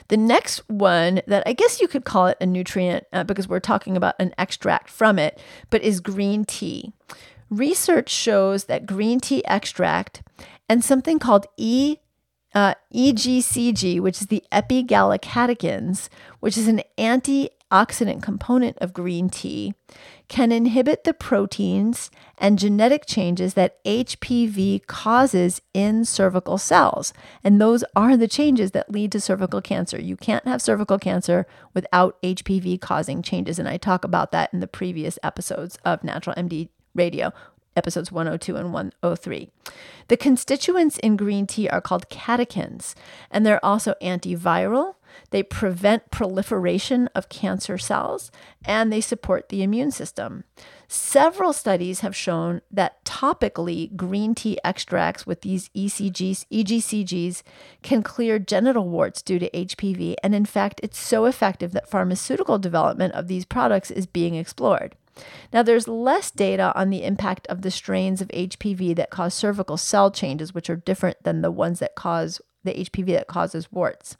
The 0.08 0.18
next 0.18 0.62
one 0.70 1.22
that 1.28 1.44
I 1.46 1.54
guess 1.54 1.82
you 1.82 1.88
could 1.88 2.06
call 2.06 2.28
it 2.28 2.38
a 2.40 2.46
nutrient 2.46 3.06
uh, 3.12 3.24
because 3.24 3.48
we're 3.48 3.60
talking 3.60 3.98
about 3.98 4.16
an 4.20 4.34
extract 4.38 4.90
from 4.90 5.18
it, 5.18 5.40
but 5.70 5.82
is 5.82 6.00
green 6.00 6.46
tea. 6.46 6.94
Research 7.50 8.10
shows 8.10 8.66
that 8.66 8.86
green 8.86 9.20
tea 9.20 9.44
extract 9.46 10.24
and 10.68 10.84
something 10.84 11.20
called 11.20 11.48
E 11.58 11.98
uh, 12.54 12.74
EGCG, 12.94 14.00
which 14.00 14.22
is 14.22 14.28
the 14.28 14.44
epigallocatechins, 14.52 16.10
which 16.40 16.58
is 16.58 16.68
an 16.68 16.82
antioxidant 17.76 18.22
component 18.22 18.78
of 18.80 18.94
green 18.94 19.30
tea, 19.30 19.74
can 20.28 20.52
inhibit 20.52 21.04
the 21.04 21.14
proteins 21.14 22.10
and 22.38 22.58
genetic 22.58 23.06
changes 23.06 23.54
that 23.54 23.84
HPV 23.86 24.86
causes 24.88 25.62
in 25.74 26.04
cervical 26.06 26.58
cells. 26.58 27.14
And 27.44 27.62
those 27.62 27.84
are 27.96 28.18
the 28.18 28.28
changes 28.28 28.72
that 28.72 28.92
lead 28.92 29.12
to 29.12 29.22
cervical 29.22 29.62
cancer. 29.62 30.00
You 30.00 30.18
can't 30.18 30.48
have 30.48 30.62
cervical 30.62 30.98
cancer 30.98 31.46
without 31.74 32.22
HPV 32.24 32.82
causing 32.82 33.22
changes. 33.22 33.60
And 33.60 33.68
I 33.68 33.78
talk 33.78 34.04
about 34.04 34.32
that 34.32 34.54
in 34.54 34.60
the 34.60 34.68
previous 34.68 35.20
episodes 35.22 35.78
of 35.86 36.04
Natural 36.04 36.36
MD 36.36 36.70
Radio 36.94 37.32
episodes 37.76 38.12
102 38.12 38.56
and 38.56 38.74
103. 38.74 39.50
The 40.08 40.18
constituents 40.18 40.98
in 41.00 41.18
green 41.18 41.46
tea 41.46 41.68
are 41.68 41.82
called 41.82 42.10
catechins, 42.10 42.96
and 43.30 43.46
they're 43.46 43.64
also 43.64 43.96
antiviral. 44.02 44.95
They 45.32 45.44
prevent 45.44 46.12
proliferation 46.12 47.08
of 47.16 47.30
cancer 47.30 47.78
cells 47.78 48.32
and 48.64 48.92
they 48.92 49.02
support 49.02 49.50
the 49.50 49.64
immune 49.64 49.92
system. 49.92 50.44
Several 50.88 51.52
studies 51.52 52.02
have 52.02 52.16
shown 52.16 52.62
that 52.72 53.04
topically 53.06 53.96
green 53.96 54.36
tea 54.36 54.60
extracts 54.64 55.26
with 55.26 55.42
these 55.42 55.70
ECGs, 55.70 56.46
EGCGs 56.52 57.42
can 57.82 58.04
clear 58.04 58.38
genital 58.40 58.88
warts 58.88 59.22
due 59.22 59.40
to 59.40 59.50
HPV. 59.50 60.16
And 60.24 60.36
in 60.36 60.46
fact, 60.46 60.80
it's 60.84 61.00
so 61.00 61.26
effective 61.26 61.72
that 61.72 61.90
pharmaceutical 61.90 62.60
development 62.60 63.14
of 63.14 63.28
these 63.28 63.46
products 63.46 63.90
is 63.90 64.06
being 64.06 64.36
explored. 64.36 64.96
Now, 65.54 65.64
there's 65.64 65.88
less 65.88 66.30
data 66.30 66.74
on 66.76 66.90
the 66.90 67.04
impact 67.04 67.48
of 67.48 67.62
the 67.62 67.72
strains 67.72 68.22
of 68.22 68.28
HPV 68.30 68.96
that 68.96 69.10
cause 69.10 69.34
cervical 69.34 69.78
cell 69.78 70.12
changes, 70.12 70.54
which 70.54 70.70
are 70.70 70.76
different 70.76 71.24
than 71.24 71.42
the 71.42 71.52
ones 71.52 71.80
that 71.80 71.96
cause 71.96 72.42
the 72.66 72.74
HPV 72.74 73.14
that 73.14 73.28
causes 73.28 73.72
warts. 73.72 74.18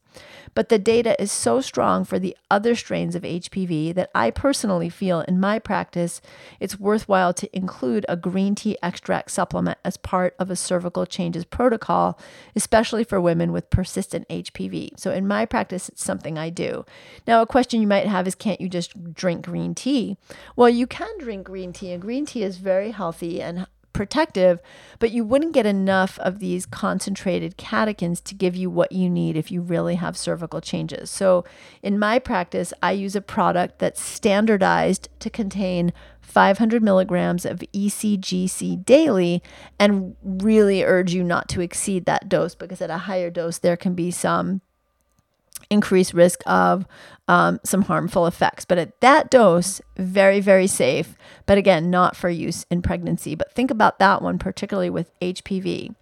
But 0.54 0.70
the 0.70 0.80
data 0.80 1.22
is 1.22 1.32
so 1.32 1.60
strong 1.62 2.06
for 2.06 2.18
the 2.18 2.38
other 2.50 2.76
strains 2.76 3.16
of 3.16 3.24
HPV 3.24 3.94
that 3.96 4.10
I 4.16 4.32
personally 4.32 4.90
feel 4.90 5.22
in 5.22 5.40
my 5.40 5.60
practice 5.60 6.22
it's 6.60 6.80
worthwhile 6.80 7.34
to 7.34 7.56
include 7.56 8.06
a 8.08 8.16
green 8.16 8.56
tea 8.56 8.78
extract 8.82 9.32
supplement 9.32 9.78
as 9.84 9.98
part 9.98 10.36
of 10.40 10.50
a 10.50 10.56
cervical 10.56 11.06
changes 11.06 11.44
protocol, 11.44 12.18
especially 12.56 13.04
for 13.04 13.20
women 13.20 13.52
with 13.52 13.70
persistent 13.70 14.28
HPV. 14.30 14.98
So 14.98 15.12
in 15.12 15.28
my 15.28 15.46
practice, 15.46 15.90
it's 15.90 16.04
something 16.04 16.38
I 16.38 16.50
do. 16.50 16.86
Now, 17.28 17.42
a 17.42 17.48
question 17.48 17.82
you 17.82 17.88
might 17.88 18.08
have 18.08 18.28
is 18.28 18.36
can't 18.36 18.62
you 18.62 18.70
just 18.70 19.14
drink 19.14 19.46
green 19.46 19.76
tea? 19.76 20.18
Well, 20.56 20.70
you 20.70 20.88
can 20.88 21.18
drink 21.20 21.46
green 21.46 21.74
tea, 21.74 21.92
and 21.92 22.02
green 22.02 22.26
tea 22.26 22.44
is 22.44 22.58
very 22.58 22.92
healthy 22.92 23.42
and 23.42 23.68
protective, 23.96 24.60
but 25.00 25.12
you 25.12 25.24
wouldn't 25.24 25.54
get 25.54 25.66
enough 25.66 26.20
of 26.20 26.40
these 26.40 26.66
concentrated 26.66 27.58
catechins 27.58 28.22
to 28.26 28.36
give 28.36 28.54
you 28.54 28.70
what 28.70 28.92
you 28.92 29.10
need 29.10 29.38
if 29.38 29.50
you 29.50 29.62
really 29.62 29.96
have 29.96 30.18
cervical 30.18 30.60
changes. 30.60 31.10
So, 31.10 31.46
in 31.82 31.98
my 31.98 32.20
practice, 32.20 32.74
I 32.84 32.92
use 32.92 33.16
a 33.16 33.22
product 33.22 33.80
that's 33.80 34.02
standardized 34.02 35.08
to 35.20 35.30
contain 35.30 35.94
500 36.22 36.84
milligrams 36.84 37.46
of 37.46 37.60
ECGC 37.74 38.84
daily 38.84 39.42
and 39.80 40.18
really 40.22 40.84
urge 40.84 41.14
you 41.14 41.24
not 41.24 41.48
to 41.50 41.62
exceed 41.62 42.06
that 42.06 42.28
dose 42.28 42.54
because 42.54 42.82
at 42.82 42.90
a 42.90 42.98
higher 42.98 43.30
dose, 43.30 43.60
there 43.60 43.78
can 43.78 43.96
be 43.96 44.12
some 44.12 44.60
increased 45.70 46.14
risk 46.14 46.42
of 46.46 46.86
um, 47.28 47.60
some 47.64 47.84
harmful 47.84 48.28
effects. 48.28 48.66
But 48.66 48.78
at 48.78 49.00
that 49.02 49.30
dose, 49.30 49.82
very, 49.98 50.40
very 50.40 50.68
safe. 50.68 51.16
But 51.46 51.58
again, 51.58 51.90
not 51.90 52.16
for 52.16 52.30
use 52.30 52.66
in 52.70 52.82
pregnancy. 52.82 53.36
But 53.36 53.52
think 53.54 53.72
about 53.72 54.00
that 54.00 54.22
one, 54.22 54.38
particularly 54.38 54.90
with 54.90 55.12
HPV. 55.20 55.96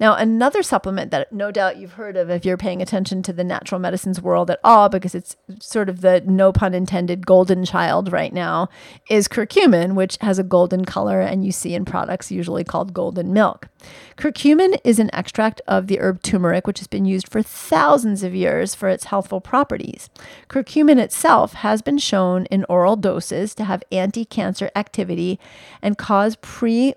Now, 0.00 0.14
another 0.14 0.62
supplement 0.62 1.10
that 1.10 1.32
no 1.32 1.50
doubt 1.50 1.76
you've 1.76 1.92
heard 1.92 2.16
of 2.16 2.30
if 2.30 2.44
you're 2.44 2.56
paying 2.56 2.82
attention 2.82 3.22
to 3.24 3.32
the 3.32 3.44
natural 3.44 3.78
medicines 3.80 4.20
world 4.20 4.50
at 4.50 4.60
all, 4.64 4.88
because 4.88 5.14
it's 5.14 5.36
sort 5.60 5.88
of 5.88 6.00
the 6.00 6.22
no 6.24 6.52
pun 6.52 6.74
intended 6.74 7.26
golden 7.26 7.64
child 7.64 8.12
right 8.12 8.32
now, 8.32 8.68
is 9.08 9.28
curcumin, 9.28 9.94
which 9.94 10.18
has 10.20 10.38
a 10.38 10.44
golden 10.44 10.84
color 10.84 11.20
and 11.20 11.44
you 11.44 11.52
see 11.52 11.74
in 11.74 11.84
products 11.84 12.30
usually 12.30 12.64
called 12.64 12.92
golden 12.94 13.32
milk. 13.32 13.68
Curcumin 14.16 14.78
is 14.84 14.98
an 14.98 15.10
extract 15.12 15.60
of 15.66 15.86
the 15.86 16.00
herb 16.00 16.22
turmeric, 16.22 16.66
which 16.66 16.78
has 16.78 16.88
been 16.88 17.04
used 17.04 17.28
for 17.28 17.42
thousands 17.42 18.22
of 18.22 18.34
years 18.34 18.74
for 18.74 18.88
its 18.88 19.04
healthful 19.04 19.40
properties. 19.40 20.10
Curcumin 20.48 20.98
itself 20.98 21.54
has 21.54 21.82
been 21.82 21.98
shown 21.98 22.46
in 22.46 22.64
oral 22.68 22.96
doses 22.96 23.54
to 23.56 23.64
have 23.64 23.82
anti 23.90 24.24
cancer 24.24 24.70
activity 24.76 25.38
and 25.80 25.98
cause 25.98 26.36
pre 26.36 26.94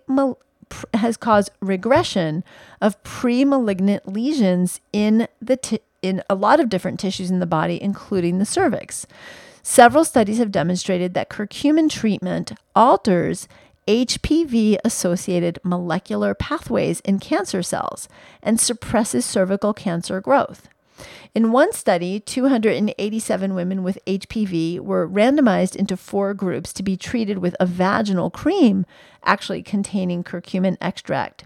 has 0.93 1.17
caused 1.17 1.51
regression 1.61 2.43
of 2.81 3.01
pre-malignant 3.03 4.07
lesions 4.07 4.81
in 4.91 5.27
the 5.41 5.57
t- 5.57 5.79
in 6.01 6.21
a 6.29 6.35
lot 6.35 6.59
of 6.59 6.69
different 6.69 6.99
tissues 6.99 7.31
in 7.31 7.39
the 7.39 7.45
body 7.45 7.81
including 7.81 8.39
the 8.39 8.45
cervix. 8.45 9.05
Several 9.63 10.05
studies 10.05 10.37
have 10.37 10.51
demonstrated 10.51 11.13
that 11.13 11.29
curcumin 11.29 11.89
treatment 11.89 12.51
alters 12.75 13.47
HPV 13.87 14.77
associated 14.83 15.59
molecular 15.63 16.33
pathways 16.33 16.99
in 17.01 17.19
cancer 17.19 17.61
cells 17.61 18.07
and 18.41 18.59
suppresses 18.59 19.25
cervical 19.25 19.73
cancer 19.73 20.19
growth. 20.21 20.69
In 21.33 21.51
one 21.51 21.73
study, 21.73 22.19
287 22.19 23.53
women 23.53 23.83
with 23.83 23.99
HPV 24.05 24.79
were 24.79 25.07
randomized 25.07 25.75
into 25.75 25.97
four 25.97 26.33
groups 26.33 26.71
to 26.73 26.83
be 26.83 26.95
treated 26.95 27.39
with 27.39 27.55
a 27.59 27.65
vaginal 27.65 28.29
cream 28.29 28.85
actually 29.23 29.61
containing 29.61 30.23
curcumin 30.23 30.77
extract. 30.79 31.45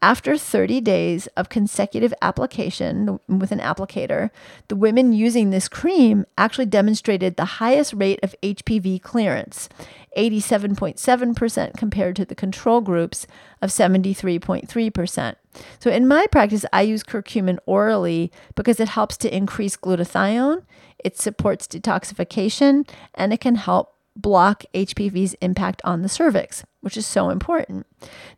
After 0.00 0.38
30 0.38 0.80
days 0.82 1.26
of 1.36 1.48
consecutive 1.48 2.14
application 2.22 3.18
with 3.26 3.50
an 3.50 3.58
applicator, 3.58 4.30
the 4.68 4.76
women 4.76 5.12
using 5.12 5.50
this 5.50 5.66
cream 5.66 6.24
actually 6.36 6.66
demonstrated 6.66 7.34
the 7.34 7.44
highest 7.44 7.94
rate 7.94 8.20
of 8.22 8.36
HPV 8.40 9.02
clearance, 9.02 9.68
87.7% 10.16 11.76
compared 11.76 12.14
to 12.14 12.24
the 12.24 12.36
control 12.36 12.80
groups 12.80 13.26
of 13.60 13.70
73.3%. 13.70 15.34
So 15.80 15.90
in 15.90 16.06
my 16.06 16.28
practice, 16.28 16.64
I 16.72 16.82
use 16.82 17.02
curcumin 17.02 17.58
orally 17.66 18.30
because 18.54 18.78
it 18.78 18.90
helps 18.90 19.16
to 19.16 19.36
increase 19.36 19.76
glutathione, 19.76 20.62
it 21.04 21.18
supports 21.18 21.66
detoxification, 21.66 22.88
and 23.14 23.32
it 23.32 23.40
can 23.40 23.56
help 23.56 23.97
block 24.18 24.64
HPV's 24.74 25.34
impact 25.40 25.80
on 25.84 26.02
the 26.02 26.08
cervix, 26.08 26.64
which 26.80 26.96
is 26.96 27.06
so 27.06 27.30
important. 27.30 27.86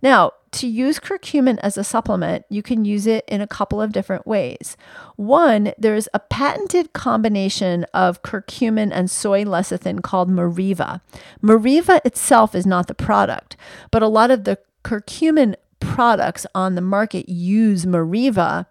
Now, 0.03 0.33
to 0.53 0.67
use 0.67 0.99
curcumin 0.99 1.59
as 1.63 1.77
a 1.77 1.85
supplement, 1.85 2.45
you 2.49 2.63
can 2.63 2.85
use 2.85 3.07
it 3.07 3.25
in 3.27 3.41
a 3.41 3.47
couple 3.47 3.81
of 3.81 3.93
different 3.93 4.27
ways. 4.27 4.77
One, 5.17 5.73
there's 5.79 6.09
a 6.13 6.19
patented 6.19 6.93
combination 6.93 7.85
of 7.95 8.23
curcumin 8.23 8.91
and 8.93 9.11
soy 9.11 9.45
lecithin 9.45 10.03
called 10.03 10.29
Meriva. 10.29 11.01
Meriva 11.43 12.01
itself 12.05 12.55
is 12.55 12.67
not 12.67 12.87
the 12.87 12.95
product, 12.95 13.57
but 13.91 14.03
a 14.03 14.09
lot 14.09 14.31
of 14.31 14.45
the 14.45 14.59
curcumin 14.85 15.55
products 15.79 16.47
on 16.55 16.75
the 16.75 16.81
market 16.81 17.29
use 17.29 17.87
Meriva 17.87 18.67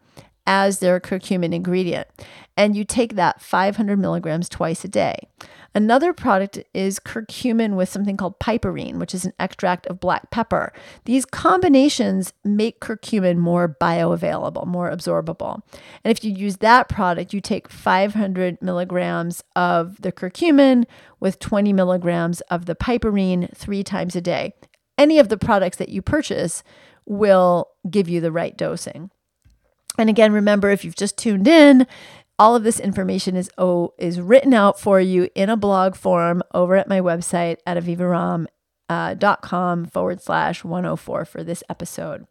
as 0.46 0.80
their 0.80 1.00
curcumin 1.00 1.54
ingredient. 1.54 2.08
And 2.58 2.76
you 2.76 2.84
take 2.84 3.16
that 3.16 3.42
500 3.42 3.98
milligrams 3.98 4.50
twice 4.50 4.84
a 4.84 4.90
day. 4.90 5.28
Another 5.76 6.14
product 6.14 6.60
is 6.74 7.00
curcumin 7.00 7.76
with 7.76 7.90
something 7.90 8.18
called 8.18 8.40
piperine, 8.40 8.98
which 8.98 9.14
is 9.14 9.26
an 9.26 9.34
extract 9.40 9.86
of 9.88 10.00
black 10.00 10.32
pepper. 10.32 10.74
These 11.06 11.26
combinations 11.26 12.34
make 12.44 12.80
curcumin 12.80 13.38
more 13.38 13.78
bioavailable, 13.80 14.66
more 14.66 14.90
absorbable. 14.90 15.62
And 16.04 16.12
if 16.12 16.24
you 16.24 16.32
use 16.32 16.58
that 16.58 16.90
product, 16.90 17.34
you 17.34 17.42
take 17.42 17.70
500 17.70 18.62
milligrams 18.62 19.44
of 19.56 20.02
the 20.02 20.12
curcumin 20.12 20.86
with 21.20 21.40
20 21.40 21.74
milligrams 21.74 22.42
of 22.42 22.66
the 22.66 22.76
piperine 22.76 23.56
three 23.56 23.84
times 23.84 24.16
a 24.16 24.22
day. 24.22 24.54
Any 24.98 25.20
of 25.20 25.30
the 25.30 25.38
products 25.38 25.78
that 25.78 25.90
you 25.90 26.02
purchase 26.02 26.64
will 27.06 27.70
give 27.90 28.10
you 28.10 28.22
the 28.22 28.32
right 28.32 28.58
dosing. 28.58 29.12
And 29.98 30.10
again, 30.10 30.32
remember 30.32 30.70
if 30.70 30.86
you've 30.86 30.96
just 30.96 31.18
tuned 31.18 31.48
in, 31.48 31.86
all 32.40 32.56
of 32.56 32.64
this 32.64 32.80
information 32.80 33.36
is 33.36 33.52
oh, 33.58 33.94
is 33.98 34.22
written 34.22 34.54
out 34.54 34.80
for 34.80 35.02
you 35.02 35.28
in 35.36 35.50
a 35.50 35.58
blog 35.58 35.96
form 35.96 36.42
over 36.54 36.78
at 36.78 36.88
my 36.88 37.02
website 37.02 37.58
at 37.68 37.78
avivaromm.com 37.78 39.84
uh, 39.84 39.88
forward 39.88 40.22
slash 40.22 40.64
104 40.64 41.26
for 41.26 41.44
this 41.44 41.62
episode. 41.70 42.26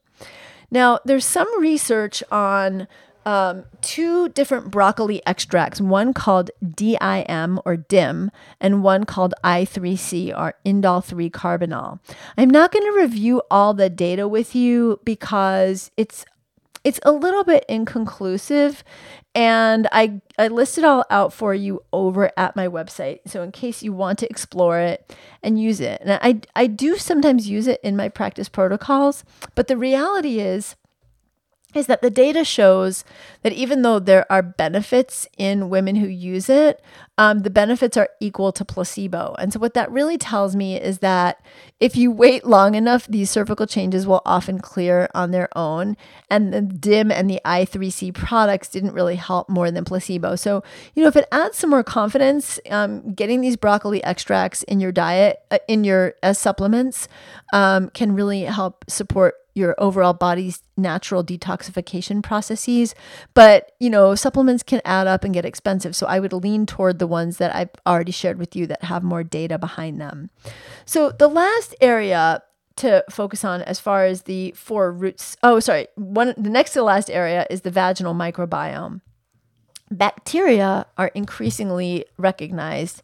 Now, 0.70 0.98
there's 1.04 1.24
some 1.24 1.48
research 1.60 2.22
on 2.32 2.88
um, 3.24 3.64
two 3.82 4.30
different 4.30 4.70
broccoli 4.70 5.20
extracts, 5.26 5.80
one 5.80 6.14
called 6.14 6.50
DIM 6.74 7.60
or 7.66 7.76
DIM, 7.76 8.30
and 8.60 8.82
one 8.82 9.04
called 9.04 9.34
I3C 9.44 10.36
or 10.36 10.54
indole 10.64 11.04
3 11.04 11.28
carbinol. 11.28 12.00
I'm 12.38 12.48
not 12.48 12.72
going 12.72 12.84
to 12.84 12.98
review 12.98 13.42
all 13.50 13.74
the 13.74 13.90
data 13.90 14.26
with 14.26 14.54
you 14.54 15.00
because 15.04 15.90
it's 15.98 16.24
it's 16.88 16.98
a 17.02 17.12
little 17.12 17.44
bit 17.44 17.66
inconclusive 17.68 18.82
and 19.34 19.86
I, 19.92 20.22
I 20.38 20.48
list 20.48 20.78
it 20.78 20.84
all 20.84 21.04
out 21.10 21.34
for 21.34 21.52
you 21.52 21.82
over 21.92 22.32
at 22.38 22.56
my 22.56 22.66
website. 22.66 23.18
So 23.26 23.42
in 23.42 23.52
case 23.52 23.82
you 23.82 23.92
want 23.92 24.18
to 24.20 24.30
explore 24.30 24.80
it 24.80 25.14
and 25.42 25.60
use 25.60 25.80
it. 25.80 26.00
And 26.00 26.18
I, 26.22 26.40
I 26.56 26.66
do 26.66 26.96
sometimes 26.96 27.46
use 27.46 27.66
it 27.66 27.78
in 27.84 27.94
my 27.94 28.08
practice 28.08 28.48
protocols, 28.48 29.22
but 29.54 29.68
the 29.68 29.76
reality 29.76 30.40
is 30.40 30.76
is 31.74 31.86
that 31.86 32.00
the 32.00 32.10
data 32.10 32.44
shows 32.44 33.04
that 33.42 33.52
even 33.52 33.82
though 33.82 33.98
there 33.98 34.30
are 34.32 34.42
benefits 34.42 35.28
in 35.36 35.68
women 35.68 35.96
who 35.96 36.06
use 36.06 36.48
it, 36.48 36.82
um, 37.18 37.40
the 37.40 37.50
benefits 37.50 37.96
are 37.96 38.08
equal 38.20 38.52
to 38.52 38.64
placebo. 38.64 39.34
And 39.38 39.52
so, 39.52 39.58
what 39.58 39.74
that 39.74 39.90
really 39.90 40.16
tells 40.16 40.56
me 40.56 40.80
is 40.80 41.00
that 41.00 41.44
if 41.78 41.94
you 41.94 42.10
wait 42.10 42.46
long 42.46 42.74
enough, 42.74 43.06
these 43.06 43.30
cervical 43.30 43.66
changes 43.66 44.06
will 44.06 44.22
often 44.24 44.60
clear 44.60 45.10
on 45.14 45.30
their 45.30 45.48
own. 45.58 45.96
And 46.30 46.54
the 46.54 46.62
DIM 46.62 47.10
and 47.10 47.28
the 47.28 47.40
I3C 47.44 48.14
products 48.14 48.68
didn't 48.68 48.92
really 48.92 49.16
help 49.16 49.50
more 49.50 49.70
than 49.70 49.84
placebo. 49.84 50.36
So, 50.36 50.62
you 50.94 51.02
know, 51.02 51.08
if 51.08 51.16
it 51.16 51.28
adds 51.30 51.58
some 51.58 51.70
more 51.70 51.84
confidence, 51.84 52.58
um, 52.70 53.12
getting 53.12 53.42
these 53.42 53.56
broccoli 53.56 54.02
extracts 54.04 54.62
in 54.62 54.80
your 54.80 54.92
diet, 54.92 55.40
uh, 55.50 55.58
in 55.68 55.84
your 55.84 56.14
as 56.22 56.38
supplements, 56.38 57.08
um, 57.52 57.90
can 57.90 58.14
really 58.14 58.44
help 58.44 58.84
support 58.88 59.34
your 59.58 59.74
overall 59.78 60.14
body's 60.14 60.62
natural 60.76 61.22
detoxification 61.24 62.22
processes. 62.22 62.94
But, 63.34 63.72
you 63.78 63.90
know, 63.90 64.14
supplements 64.14 64.62
can 64.62 64.80
add 64.84 65.06
up 65.06 65.24
and 65.24 65.34
get 65.34 65.44
expensive. 65.44 65.94
So 65.94 66.06
I 66.06 66.20
would 66.20 66.32
lean 66.32 66.64
toward 66.64 66.98
the 66.98 67.06
ones 67.06 67.36
that 67.38 67.54
I've 67.54 67.70
already 67.86 68.12
shared 68.12 68.38
with 68.38 68.56
you 68.56 68.66
that 68.68 68.84
have 68.84 69.02
more 69.02 69.24
data 69.24 69.58
behind 69.58 70.00
them. 70.00 70.30
So 70.86 71.10
the 71.10 71.28
last 71.28 71.74
area 71.80 72.42
to 72.76 73.04
focus 73.10 73.44
on 73.44 73.60
as 73.62 73.80
far 73.80 74.04
as 74.04 74.22
the 74.22 74.52
four 74.52 74.92
roots 74.92 75.36
oh 75.42 75.58
sorry 75.58 75.88
one 75.96 76.32
the 76.36 76.48
next 76.48 76.74
to 76.74 76.78
the 76.78 76.84
last 76.84 77.10
area 77.10 77.44
is 77.50 77.62
the 77.62 77.72
vaginal 77.72 78.14
microbiome 78.14 79.00
bacteria 79.90 80.86
are 80.96 81.08
increasingly 81.08 82.04
recognized 82.18 83.02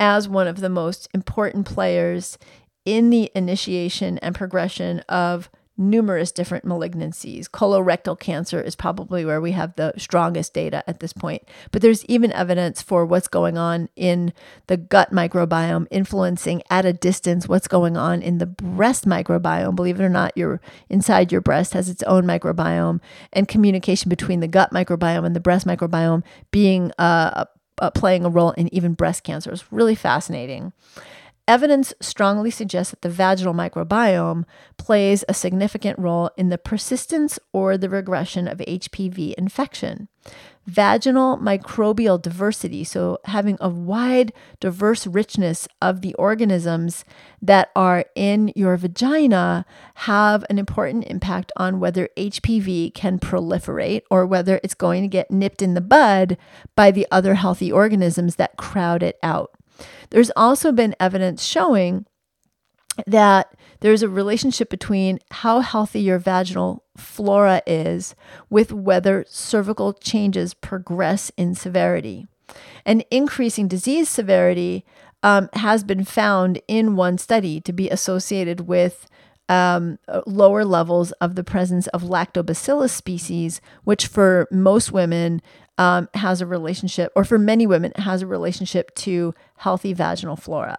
as 0.00 0.28
one 0.28 0.48
of 0.48 0.58
the 0.58 0.68
most 0.68 1.08
important 1.14 1.64
players 1.64 2.36
in 2.84 3.10
the 3.10 3.30
initiation 3.34 4.18
and 4.18 4.34
progression 4.34 5.00
of 5.08 5.50
numerous 5.76 6.30
different 6.30 6.64
malignancies. 6.64 7.48
Colorectal 7.48 8.18
cancer 8.18 8.60
is 8.60 8.76
probably 8.76 9.24
where 9.24 9.40
we 9.40 9.52
have 9.52 9.74
the 9.76 9.92
strongest 9.96 10.52
data 10.52 10.84
at 10.86 11.00
this 11.00 11.12
point. 11.12 11.42
But 11.70 11.82
there's 11.82 12.04
even 12.06 12.32
evidence 12.32 12.82
for 12.82 13.06
what's 13.06 13.28
going 13.28 13.56
on 13.56 13.88
in 13.96 14.32
the 14.66 14.76
gut 14.76 15.12
microbiome, 15.12 15.86
influencing 15.90 16.62
at 16.70 16.84
a 16.84 16.92
distance 16.92 17.48
what's 17.48 17.68
going 17.68 17.96
on 17.96 18.22
in 18.22 18.38
the 18.38 18.46
breast 18.46 19.06
microbiome. 19.06 19.74
Believe 19.74 19.98
it 19.98 20.04
or 20.04 20.08
not, 20.08 20.36
your 20.36 20.60
inside 20.88 21.32
your 21.32 21.40
breast 21.40 21.72
has 21.72 21.88
its 21.88 22.02
own 22.04 22.24
microbiome, 22.24 23.00
and 23.32 23.48
communication 23.48 24.08
between 24.08 24.40
the 24.40 24.48
gut 24.48 24.72
microbiome 24.72 25.24
and 25.24 25.34
the 25.34 25.40
breast 25.40 25.66
microbiome 25.66 26.22
being 26.50 26.92
uh, 26.98 27.44
uh, 27.80 27.90
playing 27.90 28.24
a 28.24 28.30
role 28.30 28.52
in 28.52 28.72
even 28.74 28.92
breast 28.92 29.24
cancer. 29.24 29.50
It's 29.50 29.72
really 29.72 29.94
fascinating. 29.94 30.72
Evidence 31.48 31.92
strongly 32.00 32.52
suggests 32.52 32.92
that 32.92 33.02
the 33.02 33.08
vaginal 33.08 33.52
microbiome 33.52 34.44
plays 34.76 35.24
a 35.28 35.34
significant 35.34 35.98
role 35.98 36.30
in 36.36 36.50
the 36.50 36.58
persistence 36.58 37.38
or 37.52 37.76
the 37.76 37.88
regression 37.88 38.46
of 38.46 38.58
HPV 38.58 39.34
infection. 39.34 40.06
Vaginal 40.66 41.36
microbial 41.38 42.22
diversity, 42.22 42.84
so 42.84 43.18
having 43.24 43.58
a 43.60 43.68
wide, 43.68 44.32
diverse 44.60 45.04
richness 45.04 45.66
of 45.80 46.00
the 46.00 46.14
organisms 46.14 47.04
that 47.40 47.70
are 47.74 48.04
in 48.14 48.52
your 48.54 48.76
vagina, 48.76 49.66
have 49.94 50.44
an 50.48 50.60
important 50.60 51.04
impact 51.06 51.50
on 51.56 51.80
whether 51.80 52.08
HPV 52.16 52.94
can 52.94 53.18
proliferate 53.18 54.02
or 54.12 54.24
whether 54.24 54.60
it's 54.62 54.74
going 54.74 55.02
to 55.02 55.08
get 55.08 55.32
nipped 55.32 55.60
in 55.60 55.74
the 55.74 55.80
bud 55.80 56.38
by 56.76 56.92
the 56.92 57.08
other 57.10 57.34
healthy 57.34 57.72
organisms 57.72 58.36
that 58.36 58.56
crowd 58.56 59.02
it 59.02 59.18
out. 59.24 59.50
There's 60.12 60.30
also 60.36 60.72
been 60.72 60.94
evidence 61.00 61.42
showing 61.42 62.04
that 63.06 63.56
there's 63.80 64.02
a 64.02 64.08
relationship 64.10 64.68
between 64.68 65.20
how 65.30 65.60
healthy 65.60 66.00
your 66.00 66.18
vaginal 66.18 66.84
flora 66.98 67.62
is 67.66 68.14
with 68.50 68.72
whether 68.72 69.24
cervical 69.26 69.94
changes 69.94 70.52
progress 70.52 71.32
in 71.38 71.54
severity. 71.54 72.26
And 72.84 73.06
increasing 73.10 73.68
disease 73.68 74.10
severity 74.10 74.84
um, 75.22 75.48
has 75.54 75.82
been 75.82 76.04
found 76.04 76.60
in 76.68 76.94
one 76.94 77.16
study 77.16 77.58
to 77.62 77.72
be 77.72 77.88
associated 77.88 78.68
with 78.68 79.08
um, 79.48 79.98
lower 80.26 80.64
levels 80.64 81.12
of 81.12 81.34
the 81.34 81.44
presence 81.44 81.86
of 81.88 82.02
lactobacillus 82.02 82.90
species, 82.90 83.62
which 83.84 84.06
for 84.06 84.46
most 84.50 84.92
women 84.92 85.40
um, 85.78 86.08
has 86.14 86.40
a 86.40 86.46
relationship, 86.46 87.10
or 87.16 87.24
for 87.24 87.38
many 87.38 87.66
women, 87.66 87.92
has 87.96 88.22
a 88.22 88.26
relationship 88.26 88.94
to 88.96 89.34
healthy 89.62 89.92
vaginal 89.92 90.36
flora. 90.36 90.78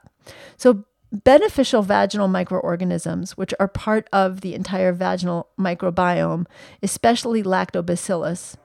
So, 0.58 0.86
beneficial 1.12 1.84
vaginal 1.84 2.28
microorganisms, 2.28 3.38
which 3.38 3.54
are 3.60 3.68
part 3.68 4.08
of 4.12 4.42
the 4.42 4.56
entire 4.56 4.94
vaginal 4.94 5.48
microbiome, 5.60 6.46
especially 6.82 7.44
lactobacillus, 7.44 8.56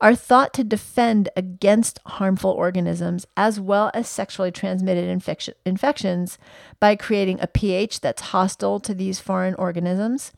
are 0.00 0.16
thought 0.16 0.52
to 0.52 0.64
defend 0.64 1.28
against 1.36 2.00
harmful 2.04 2.50
organisms 2.50 3.24
as 3.36 3.60
well 3.60 3.90
as 3.94 4.08
sexually 4.08 4.50
transmitted 4.50 5.08
infection, 5.08 5.54
infections 5.64 6.38
by 6.80 6.96
creating 6.96 7.38
a 7.40 7.46
pH 7.46 8.00
that's 8.00 8.22
hostile 8.22 8.80
to 8.80 8.94
these 8.94 9.20
foreign 9.20 9.54
organisms, 9.54 10.32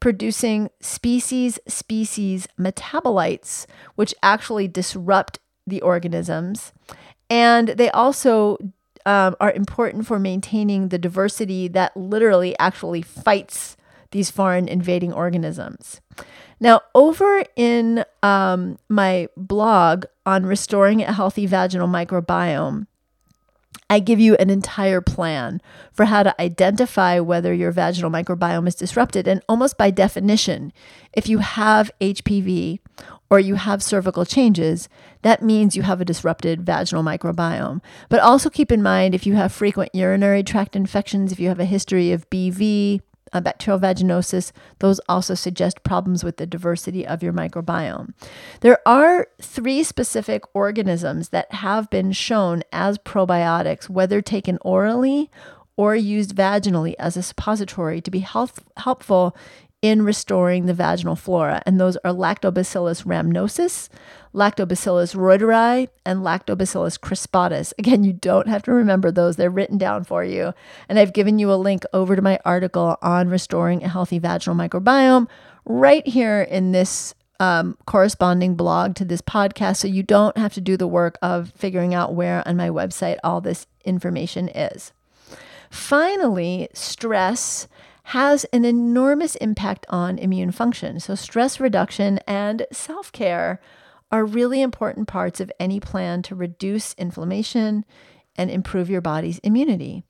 producing 0.00 0.68
species 0.80 1.58
species 1.66 2.46
metabolites, 2.60 3.66
which 3.94 4.14
actually 4.22 4.68
disrupt 4.68 5.38
the 5.66 5.80
organisms. 5.80 6.72
And 7.28 7.68
they 7.70 7.90
also 7.90 8.58
um, 9.06 9.36
are 9.40 9.52
important 9.52 10.06
for 10.06 10.18
maintaining 10.18 10.88
the 10.88 10.98
diversity 10.98 11.68
that 11.68 11.96
literally 11.96 12.58
actually 12.58 13.00
fights 13.00 13.76
these 14.10 14.30
foreign 14.30 14.68
invading 14.68 15.12
organisms. 15.12 16.00
Now, 16.58 16.82
over 16.94 17.44
in 17.54 18.04
um, 18.22 18.78
my 18.88 19.28
blog 19.36 20.06
on 20.24 20.44
restoring 20.44 21.02
a 21.02 21.12
healthy 21.12 21.46
vaginal 21.46 21.88
microbiome, 21.88 22.86
I 23.88 24.00
give 24.00 24.18
you 24.18 24.34
an 24.36 24.50
entire 24.50 25.00
plan 25.00 25.60
for 25.92 26.06
how 26.06 26.24
to 26.24 26.40
identify 26.40 27.20
whether 27.20 27.54
your 27.54 27.70
vaginal 27.70 28.10
microbiome 28.10 28.66
is 28.66 28.74
disrupted. 28.74 29.28
And 29.28 29.42
almost 29.48 29.78
by 29.78 29.90
definition, 29.90 30.72
if 31.12 31.28
you 31.28 31.38
have 31.38 31.92
HPV 32.00 32.80
or 33.30 33.38
you 33.38 33.54
have 33.54 33.82
cervical 33.82 34.24
changes, 34.24 34.88
that 35.22 35.42
means 35.42 35.76
you 35.76 35.82
have 35.82 36.00
a 36.00 36.04
disrupted 36.04 36.62
vaginal 36.62 37.04
microbiome. 37.04 37.80
But 38.08 38.20
also 38.20 38.50
keep 38.50 38.72
in 38.72 38.82
mind 38.82 39.14
if 39.14 39.24
you 39.24 39.34
have 39.34 39.52
frequent 39.52 39.94
urinary 39.94 40.42
tract 40.42 40.74
infections, 40.74 41.30
if 41.30 41.38
you 41.38 41.48
have 41.48 41.60
a 41.60 41.64
history 41.64 42.10
of 42.10 42.28
BV, 42.28 43.00
uh, 43.36 43.40
bacterial 43.40 43.78
vaginosis, 43.78 44.50
those 44.78 44.98
also 45.08 45.34
suggest 45.34 45.82
problems 45.82 46.24
with 46.24 46.38
the 46.38 46.46
diversity 46.46 47.06
of 47.06 47.22
your 47.22 47.34
microbiome. 47.34 48.14
There 48.60 48.80
are 48.86 49.28
three 49.40 49.82
specific 49.82 50.42
organisms 50.54 51.28
that 51.28 51.52
have 51.52 51.90
been 51.90 52.12
shown 52.12 52.62
as 52.72 52.96
probiotics, 52.96 53.90
whether 53.90 54.22
taken 54.22 54.58
orally 54.62 55.30
or 55.76 55.94
used 55.94 56.34
vaginally 56.34 56.94
as 56.98 57.18
a 57.18 57.22
suppository, 57.22 58.00
to 58.00 58.10
be 58.10 58.20
health- 58.20 58.64
helpful 58.78 59.36
in 59.86 60.02
restoring 60.02 60.66
the 60.66 60.74
vaginal 60.74 61.16
flora, 61.16 61.62
and 61.66 61.80
those 61.80 61.96
are 61.98 62.12
Lactobacillus 62.12 63.04
rhamnosus, 63.04 63.88
Lactobacillus 64.34 65.14
reuteri, 65.14 65.88
and 66.04 66.20
Lactobacillus 66.20 66.98
crispatus. 66.98 67.72
Again, 67.78 68.04
you 68.04 68.12
don't 68.12 68.48
have 68.48 68.62
to 68.64 68.72
remember 68.72 69.10
those, 69.10 69.36
they're 69.36 69.50
written 69.50 69.78
down 69.78 70.04
for 70.04 70.24
you. 70.24 70.52
And 70.88 70.98
I've 70.98 71.12
given 71.12 71.38
you 71.38 71.52
a 71.52 71.54
link 71.54 71.84
over 71.92 72.16
to 72.16 72.22
my 72.22 72.38
article 72.44 72.96
on 73.02 73.28
restoring 73.28 73.82
a 73.82 73.88
healthy 73.88 74.18
vaginal 74.18 74.56
microbiome 74.56 75.28
right 75.64 76.06
here 76.06 76.42
in 76.42 76.72
this 76.72 77.14
um, 77.40 77.76
corresponding 77.86 78.54
blog 78.54 78.94
to 78.96 79.04
this 79.04 79.20
podcast, 79.20 79.76
so 79.76 79.88
you 79.88 80.02
don't 80.02 80.36
have 80.36 80.54
to 80.54 80.60
do 80.60 80.76
the 80.76 80.86
work 80.86 81.18
of 81.22 81.52
figuring 81.56 81.94
out 81.94 82.14
where 82.14 82.46
on 82.46 82.56
my 82.56 82.70
website 82.70 83.18
all 83.22 83.40
this 83.40 83.66
information 83.84 84.48
is. 84.48 84.92
Finally, 85.70 86.68
stress 86.72 87.68
has 88.10 88.44
an 88.52 88.64
enormous 88.64 89.34
impact 89.36 89.84
on 89.88 90.16
immune 90.16 90.52
function. 90.52 91.00
So, 91.00 91.16
stress 91.16 91.58
reduction 91.58 92.20
and 92.26 92.64
self 92.70 93.10
care 93.10 93.60
are 94.12 94.24
really 94.24 94.62
important 94.62 95.08
parts 95.08 95.40
of 95.40 95.50
any 95.58 95.80
plan 95.80 96.22
to 96.22 96.36
reduce 96.36 96.94
inflammation 96.94 97.84
and 98.36 98.48
improve 98.48 98.88
your 98.88 99.00
body's 99.00 99.40
immunity. 99.40 100.04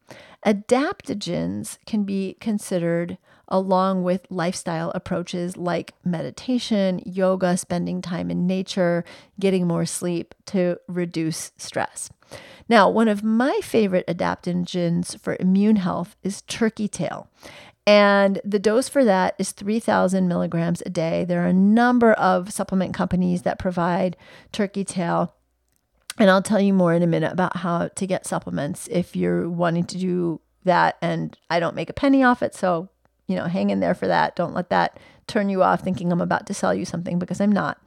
Adaptogens 0.45 1.79
can 1.87 2.05
be 2.05 2.37
considered 2.39 3.17
along 3.49 4.03
with 4.03 4.27
lifestyle 4.29 4.91
approaches 4.95 5.57
like 5.57 5.95
meditation, 6.05 7.01
yoga, 7.07 7.57
spending 7.57 8.03
time 8.03 8.31
in 8.31 8.47
nature, 8.47 9.05
getting 9.41 9.67
more 9.67 9.87
sleep 9.87 10.35
to 10.45 10.79
reduce 10.87 11.53
stress. 11.57 12.11
Now, 12.69 12.91
one 12.91 13.09
of 13.09 13.23
my 13.23 13.61
favorite 13.63 14.07
adaptogens 14.09 15.19
for 15.21 15.37
immune 15.39 15.77
health 15.77 16.17
is 16.23 16.43
turkey 16.43 16.89
tail. 16.89 17.29
And 17.87 18.41
the 18.45 18.59
dose 18.59 18.89
for 18.89 19.05
that 19.05 19.37
is 19.39 19.53
3,000 19.53 20.27
milligrams 20.27 20.83
a 20.85 20.91
day. 20.91 21.25
There 21.25 21.45
are 21.45 21.49
a 21.49 21.53
number 21.53 22.13
of 22.15 22.53
supplement 22.53 22.95
companies 22.95 23.43
that 23.43 23.61
provide 23.61 24.17
turkey 24.51 24.85
tail. 24.85 25.35
And 26.19 26.29
I'll 26.29 26.43
tell 26.43 26.61
you 26.61 26.73
more 26.73 26.95
in 26.95 27.03
a 27.03 27.07
minute 27.07 27.33
about 27.33 27.59
how 27.59 27.89
to 27.89 28.07
get 28.07 28.27
supplements 28.27 28.89
if 28.91 29.15
you're 29.15 29.49
wanting 29.49 29.85
to 29.85 29.99
do 29.99 30.41
that. 30.65 30.97
And 31.01 31.39
I 31.49 31.61
don't 31.61 31.77
make 31.77 31.91
a 31.91 31.95
penny 31.95 32.25
off 32.25 32.43
it. 32.43 32.55
So, 32.55 32.89
you 33.27 33.37
know, 33.37 33.45
hang 33.45 33.71
in 33.71 33.81
there 33.81 33.95
for 33.95 34.07
that. 34.07 34.37
Don't 34.37 34.55
let 34.55 34.71
that 34.71 34.99
turn 35.27 35.49
you 35.49 35.63
off 35.63 35.83
thinking 35.83 36.13
I'm 36.13 36.21
about 36.21 36.47
to 36.47 36.55
sell 36.55 36.75
you 36.75 36.85
something 36.85 37.19
because 37.19 37.41
I'm 37.41 37.53
not. 37.53 37.79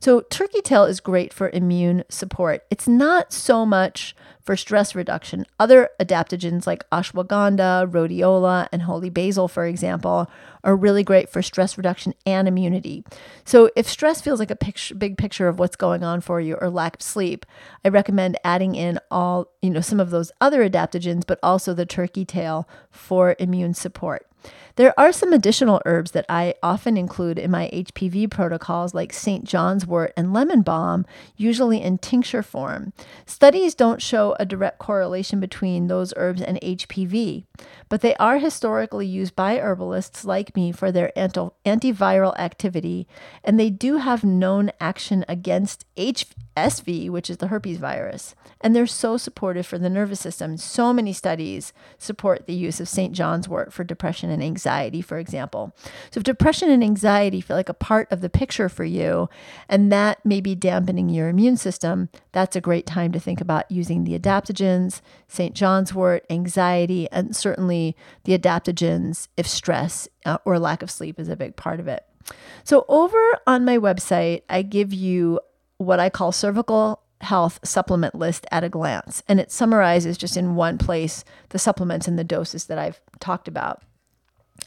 So, 0.00 0.22
turkey 0.22 0.62
tail 0.62 0.84
is 0.84 0.98
great 0.98 1.32
for 1.32 1.50
immune 1.50 2.04
support. 2.08 2.64
It's 2.70 2.88
not 2.88 3.32
so 3.32 3.66
much 3.66 4.16
for 4.42 4.56
stress 4.56 4.94
reduction. 4.94 5.44
Other 5.58 5.90
adaptogens 6.00 6.66
like 6.66 6.88
ashwagandha, 6.90 7.90
rhodiola, 7.90 8.66
and 8.72 8.82
holy 8.82 9.10
basil, 9.10 9.46
for 9.46 9.66
example, 9.66 10.30
are 10.64 10.74
really 10.74 11.04
great 11.04 11.28
for 11.28 11.42
stress 11.42 11.76
reduction 11.76 12.14
and 12.24 12.48
immunity. 12.48 13.04
So, 13.44 13.70
if 13.76 13.86
stress 13.86 14.20
feels 14.20 14.40
like 14.40 14.50
a 14.50 14.56
picture, 14.56 14.94
big 14.94 15.18
picture 15.18 15.48
of 15.48 15.58
what's 15.58 15.76
going 15.76 16.02
on 16.02 16.22
for 16.22 16.40
you 16.40 16.56
or 16.56 16.70
lack 16.70 16.96
of 16.96 17.02
sleep, 17.02 17.44
I 17.84 17.88
recommend 17.88 18.38
adding 18.42 18.74
in 18.74 18.98
all, 19.10 19.52
you 19.60 19.70
know, 19.70 19.82
some 19.82 20.00
of 20.00 20.10
those 20.10 20.32
other 20.40 20.68
adaptogens, 20.68 21.26
but 21.26 21.38
also 21.42 21.74
the 21.74 21.86
turkey 21.86 22.24
tail 22.24 22.66
for 22.90 23.36
immune 23.38 23.74
support. 23.74 24.26
There 24.80 24.98
are 24.98 25.12
some 25.12 25.34
additional 25.34 25.82
herbs 25.84 26.12
that 26.12 26.24
I 26.26 26.54
often 26.62 26.96
include 26.96 27.38
in 27.38 27.50
my 27.50 27.68
HPV 27.70 28.30
protocols, 28.30 28.94
like 28.94 29.12
St. 29.12 29.44
John's 29.44 29.86
wort 29.86 30.14
and 30.16 30.32
lemon 30.32 30.62
balm, 30.62 31.04
usually 31.36 31.82
in 31.82 31.98
tincture 31.98 32.42
form. 32.42 32.94
Studies 33.26 33.74
don't 33.74 34.00
show 34.00 34.34
a 34.40 34.46
direct 34.46 34.78
correlation 34.78 35.38
between 35.38 35.88
those 35.88 36.14
herbs 36.16 36.40
and 36.40 36.58
HPV, 36.62 37.44
but 37.90 38.00
they 38.00 38.14
are 38.14 38.38
historically 38.38 39.06
used 39.06 39.36
by 39.36 39.58
herbalists 39.58 40.24
like 40.24 40.56
me 40.56 40.72
for 40.72 40.90
their 40.90 41.12
antiviral 41.14 42.38
activity, 42.38 43.06
and 43.44 43.60
they 43.60 43.68
do 43.68 43.98
have 43.98 44.24
known 44.24 44.70
action 44.80 45.26
against 45.28 45.84
HSV, 45.98 47.10
which 47.10 47.28
is 47.28 47.36
the 47.36 47.48
herpes 47.48 47.76
virus. 47.76 48.34
And 48.62 48.74
they're 48.74 48.86
so 48.86 49.18
supportive 49.18 49.66
for 49.66 49.76
the 49.76 49.90
nervous 49.90 50.20
system. 50.20 50.56
So 50.56 50.94
many 50.94 51.12
studies 51.12 51.74
support 51.98 52.46
the 52.46 52.54
use 52.54 52.80
of 52.80 52.88
St. 52.88 53.14
John's 53.14 53.46
wort 53.46 53.74
for 53.74 53.84
depression 53.84 54.30
and 54.30 54.42
anxiety, 54.42 54.69
for 55.02 55.18
example. 55.18 55.74
So, 56.10 56.18
if 56.18 56.24
depression 56.24 56.70
and 56.70 56.82
anxiety 56.82 57.40
feel 57.40 57.56
like 57.56 57.68
a 57.68 57.74
part 57.74 58.10
of 58.10 58.20
the 58.20 58.30
picture 58.30 58.68
for 58.68 58.84
you, 58.84 59.28
and 59.68 59.90
that 59.92 60.24
may 60.24 60.40
be 60.40 60.54
dampening 60.54 61.08
your 61.08 61.28
immune 61.28 61.56
system, 61.56 62.08
that's 62.32 62.56
a 62.56 62.60
great 62.60 62.86
time 62.86 63.12
to 63.12 63.20
think 63.20 63.40
about 63.40 63.70
using 63.70 64.04
the 64.04 64.18
adaptogens, 64.18 65.00
St. 65.28 65.54
John's 65.54 65.94
wort, 65.94 66.24
anxiety, 66.30 67.08
and 67.10 67.34
certainly 67.34 67.96
the 68.24 68.36
adaptogens 68.38 69.28
if 69.36 69.46
stress 69.46 70.08
uh, 70.24 70.38
or 70.44 70.58
lack 70.58 70.82
of 70.82 70.90
sleep 70.90 71.18
is 71.18 71.28
a 71.28 71.36
big 71.36 71.56
part 71.56 71.80
of 71.80 71.88
it. 71.88 72.04
So, 72.64 72.84
over 72.88 73.18
on 73.46 73.64
my 73.64 73.78
website, 73.78 74.42
I 74.48 74.62
give 74.62 74.92
you 74.92 75.40
what 75.78 75.98
I 75.98 76.10
call 76.10 76.32
cervical 76.32 77.02
health 77.22 77.60
supplement 77.62 78.14
list 78.14 78.46
at 78.50 78.64
a 78.64 78.68
glance. 78.68 79.22
And 79.28 79.40
it 79.40 79.52
summarizes 79.52 80.16
just 80.16 80.36
in 80.36 80.54
one 80.54 80.78
place 80.78 81.24
the 81.50 81.58
supplements 81.58 82.08
and 82.08 82.18
the 82.18 82.24
doses 82.24 82.66
that 82.66 82.78
I've 82.78 83.00
talked 83.18 83.48
about. 83.48 83.82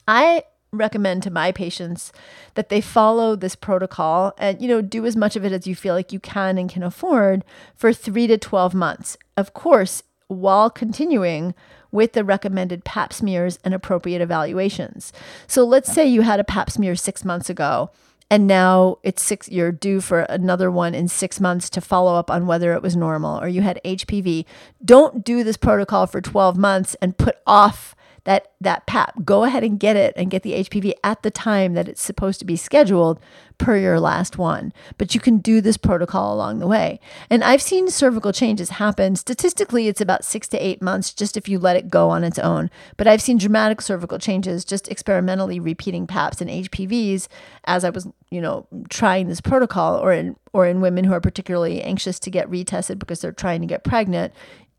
I 0.08 0.44
recommend 0.72 1.24
to 1.24 1.32
my 1.32 1.52
patients 1.52 2.12
that 2.56 2.70
they 2.70 2.82
follow 2.82 3.36
this 3.36 3.56
protocol 3.56 4.34
and 4.38 4.60
you 4.60 4.68
know 4.68 4.82
do 4.82 5.06
as 5.06 5.16
much 5.16 5.36
of 5.36 5.46
it 5.46 5.52
as 5.52 5.68
you 5.68 5.76
feel 5.76 5.94
like 5.94 6.12
you 6.12 6.20
can 6.20 6.58
and 6.58 6.70
can 6.70 6.84
afford 6.84 7.46
for 7.76 7.94
3 7.94 8.28
to 8.28 8.38
12 8.38 8.74
months. 8.74 9.18
Of 9.38 9.54
course, 9.54 10.04
while 10.28 10.70
continuing 10.70 11.54
with 11.92 12.14
the 12.14 12.24
recommended 12.24 12.84
pap 12.84 13.14
smears 13.14 13.60
and 13.64 13.74
appropriate 13.74 14.20
evaluations. 14.20 15.14
So 15.46 15.64
let's 15.64 15.94
say 15.94 16.08
you 16.08 16.24
had 16.24 16.40
a 16.40 16.44
pap 16.44 16.72
smear 16.72 16.96
6 16.96 17.24
months 17.24 17.50
ago 17.50 17.92
and 18.32 18.48
now 18.48 18.98
it's 19.04 19.22
six 19.22 19.48
you're 19.48 19.72
due 19.72 20.02
for 20.02 20.22
another 20.22 20.72
one 20.72 20.96
in 20.96 21.08
6 21.08 21.40
months 21.40 21.70
to 21.70 21.82
follow 21.82 22.16
up 22.16 22.32
on 22.32 22.48
whether 22.48 22.74
it 22.74 22.82
was 22.82 22.96
normal 22.96 23.40
or 23.40 23.48
you 23.48 23.62
had 23.62 23.80
HPV. 23.86 24.46
Don't 24.84 25.24
do 25.24 25.44
this 25.44 25.58
protocol 25.58 26.08
for 26.08 26.20
12 26.20 26.58
months 26.58 26.96
and 27.00 27.16
put 27.16 27.38
off 27.46 27.96
that 28.26 28.52
that 28.62 28.86
pap 28.86 29.14
go 29.26 29.44
ahead 29.44 29.64
and 29.64 29.80
get 29.80 29.96
it 29.96 30.14
and 30.16 30.32
get 30.32 30.44
the 30.44 30.64
hpv 30.64 30.94
at 31.04 31.22
the 31.24 31.32
time 31.32 31.74
that 31.74 31.88
it's 31.88 32.02
supposed 32.02 32.40
to 32.40 32.46
be 32.46 32.56
scheduled 32.56 33.20
per 33.58 33.78
your 33.78 34.00
last 34.00 34.38
one. 34.38 34.74
But 34.98 35.14
you 35.14 35.22
can 35.22 35.38
do 35.38 35.62
this 35.62 35.78
protocol 35.78 36.34
along 36.34 36.60
the 36.60 36.68
way. 36.68 37.00
And 37.30 37.44
i've 37.44 37.62
seen 37.62 37.90
cervical 37.90 38.32
changes 38.32 38.72
happen. 38.72 39.16
Statistically 39.16 39.88
it's 39.88 40.02
about 40.02 40.26
six 40.26 40.48
to 40.50 40.58
eight 40.58 40.82
months 40.82 41.14
just 41.14 41.38
if 41.38 41.48
you 41.48 41.60
let 41.60 41.76
it 41.76 41.90
go 41.90 42.10
on 42.10 42.24
its 42.24 42.40
own. 42.40 42.70
But 42.98 43.08
i've 43.08 43.22
seen 43.22 43.38
dramatic 43.38 43.82
cervical 43.82 44.20
changes 44.20 44.66
just 44.66 44.88
experimentally 44.90 45.60
repeating 45.60 46.08
paps 46.08 46.42
and 46.42 46.50
hpvs 46.50 47.28
as 47.66 47.84
i 47.84 47.90
was 47.90 48.08
you 48.30 48.42
know 48.42 48.68
trying 48.90 49.28
this 49.28 49.42
protocol 49.42 49.98
or 49.98 50.12
in 50.12 50.36
or 50.54 50.66
in 50.66 50.82
women 50.82 51.04
who 51.04 51.14
are 51.14 51.22
particularly 51.22 51.82
anxious 51.82 52.20
to 52.20 52.30
get 52.30 52.50
retested 52.50 53.00
because 53.00 53.22
they're 53.22 53.32
trying 53.32 53.62
to 53.62 53.68
get 53.68 53.84
pregnant 53.84 54.34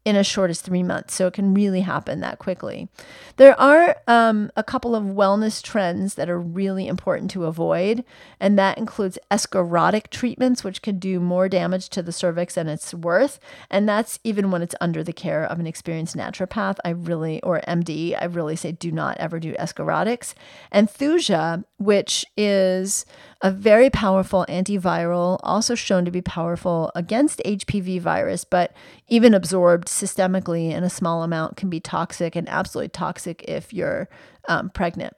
in 0.05 0.17
as 0.17 0.27
short 0.27 0.51
as 0.51 0.61
three 0.61 0.83
months. 0.83 1.15
So 1.15 1.27
it 1.27 1.35
can 1.35 1.55
really 1.55 1.81
happen 1.81 2.21
that 2.21 2.39
quickly. 2.39 2.89
There 3.37 3.59
are 3.61 3.97
um, 4.07 4.51
a 4.57 4.63
couple 4.63 4.95
of 4.95 5.05
wellness 5.05 5.63
trends 5.63 6.15
that 6.15 6.29
are 6.29 6.39
really 6.39 6.87
important 6.87 7.31
to 7.33 7.47
avoid, 7.47 8.05
and 8.39 8.59
that 8.59 8.79
includes 8.79 9.19
escharotic 9.31 10.11
treatments, 10.11 10.63
which 10.63 10.83
can 10.83 10.99
do 10.99 11.21
more 11.21 11.49
damage 11.49 11.89
to 11.91 12.03
the 12.03 12.13
cervix 12.13 12.55
than 12.55 12.69
it's 12.69 12.93
worth. 12.93 13.41
And 13.71 13.89
that's 13.89 14.19
even 14.25 14.51
when 14.51 14.63
it's 14.63 14.75
under 14.81 15.03
the 15.03 15.13
care 15.13 15.45
of 15.45 15.59
an 15.59 15.67
experienced 15.67 16.17
naturopath. 16.17 16.77
I 16.85 16.91
really, 16.91 17.43
or 17.43 17.61
MD, 17.67 18.17
I 18.21 18.27
really 18.27 18.57
say 18.57 18.73
do 18.73 18.93
not 18.93 19.17
ever 19.19 19.41
do 19.41 19.55
escharotics. 19.55 20.35
And 20.71 20.89
thuja, 20.89 21.65
which 21.79 22.25
is 22.37 23.07
a 23.45 23.51
very 23.51 23.91
powerful 23.91 24.47
antiviral, 24.49 25.39
also 25.43 25.75
shown 25.75 26.07
to 26.07 26.11
be 26.11 26.23
powerful 26.23 26.91
against 26.95 27.43
HPV 27.45 28.01
virus, 28.01 28.43
but 28.43 28.73
even 29.09 29.35
absorbed 29.35 29.87
systemically 29.87 30.71
in 30.71 30.83
a 30.83 30.89
small 30.89 31.23
amount 31.23 31.59
can 31.59 31.69
be 31.69 31.79
toxic 31.79 32.35
and 32.37 32.49
absolutely 32.49 32.89
toxic 32.89 33.45
if 33.47 33.71
you're 33.71 34.09
um, 34.49 34.71
pregnant. 34.71 35.13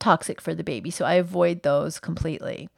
Toxic 0.00 0.40
for 0.40 0.54
the 0.54 0.64
baby. 0.64 0.90
So 0.90 1.04
I 1.04 1.14
avoid 1.14 1.62
those 1.62 2.00
completely. 2.00 2.68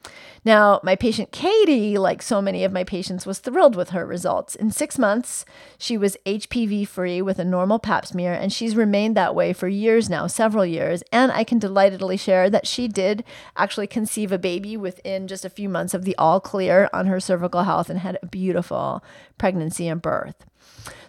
Now, 0.45 0.79
my 0.83 0.95
patient 0.95 1.31
Katie, 1.31 1.97
like 1.97 2.21
so 2.21 2.41
many 2.41 2.63
of 2.63 2.71
my 2.71 2.83
patients, 2.83 3.25
was 3.25 3.39
thrilled 3.39 3.75
with 3.75 3.89
her 3.89 4.05
results. 4.05 4.55
In 4.55 4.69
six 4.69 4.99
months, 4.99 5.45
she 5.77 5.97
was 5.97 6.17
HPV 6.25 6.87
free 6.87 7.21
with 7.21 7.39
a 7.39 7.45
normal 7.45 7.79
pap 7.79 8.05
smear, 8.05 8.33
and 8.33 8.51
she's 8.51 8.75
remained 8.75 9.15
that 9.17 9.33
way 9.33 9.53
for 9.53 9.67
years 9.67 10.09
now, 10.09 10.27
several 10.27 10.65
years. 10.65 11.01
And 11.11 11.31
I 11.31 11.43
can 11.43 11.59
delightedly 11.59 12.17
share 12.17 12.49
that 12.49 12.67
she 12.67 12.87
did 12.87 13.23
actually 13.55 13.87
conceive 13.87 14.31
a 14.31 14.37
baby 14.37 14.77
within 14.77 15.27
just 15.27 15.45
a 15.45 15.49
few 15.49 15.69
months 15.69 15.93
of 15.93 16.03
the 16.03 16.15
all 16.17 16.39
clear 16.39 16.89
on 16.93 17.07
her 17.07 17.19
cervical 17.19 17.63
health 17.63 17.89
and 17.89 17.99
had 17.99 18.19
a 18.21 18.27
beautiful 18.27 19.03
pregnancy 19.37 19.87
and 19.87 20.01
birth. 20.01 20.45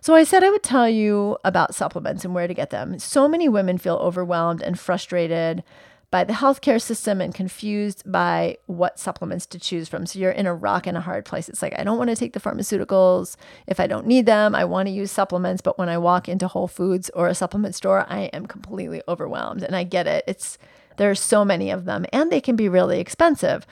So 0.00 0.14
I 0.14 0.24
said 0.24 0.44
I 0.44 0.50
would 0.50 0.62
tell 0.62 0.88
you 0.88 1.38
about 1.44 1.74
supplements 1.74 2.24
and 2.24 2.34
where 2.34 2.46
to 2.46 2.54
get 2.54 2.70
them. 2.70 2.98
So 2.98 3.26
many 3.26 3.48
women 3.48 3.78
feel 3.78 3.96
overwhelmed 3.96 4.62
and 4.62 4.78
frustrated 4.78 5.64
by 6.14 6.22
the 6.22 6.32
healthcare 6.32 6.80
system 6.80 7.20
and 7.20 7.34
confused 7.34 8.04
by 8.06 8.56
what 8.66 9.00
supplements 9.00 9.46
to 9.46 9.58
choose 9.58 9.88
from. 9.88 10.06
So 10.06 10.20
you're 10.20 10.30
in 10.30 10.46
a 10.46 10.54
rock 10.54 10.86
and 10.86 10.96
a 10.96 11.00
hard 11.00 11.24
place. 11.24 11.48
It's 11.48 11.60
like, 11.60 11.76
I 11.76 11.82
don't 11.82 11.98
want 11.98 12.08
to 12.08 12.14
take 12.14 12.34
the 12.34 12.38
pharmaceuticals 12.38 13.34
if 13.66 13.80
I 13.80 13.88
don't 13.88 14.06
need 14.06 14.24
them. 14.24 14.54
I 14.54 14.64
want 14.64 14.86
to 14.86 14.92
use 14.92 15.10
supplements. 15.10 15.60
But 15.60 15.76
when 15.76 15.88
I 15.88 15.98
walk 15.98 16.28
into 16.28 16.46
Whole 16.46 16.68
Foods 16.68 17.10
or 17.16 17.26
a 17.26 17.34
supplement 17.34 17.74
store, 17.74 18.06
I 18.08 18.26
am 18.26 18.46
completely 18.46 19.02
overwhelmed. 19.08 19.64
And 19.64 19.74
I 19.74 19.82
get 19.82 20.06
it. 20.06 20.22
It's, 20.28 20.56
there's 20.98 21.18
so 21.18 21.44
many 21.44 21.72
of 21.72 21.84
them 21.84 22.06
and 22.12 22.30
they 22.30 22.40
can 22.40 22.54
be 22.54 22.68
really 22.68 23.00
expensive. 23.00 23.66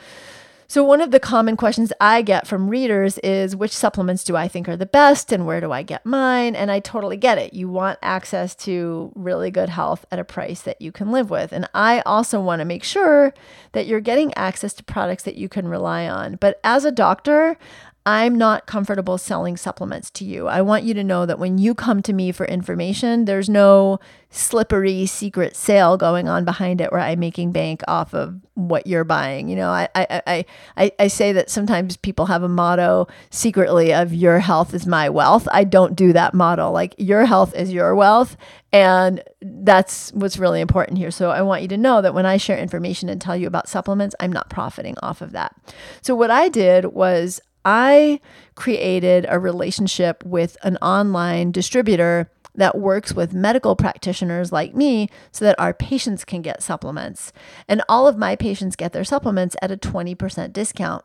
So, 0.72 0.82
one 0.82 1.02
of 1.02 1.10
the 1.10 1.20
common 1.20 1.58
questions 1.58 1.92
I 2.00 2.22
get 2.22 2.46
from 2.46 2.70
readers 2.70 3.18
is 3.18 3.54
which 3.54 3.76
supplements 3.76 4.24
do 4.24 4.36
I 4.36 4.48
think 4.48 4.70
are 4.70 4.76
the 4.78 4.86
best 4.86 5.30
and 5.30 5.44
where 5.44 5.60
do 5.60 5.70
I 5.70 5.82
get 5.82 6.06
mine? 6.06 6.56
And 6.56 6.70
I 6.70 6.80
totally 6.80 7.18
get 7.18 7.36
it. 7.36 7.52
You 7.52 7.68
want 7.68 7.98
access 8.00 8.54
to 8.64 9.12
really 9.14 9.50
good 9.50 9.68
health 9.68 10.06
at 10.10 10.18
a 10.18 10.24
price 10.24 10.62
that 10.62 10.80
you 10.80 10.90
can 10.90 11.12
live 11.12 11.28
with. 11.28 11.52
And 11.52 11.68
I 11.74 12.00
also 12.06 12.40
want 12.40 12.60
to 12.60 12.64
make 12.64 12.84
sure 12.84 13.34
that 13.72 13.86
you're 13.86 14.00
getting 14.00 14.32
access 14.32 14.72
to 14.72 14.82
products 14.82 15.24
that 15.24 15.34
you 15.34 15.46
can 15.46 15.68
rely 15.68 16.08
on. 16.08 16.36
But 16.36 16.58
as 16.64 16.86
a 16.86 16.90
doctor, 16.90 17.58
I'm 18.04 18.36
not 18.36 18.66
comfortable 18.66 19.16
selling 19.16 19.56
supplements 19.56 20.10
to 20.10 20.24
you. 20.24 20.48
I 20.48 20.60
want 20.60 20.82
you 20.82 20.92
to 20.94 21.04
know 21.04 21.24
that 21.24 21.38
when 21.38 21.58
you 21.58 21.72
come 21.72 22.02
to 22.02 22.12
me 22.12 22.32
for 22.32 22.44
information, 22.46 23.26
there's 23.26 23.48
no 23.48 24.00
slippery 24.28 25.06
secret 25.06 25.54
sale 25.54 25.96
going 25.96 26.28
on 26.28 26.44
behind 26.44 26.80
it 26.80 26.90
where 26.90 27.00
I'm 27.00 27.20
making 27.20 27.52
bank 27.52 27.82
off 27.86 28.12
of 28.12 28.40
what 28.54 28.88
you're 28.88 29.04
buying. 29.04 29.48
You 29.48 29.54
know, 29.54 29.68
I 29.70 29.88
I 29.94 30.44
I 30.76 30.92
I 30.98 31.06
say 31.06 31.32
that 31.32 31.48
sometimes 31.48 31.96
people 31.96 32.26
have 32.26 32.42
a 32.42 32.48
motto 32.48 33.06
secretly 33.30 33.94
of 33.94 34.12
your 34.12 34.40
health 34.40 34.74
is 34.74 34.84
my 34.84 35.08
wealth. 35.08 35.46
I 35.52 35.62
don't 35.62 35.94
do 35.94 36.12
that 36.12 36.34
model. 36.34 36.72
Like 36.72 36.96
your 36.98 37.24
health 37.24 37.54
is 37.54 37.72
your 37.72 37.94
wealth. 37.94 38.36
And 38.72 39.22
that's 39.42 40.12
what's 40.12 40.38
really 40.38 40.60
important 40.60 40.98
here. 40.98 41.10
So 41.10 41.30
I 41.30 41.42
want 41.42 41.62
you 41.62 41.68
to 41.68 41.76
know 41.76 42.02
that 42.02 42.14
when 42.14 42.26
I 42.26 42.36
share 42.36 42.58
information 42.58 43.08
and 43.08 43.20
tell 43.20 43.36
you 43.36 43.46
about 43.46 43.68
supplements, 43.68 44.16
I'm 44.18 44.32
not 44.32 44.50
profiting 44.50 44.96
off 45.02 45.20
of 45.20 45.32
that. 45.32 45.54
So 46.00 46.16
what 46.16 46.30
I 46.30 46.48
did 46.48 46.86
was 46.86 47.40
I 47.64 48.20
created 48.54 49.26
a 49.28 49.38
relationship 49.38 50.24
with 50.24 50.56
an 50.62 50.76
online 50.78 51.52
distributor 51.52 52.30
that 52.54 52.78
works 52.78 53.14
with 53.14 53.32
medical 53.32 53.76
practitioners 53.76 54.52
like 54.52 54.74
me 54.74 55.08
so 55.30 55.44
that 55.44 55.58
our 55.58 55.72
patients 55.72 56.24
can 56.24 56.42
get 56.42 56.62
supplements. 56.62 57.32
And 57.66 57.82
all 57.88 58.06
of 58.06 58.18
my 58.18 58.36
patients 58.36 58.76
get 58.76 58.92
their 58.92 59.04
supplements 59.04 59.56
at 59.62 59.70
a 59.70 59.76
20% 59.76 60.52
discount. 60.52 61.04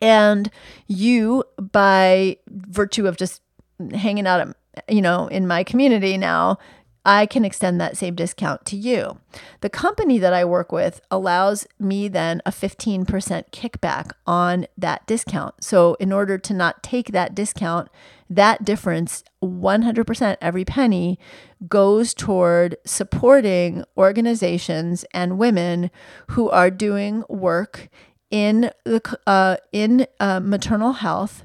And 0.00 0.50
you, 0.88 1.44
by 1.58 2.36
virtue 2.48 3.06
of 3.06 3.16
just 3.16 3.40
hanging 3.94 4.26
out, 4.26 4.54
you 4.88 5.00
know, 5.00 5.28
in 5.28 5.46
my 5.46 5.64
community 5.64 6.18
now, 6.18 6.58
I 7.04 7.26
can 7.26 7.44
extend 7.44 7.80
that 7.80 7.96
same 7.96 8.14
discount 8.14 8.64
to 8.66 8.76
you. 8.76 9.18
The 9.60 9.70
company 9.70 10.18
that 10.18 10.32
I 10.32 10.44
work 10.44 10.70
with 10.70 11.00
allows 11.10 11.66
me 11.78 12.06
then 12.08 12.40
a 12.46 12.50
15% 12.50 13.06
kickback 13.50 14.12
on 14.26 14.66
that 14.78 15.06
discount. 15.06 15.64
So, 15.64 15.94
in 15.94 16.12
order 16.12 16.38
to 16.38 16.54
not 16.54 16.82
take 16.82 17.08
that 17.08 17.34
discount, 17.34 17.88
that 18.30 18.64
difference, 18.64 19.24
100% 19.42 20.36
every 20.40 20.64
penny, 20.64 21.18
goes 21.68 22.14
toward 22.14 22.76
supporting 22.86 23.84
organizations 23.96 25.04
and 25.12 25.38
women 25.38 25.90
who 26.28 26.48
are 26.50 26.70
doing 26.70 27.24
work 27.28 27.88
in 28.30 28.70
the 28.84 29.18
uh, 29.26 29.56
in 29.72 30.06
uh, 30.18 30.40
maternal 30.40 30.92
health, 30.92 31.44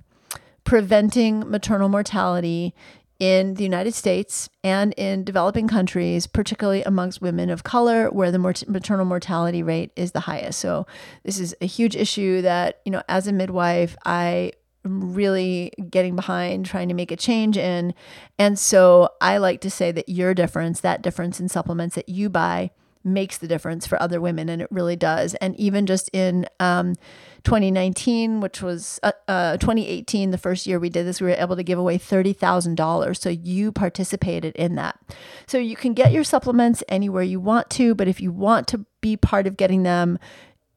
preventing 0.64 1.50
maternal 1.50 1.90
mortality, 1.90 2.74
in 3.20 3.56
the 3.56 3.64
United 3.64 3.94
States 3.94 4.50
and 4.64 4.94
in 4.94 5.24
developing 5.24 5.68
countries, 5.68 6.28
particularly 6.28 6.84
amongst 6.84 7.22
women 7.22 7.50
of 7.50 7.64
color, 7.64 8.10
where 8.10 8.32
the 8.32 8.40
maternal 8.40 9.06
mortality 9.06 9.64
rate 9.64 9.92
is 9.96 10.12
the 10.12 10.22
highest. 10.22 10.60
So, 10.60 10.86
this 11.24 11.40
is 11.40 11.56
a 11.62 11.66
huge 11.66 11.96
issue 11.96 12.42
that, 12.42 12.82
you 12.86 12.92
know, 12.92 13.02
as 13.10 13.28
a 13.28 13.34
midwife, 13.34 13.96
I 14.06 14.52
am 14.86 15.14
really 15.14 15.72
getting 15.90 16.16
behind 16.16 16.66
trying 16.66 16.88
to 16.90 16.94
make 16.94 17.12
a 17.12 17.16
change 17.16 17.58
in. 17.58 17.94
And 18.38 18.60
so, 18.60 19.10
I 19.20 19.38
like 19.38 19.62
to 19.62 19.72
say 19.72 19.92
that 19.92 20.10
your 20.10 20.34
difference, 20.34 20.80
that 20.82 21.02
difference 21.02 21.40
in 21.40 21.50
supplements 21.50 21.96
that 21.96 22.10
you 22.10 22.30
buy, 22.30 22.72
makes 23.08 23.38
the 23.38 23.48
difference 23.48 23.88
for 23.88 24.02
other 24.02 24.22
women, 24.22 24.50
and 24.50 24.62
it 24.62 24.68
really 24.72 24.96
does. 24.96 25.34
And 25.36 25.56
even 25.60 25.86
just 25.86 26.10
in 26.14 26.48
um, 26.60 26.96
2019, 27.44 28.42
which 28.42 28.62
was 28.62 29.00
uh, 29.04 29.12
uh, 29.28 29.58
2018, 29.58 30.32
the 30.32 30.38
first 30.38 30.68
year 30.68 30.80
we 30.80 30.90
did 30.90 31.06
this, 31.06 31.22
we 31.22 31.28
were 31.28 31.36
able 31.36 31.56
to 31.56 31.64
give 31.64 31.80
away 31.80 31.98
$30,000. 31.98 33.18
So 33.18 33.30
you 33.30 33.72
participated 33.72 34.56
in 34.56 34.76
that. 34.76 35.00
So 35.48 35.58
you 35.58 35.76
can 35.76 35.94
get 35.94 36.12
your 36.12 36.24
supplements 36.24 36.84
anywhere 36.90 37.24
you 37.24 37.40
want 37.40 37.70
to, 37.72 37.96
but 37.96 38.08
if 38.08 38.22
you 38.22 38.32
want 38.32 38.68
to 38.68 38.86
be 39.02 39.16
part 39.16 39.48
of 39.48 39.58
getting 39.58 39.84
them, 39.84 40.20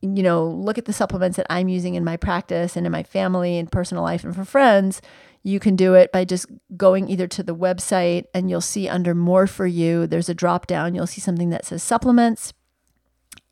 you 0.02 0.22
know, 0.22 0.46
look 0.46 0.78
at 0.78 0.86
the 0.86 0.92
supplements 0.92 1.36
that 1.36 1.46
I'm 1.50 1.68
using 1.68 1.94
in 1.94 2.04
my 2.04 2.16
practice 2.16 2.76
and 2.76 2.86
in 2.86 2.92
my 2.92 3.02
family 3.02 3.58
and 3.58 3.70
personal 3.70 4.02
life 4.02 4.24
and 4.24 4.34
for 4.34 4.44
friends 4.44 5.02
you 5.42 5.58
can 5.58 5.76
do 5.76 5.94
it 5.94 6.12
by 6.12 6.24
just 6.24 6.46
going 6.76 7.08
either 7.08 7.26
to 7.26 7.42
the 7.42 7.54
website 7.54 8.24
and 8.34 8.50
you'll 8.50 8.60
see 8.60 8.88
under 8.88 9.14
more 9.14 9.46
for 9.46 9.66
you, 9.66 10.06
there's 10.06 10.28
a 10.28 10.34
drop 10.34 10.66
down. 10.66 10.94
You'll 10.94 11.06
see 11.06 11.20
something 11.20 11.50
that 11.50 11.64
says 11.64 11.82
supplements. 11.82 12.52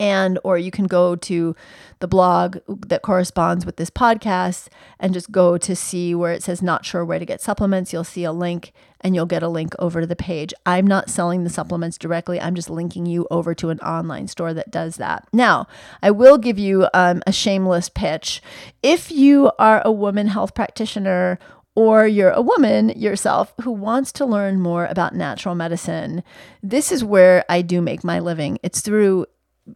And, 0.00 0.38
or 0.44 0.58
you 0.58 0.70
can 0.70 0.86
go 0.86 1.16
to 1.16 1.56
the 1.98 2.08
blog 2.08 2.58
that 2.68 3.02
corresponds 3.02 3.66
with 3.66 3.76
this 3.76 3.90
podcast 3.90 4.68
and 5.00 5.12
just 5.12 5.32
go 5.32 5.58
to 5.58 5.74
see 5.74 6.14
where 6.14 6.32
it 6.32 6.42
says 6.42 6.62
not 6.62 6.84
sure 6.84 7.04
where 7.04 7.18
to 7.18 7.24
get 7.24 7.40
supplements. 7.40 7.92
You'll 7.92 8.04
see 8.04 8.24
a 8.24 8.32
link 8.32 8.72
and 9.00 9.14
you'll 9.14 9.26
get 9.26 9.42
a 9.42 9.48
link 9.48 9.74
over 9.78 10.00
to 10.00 10.06
the 10.06 10.16
page. 10.16 10.52
I'm 10.66 10.86
not 10.86 11.10
selling 11.10 11.44
the 11.44 11.50
supplements 11.50 11.98
directly. 11.98 12.40
I'm 12.40 12.54
just 12.54 12.70
linking 12.70 13.06
you 13.06 13.26
over 13.30 13.54
to 13.54 13.70
an 13.70 13.80
online 13.80 14.28
store 14.28 14.54
that 14.54 14.70
does 14.70 14.96
that. 14.96 15.26
Now, 15.32 15.66
I 16.02 16.10
will 16.10 16.38
give 16.38 16.58
you 16.58 16.88
um, 16.94 17.22
a 17.26 17.32
shameless 17.32 17.88
pitch. 17.88 18.42
If 18.82 19.10
you 19.10 19.50
are 19.58 19.82
a 19.84 19.92
woman 19.92 20.28
health 20.28 20.54
practitioner 20.54 21.38
or 21.74 22.08
you're 22.08 22.30
a 22.30 22.42
woman 22.42 22.88
yourself 22.90 23.54
who 23.62 23.70
wants 23.70 24.10
to 24.12 24.26
learn 24.26 24.60
more 24.60 24.86
about 24.86 25.14
natural 25.14 25.54
medicine, 25.54 26.24
this 26.60 26.90
is 26.90 27.04
where 27.04 27.44
I 27.48 27.62
do 27.62 27.80
make 27.80 28.02
my 28.02 28.18
living. 28.18 28.58
It's 28.64 28.80
through 28.80 29.26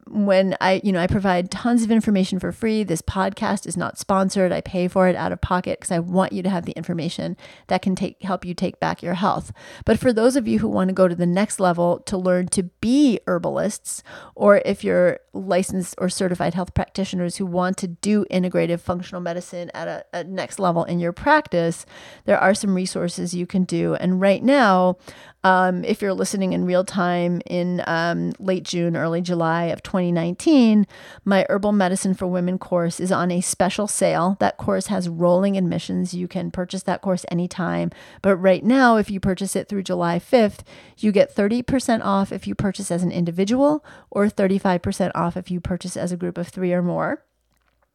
when 0.06 0.56
I, 0.60 0.80
you 0.84 0.92
know, 0.92 1.00
I 1.00 1.06
provide 1.06 1.50
tons 1.50 1.82
of 1.82 1.90
information 1.90 2.38
for 2.38 2.52
free. 2.52 2.82
This 2.82 3.02
podcast 3.02 3.66
is 3.66 3.76
not 3.76 3.98
sponsored. 3.98 4.52
I 4.52 4.60
pay 4.60 4.88
for 4.88 5.08
it 5.08 5.16
out 5.16 5.32
of 5.32 5.40
pocket 5.40 5.80
because 5.80 5.92
I 5.92 5.98
want 5.98 6.32
you 6.32 6.42
to 6.42 6.50
have 6.50 6.64
the 6.64 6.72
information 6.72 7.36
that 7.68 7.82
can 7.82 7.94
take 7.94 8.22
help 8.22 8.44
you 8.44 8.54
take 8.54 8.80
back 8.80 9.02
your 9.02 9.14
health. 9.14 9.52
But 9.84 9.98
for 9.98 10.12
those 10.12 10.36
of 10.36 10.48
you 10.48 10.58
who 10.58 10.68
want 10.68 10.88
to 10.88 10.94
go 10.94 11.08
to 11.08 11.14
the 11.14 11.26
next 11.26 11.60
level 11.60 12.00
to 12.00 12.16
learn 12.16 12.48
to 12.48 12.64
be 12.80 13.18
herbalists, 13.26 14.02
or 14.34 14.62
if 14.64 14.84
you're 14.84 15.20
licensed 15.32 15.94
or 15.98 16.08
certified 16.08 16.54
health 16.54 16.74
practitioners 16.74 17.36
who 17.36 17.46
want 17.46 17.76
to 17.78 17.88
do 17.88 18.24
integrative 18.30 18.80
functional 18.80 19.20
medicine 19.20 19.70
at 19.74 19.88
a, 19.88 20.04
a 20.12 20.24
next 20.24 20.58
level 20.58 20.84
in 20.84 21.00
your 21.00 21.12
practice, 21.12 21.86
there 22.24 22.38
are 22.38 22.54
some 22.54 22.74
resources 22.74 23.34
you 23.34 23.46
can 23.46 23.64
do. 23.64 23.94
And 23.94 24.20
right 24.20 24.42
now, 24.42 24.96
um, 25.44 25.84
if 25.84 26.00
you're 26.00 26.14
listening 26.14 26.52
in 26.52 26.64
real 26.64 26.84
time 26.84 27.40
in 27.46 27.82
um, 27.86 28.32
late 28.38 28.62
June, 28.62 28.96
early 28.96 29.20
July 29.20 29.64
of 29.64 29.81
2019, 29.82 30.86
my 31.24 31.46
Herbal 31.48 31.72
Medicine 31.72 32.14
for 32.14 32.26
Women 32.26 32.58
course 32.58 33.00
is 33.00 33.12
on 33.12 33.30
a 33.30 33.40
special 33.40 33.86
sale. 33.86 34.36
That 34.40 34.56
course 34.56 34.86
has 34.86 35.08
rolling 35.08 35.56
admissions. 35.56 36.14
You 36.14 36.28
can 36.28 36.50
purchase 36.50 36.82
that 36.84 37.02
course 37.02 37.24
anytime. 37.30 37.90
But 38.22 38.36
right 38.36 38.64
now, 38.64 38.96
if 38.96 39.10
you 39.10 39.20
purchase 39.20 39.56
it 39.56 39.68
through 39.68 39.82
July 39.82 40.18
5th, 40.18 40.60
you 40.98 41.12
get 41.12 41.34
30% 41.34 42.04
off 42.04 42.32
if 42.32 42.46
you 42.46 42.54
purchase 42.54 42.90
as 42.90 43.02
an 43.02 43.12
individual 43.12 43.84
or 44.10 44.26
35% 44.26 45.10
off 45.14 45.36
if 45.36 45.50
you 45.50 45.60
purchase 45.60 45.96
as 45.96 46.12
a 46.12 46.16
group 46.16 46.38
of 46.38 46.48
three 46.48 46.72
or 46.72 46.82
more. 46.82 47.24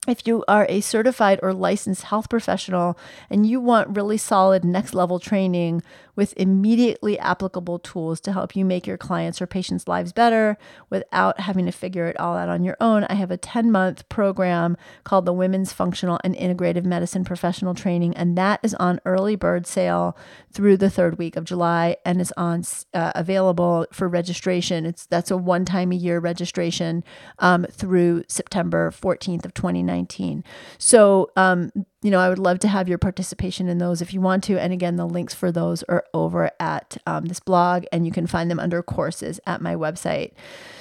If 0.07 0.25
you 0.25 0.43
are 0.47 0.65
a 0.69 0.81
certified 0.81 1.39
or 1.43 1.53
licensed 1.53 2.03
health 2.03 2.29
professional 2.29 2.97
and 3.29 3.45
you 3.45 3.59
want 3.59 3.95
really 3.95 4.17
solid 4.17 4.63
next 4.63 4.93
level 4.93 5.19
training 5.19 5.83
with 6.15 6.33
immediately 6.35 7.17
applicable 7.19 7.77
tools 7.77 8.19
to 8.19 8.33
help 8.33 8.55
you 8.55 8.65
make 8.65 8.87
your 8.87 8.97
clients 8.97 9.39
or 9.39 9.45
patients' 9.45 9.87
lives 9.87 10.11
better 10.11 10.57
without 10.89 11.39
having 11.41 11.65
to 11.67 11.71
figure 11.71 12.07
it 12.07 12.19
all 12.19 12.35
out 12.35 12.49
on 12.49 12.63
your 12.63 12.75
own, 12.81 13.03
I 13.05 13.13
have 13.13 13.29
a 13.29 13.37
10 13.37 13.71
month 13.71 14.09
program 14.09 14.75
called 15.03 15.25
the 15.25 15.33
Women's 15.33 15.71
Functional 15.71 16.19
and 16.23 16.35
Integrative 16.35 16.85
Medicine 16.85 17.23
Professional 17.23 17.75
Training, 17.75 18.17
and 18.17 18.35
that 18.37 18.59
is 18.63 18.73
on 18.75 18.99
early 19.05 19.35
bird 19.35 19.67
sale 19.67 20.17
through 20.51 20.77
the 20.77 20.89
third 20.89 21.19
week 21.19 21.35
of 21.35 21.43
July 21.43 21.97
and 22.03 22.19
is 22.19 22.33
on 22.35 22.63
uh, 22.95 23.11
available 23.13 23.85
for 23.93 24.07
registration. 24.07 24.87
It's 24.87 25.05
that's 25.05 25.29
a 25.29 25.37
one 25.37 25.65
time 25.65 25.91
a 25.91 25.95
year 25.95 26.19
registration 26.19 27.03
um, 27.37 27.65
through 27.65 28.23
September 28.27 28.89
14th 28.89 29.45
of 29.45 29.53
2019. 29.53 29.96
2019. 30.05 30.43
So, 30.77 31.31
um, 31.35 31.71
you 32.01 32.11
know, 32.11 32.19
I 32.19 32.29
would 32.29 32.39
love 32.39 32.59
to 32.59 32.67
have 32.67 32.87
your 32.87 32.97
participation 32.97 33.67
in 33.67 33.79
those 33.79 34.01
if 34.01 34.13
you 34.13 34.21
want 34.21 34.43
to. 34.45 34.59
And 34.59 34.71
again, 34.71 34.95
the 34.95 35.07
links 35.07 35.33
for 35.33 35.51
those 35.51 35.83
are 35.83 36.05
over 36.13 36.51
at 36.59 36.97
um, 37.07 37.25
this 37.25 37.39
blog, 37.39 37.85
and 37.91 38.05
you 38.05 38.11
can 38.11 38.27
find 38.27 38.51
them 38.51 38.59
under 38.59 38.83
courses 38.83 39.39
at 39.45 39.61
my 39.61 39.75
website. 39.75 40.33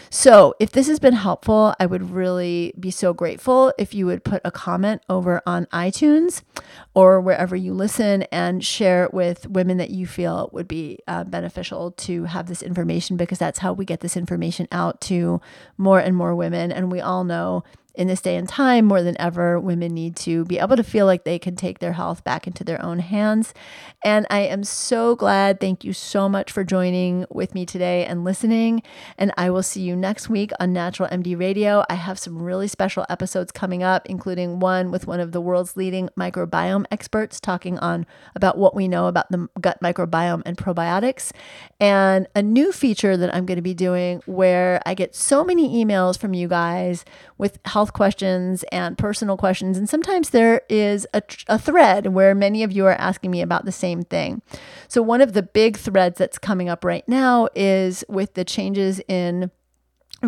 So, 0.09 0.55
if 0.61 0.71
this 0.71 0.87
has 0.87 1.01
been 1.01 1.15
helpful, 1.15 1.75
I 1.81 1.87
would 1.87 2.11
really 2.11 2.73
be 2.79 2.91
so 2.91 3.13
grateful 3.13 3.73
if 3.77 3.93
you 3.93 4.07
would 4.07 4.25
put 4.25 4.41
a 4.45 4.53
comment 4.53 5.03
over 5.09 5.43
on 5.47 5.67
iTunes 5.67 6.43
or 6.95 7.21
wherever 7.21 7.57
you 7.57 7.75
listen 7.75 8.23
and 8.25 8.65
share 8.65 9.05
it 9.05 9.13
with 9.13 9.49
women 9.49 9.79
that 9.79 9.91
you 9.91 10.07
feel 10.07 10.49
would 10.53 10.69
be 10.69 11.01
uh, 11.09 11.25
beneficial 11.25 11.91
to 11.93 12.25
have 12.25 12.47
this 12.47 12.63
information 12.63 13.17
because 13.17 13.39
that's 13.39 13.59
how 13.59 13.73
we 13.73 13.85
get 13.85 14.01
this 14.01 14.17
information 14.17 14.69
out 14.71 15.01
to 15.03 15.41
more 15.77 15.99
and 15.99 16.17
more 16.17 16.37
women. 16.37 16.71
And 16.71 16.93
we 16.93 17.01
all 17.01 17.25
know 17.25 17.65
in 17.97 18.09
this 18.09 18.21
day 18.21 18.37
and 18.37 18.49
time, 18.49 18.85
more 18.85 19.03
than 19.03 19.21
ever, 19.21 19.59
women 19.59 19.95
need 19.95 20.17
to 20.17 20.45
be 20.45 20.59
able 20.59 20.77
to 20.77 20.85
feel 20.85 21.07
like 21.07 21.25
they 21.25 21.39
can 21.39 21.57
take 21.57 21.79
their 21.79 21.95
health 21.95 22.23
back 22.25 22.47
into 22.47 22.63
their 22.63 22.83
own 22.85 22.99
hands. 22.99 23.55
And 24.05 24.27
I 24.31 24.41
am 24.41 24.65
so 24.65 25.17
glad. 25.17 25.61
Thank 25.61 25.83
you 25.83 25.93
so 25.93 26.29
much 26.29 26.53
for 26.53 26.63
joining 26.63 27.25
with 27.31 27.55
me 27.55 27.65
today 27.65 28.05
and 28.05 28.23
listening. 28.23 28.83
And 29.17 29.33
I 29.37 29.51
will 29.51 29.63
see 29.63 29.81
you 29.81 29.97
next 29.97 30.29
week 30.29 30.53
on 30.61 30.73
Natural 30.73 31.09
MD 31.09 31.39
Radio. 31.39 31.85
I 31.89 31.95
have 31.95 32.19
some 32.19 32.41
really 32.41 32.69
special 32.69 33.07
episodes 33.09 33.51
coming 33.51 33.83
up, 33.83 34.07
including 34.07 34.61
one 34.61 34.91
with 34.91 35.07
one 35.07 35.19
of 35.19 35.33
the 35.33 35.41
world's 35.41 35.77
leading 35.77 36.11
microbiome 36.19 36.85
experts 36.91 37.41
talking 37.41 37.79
on 37.79 38.07
about 38.35 38.59
what 38.59 38.75
we 38.75 38.89
know 38.89 39.07
about 39.07 39.31
the 39.31 39.49
gut 39.61 39.79
microbiome 39.83 40.43
and 40.45 40.57
probiotics, 40.57 41.33
and 41.81 42.29
a 42.35 42.43
new 42.43 42.73
feature 42.73 43.17
that 43.17 43.35
I'm 43.35 43.47
going 43.47 43.57
to 43.57 43.63
be 43.63 43.75
doing 43.75 44.23
where 44.27 44.83
I 44.85 44.95
get 44.95 45.15
so 45.15 45.45
many 45.45 45.83
emails 45.85 46.19
from 46.19 46.35
you 46.35 46.47
guys 46.47 47.05
with 47.39 47.59
health 47.65 47.86
questions 47.93 48.65
and 48.73 48.97
personal 48.99 49.37
questions. 49.37 49.79
And 49.79 49.89
sometimes 49.89 50.31
there 50.31 50.63
is 50.69 51.07
a, 51.15 51.23
a 51.49 51.59
thread 51.59 52.09
where 52.09 52.35
many 52.35 52.63
of 52.63 52.73
you 52.73 52.87
are 52.87 52.95
asking 52.95 53.31
me 53.31 53.43
about 53.43 53.65
the 53.65 53.73
same 53.73 54.03
thing. 54.03 54.43
So, 54.89 55.03
one 55.03 55.21
of 55.21 55.33
the 55.33 55.43
big 55.43 55.77
threads 55.77 56.19
that's 56.19 56.39
coming 56.39 56.69
up 56.69 56.85
right 56.85 57.07
now 57.09 57.49
is 57.55 58.05
with 58.09 58.35
the 58.35 58.45
changes 58.45 59.01
in 59.09 59.51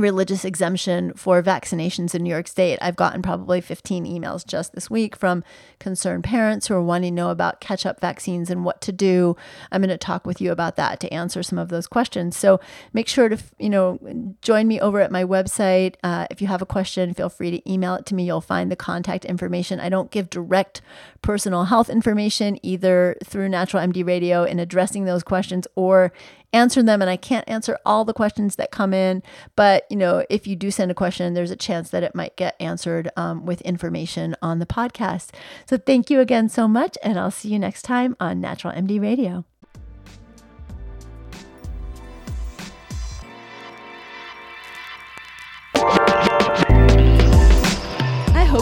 religious 0.01 0.45
exemption 0.45 1.13
for 1.15 1.43
vaccinations 1.43 2.15
in 2.15 2.23
New 2.23 2.31
York 2.31 2.49
State. 2.49 2.79
I've 2.81 2.97
gotten 2.97 3.23
probably 3.23 3.61
15 3.61 4.05
emails 4.05 4.47
just 4.47 4.75
this 4.75 4.91
week 4.91 5.17
from 5.17 5.45
concerned 5.79 6.25
parents 6.25 6.67
who 6.67 6.75
are 6.75 6.83
wanting 6.83 7.13
to 7.13 7.17
know 7.17 7.31
about 7.31 7.61
catch 7.61 7.87
up 7.87 8.01
vaccines 8.01 8.51
and 8.51 8.65
what 8.65 8.81
to 8.83 8.93
do. 8.93 9.37
I'm 9.73 9.81
going 9.81 9.89
to 9.91 9.99
talk 9.99 10.27
with 10.27 10.41
you 10.41 10.53
about 10.53 10.77
that 10.77 11.01
to 11.01 11.13
answer 11.13 11.43
some 11.43 11.59
of 11.59 11.69
those 11.69 11.87
questions. 11.87 12.37
So 12.37 12.61
make 12.93 13.09
sure 13.09 13.29
to, 13.29 13.39
you 13.59 13.71
know, 13.71 13.99
join 14.43 14.69
me 14.69 14.81
over 14.81 15.01
at 15.01 15.11
my 15.11 15.25
website. 15.25 15.95
Uh, 16.03 16.27
if 16.31 16.41
you 16.41 16.49
have 16.49 16.63
a 16.63 16.67
question, 16.67 17.15
feel 17.15 17.29
free 17.29 17.51
to 17.51 17.71
email 17.71 17.95
it 17.95 18.07
to 18.07 18.15
me. 18.15 18.25
You'll 18.25 18.41
find 18.41 18.71
the 18.71 18.77
contact 18.77 19.25
information. 19.25 19.81
I 19.81 19.89
don't 19.89 20.11
give 20.11 20.31
direct 20.31 20.81
personal 21.23 21.65
health 21.65 21.91
information 21.91 22.59
either 22.63 23.17
through 23.25 23.49
Natural 23.49 23.87
MD 23.87 24.07
Radio 24.07 24.45
in 24.45 24.59
addressing 24.59 25.05
those 25.05 25.23
questions 25.23 25.67
or 25.75 26.13
answer 26.53 26.83
them 26.83 27.01
and 27.03 27.11
I 27.11 27.17
can't 27.17 27.49
answer 27.49 27.79
all 27.85 28.05
the 28.05 28.15
questions 28.15 28.57
that 28.57 28.71
come 28.71 28.95
in. 28.95 29.23
But, 29.57 29.85
you 29.91 29.97
know, 29.97 30.25
if 30.31 30.47
you 30.47 30.57
do 30.57 30.71
send 30.71 30.91
a 30.91 30.95
question, 30.95 31.35
there's 31.35 31.51
a 31.51 31.57
chance 31.57 31.91
that 31.91 32.03
it 32.03 32.15
might 32.15 32.37
get 32.37 32.57
answered 32.61 33.11
um, 33.17 33.45
with 33.45 33.61
information 33.63 34.37
on 34.43 34.59
the 34.59 34.67
podcast. 34.67 35.31
So 35.67 35.77
thank 35.77 36.11
you 36.11 36.21
again 36.21 36.49
so 36.49 36.69
much. 36.69 36.97
And 37.03 37.19
I'll 37.19 37.31
see 37.31 37.51
you 37.51 37.59
next 37.59 37.83
time 37.83 38.17
on 38.21 38.41
Natural 38.41 38.73
MD 38.73 39.01
Radio. 39.01 39.45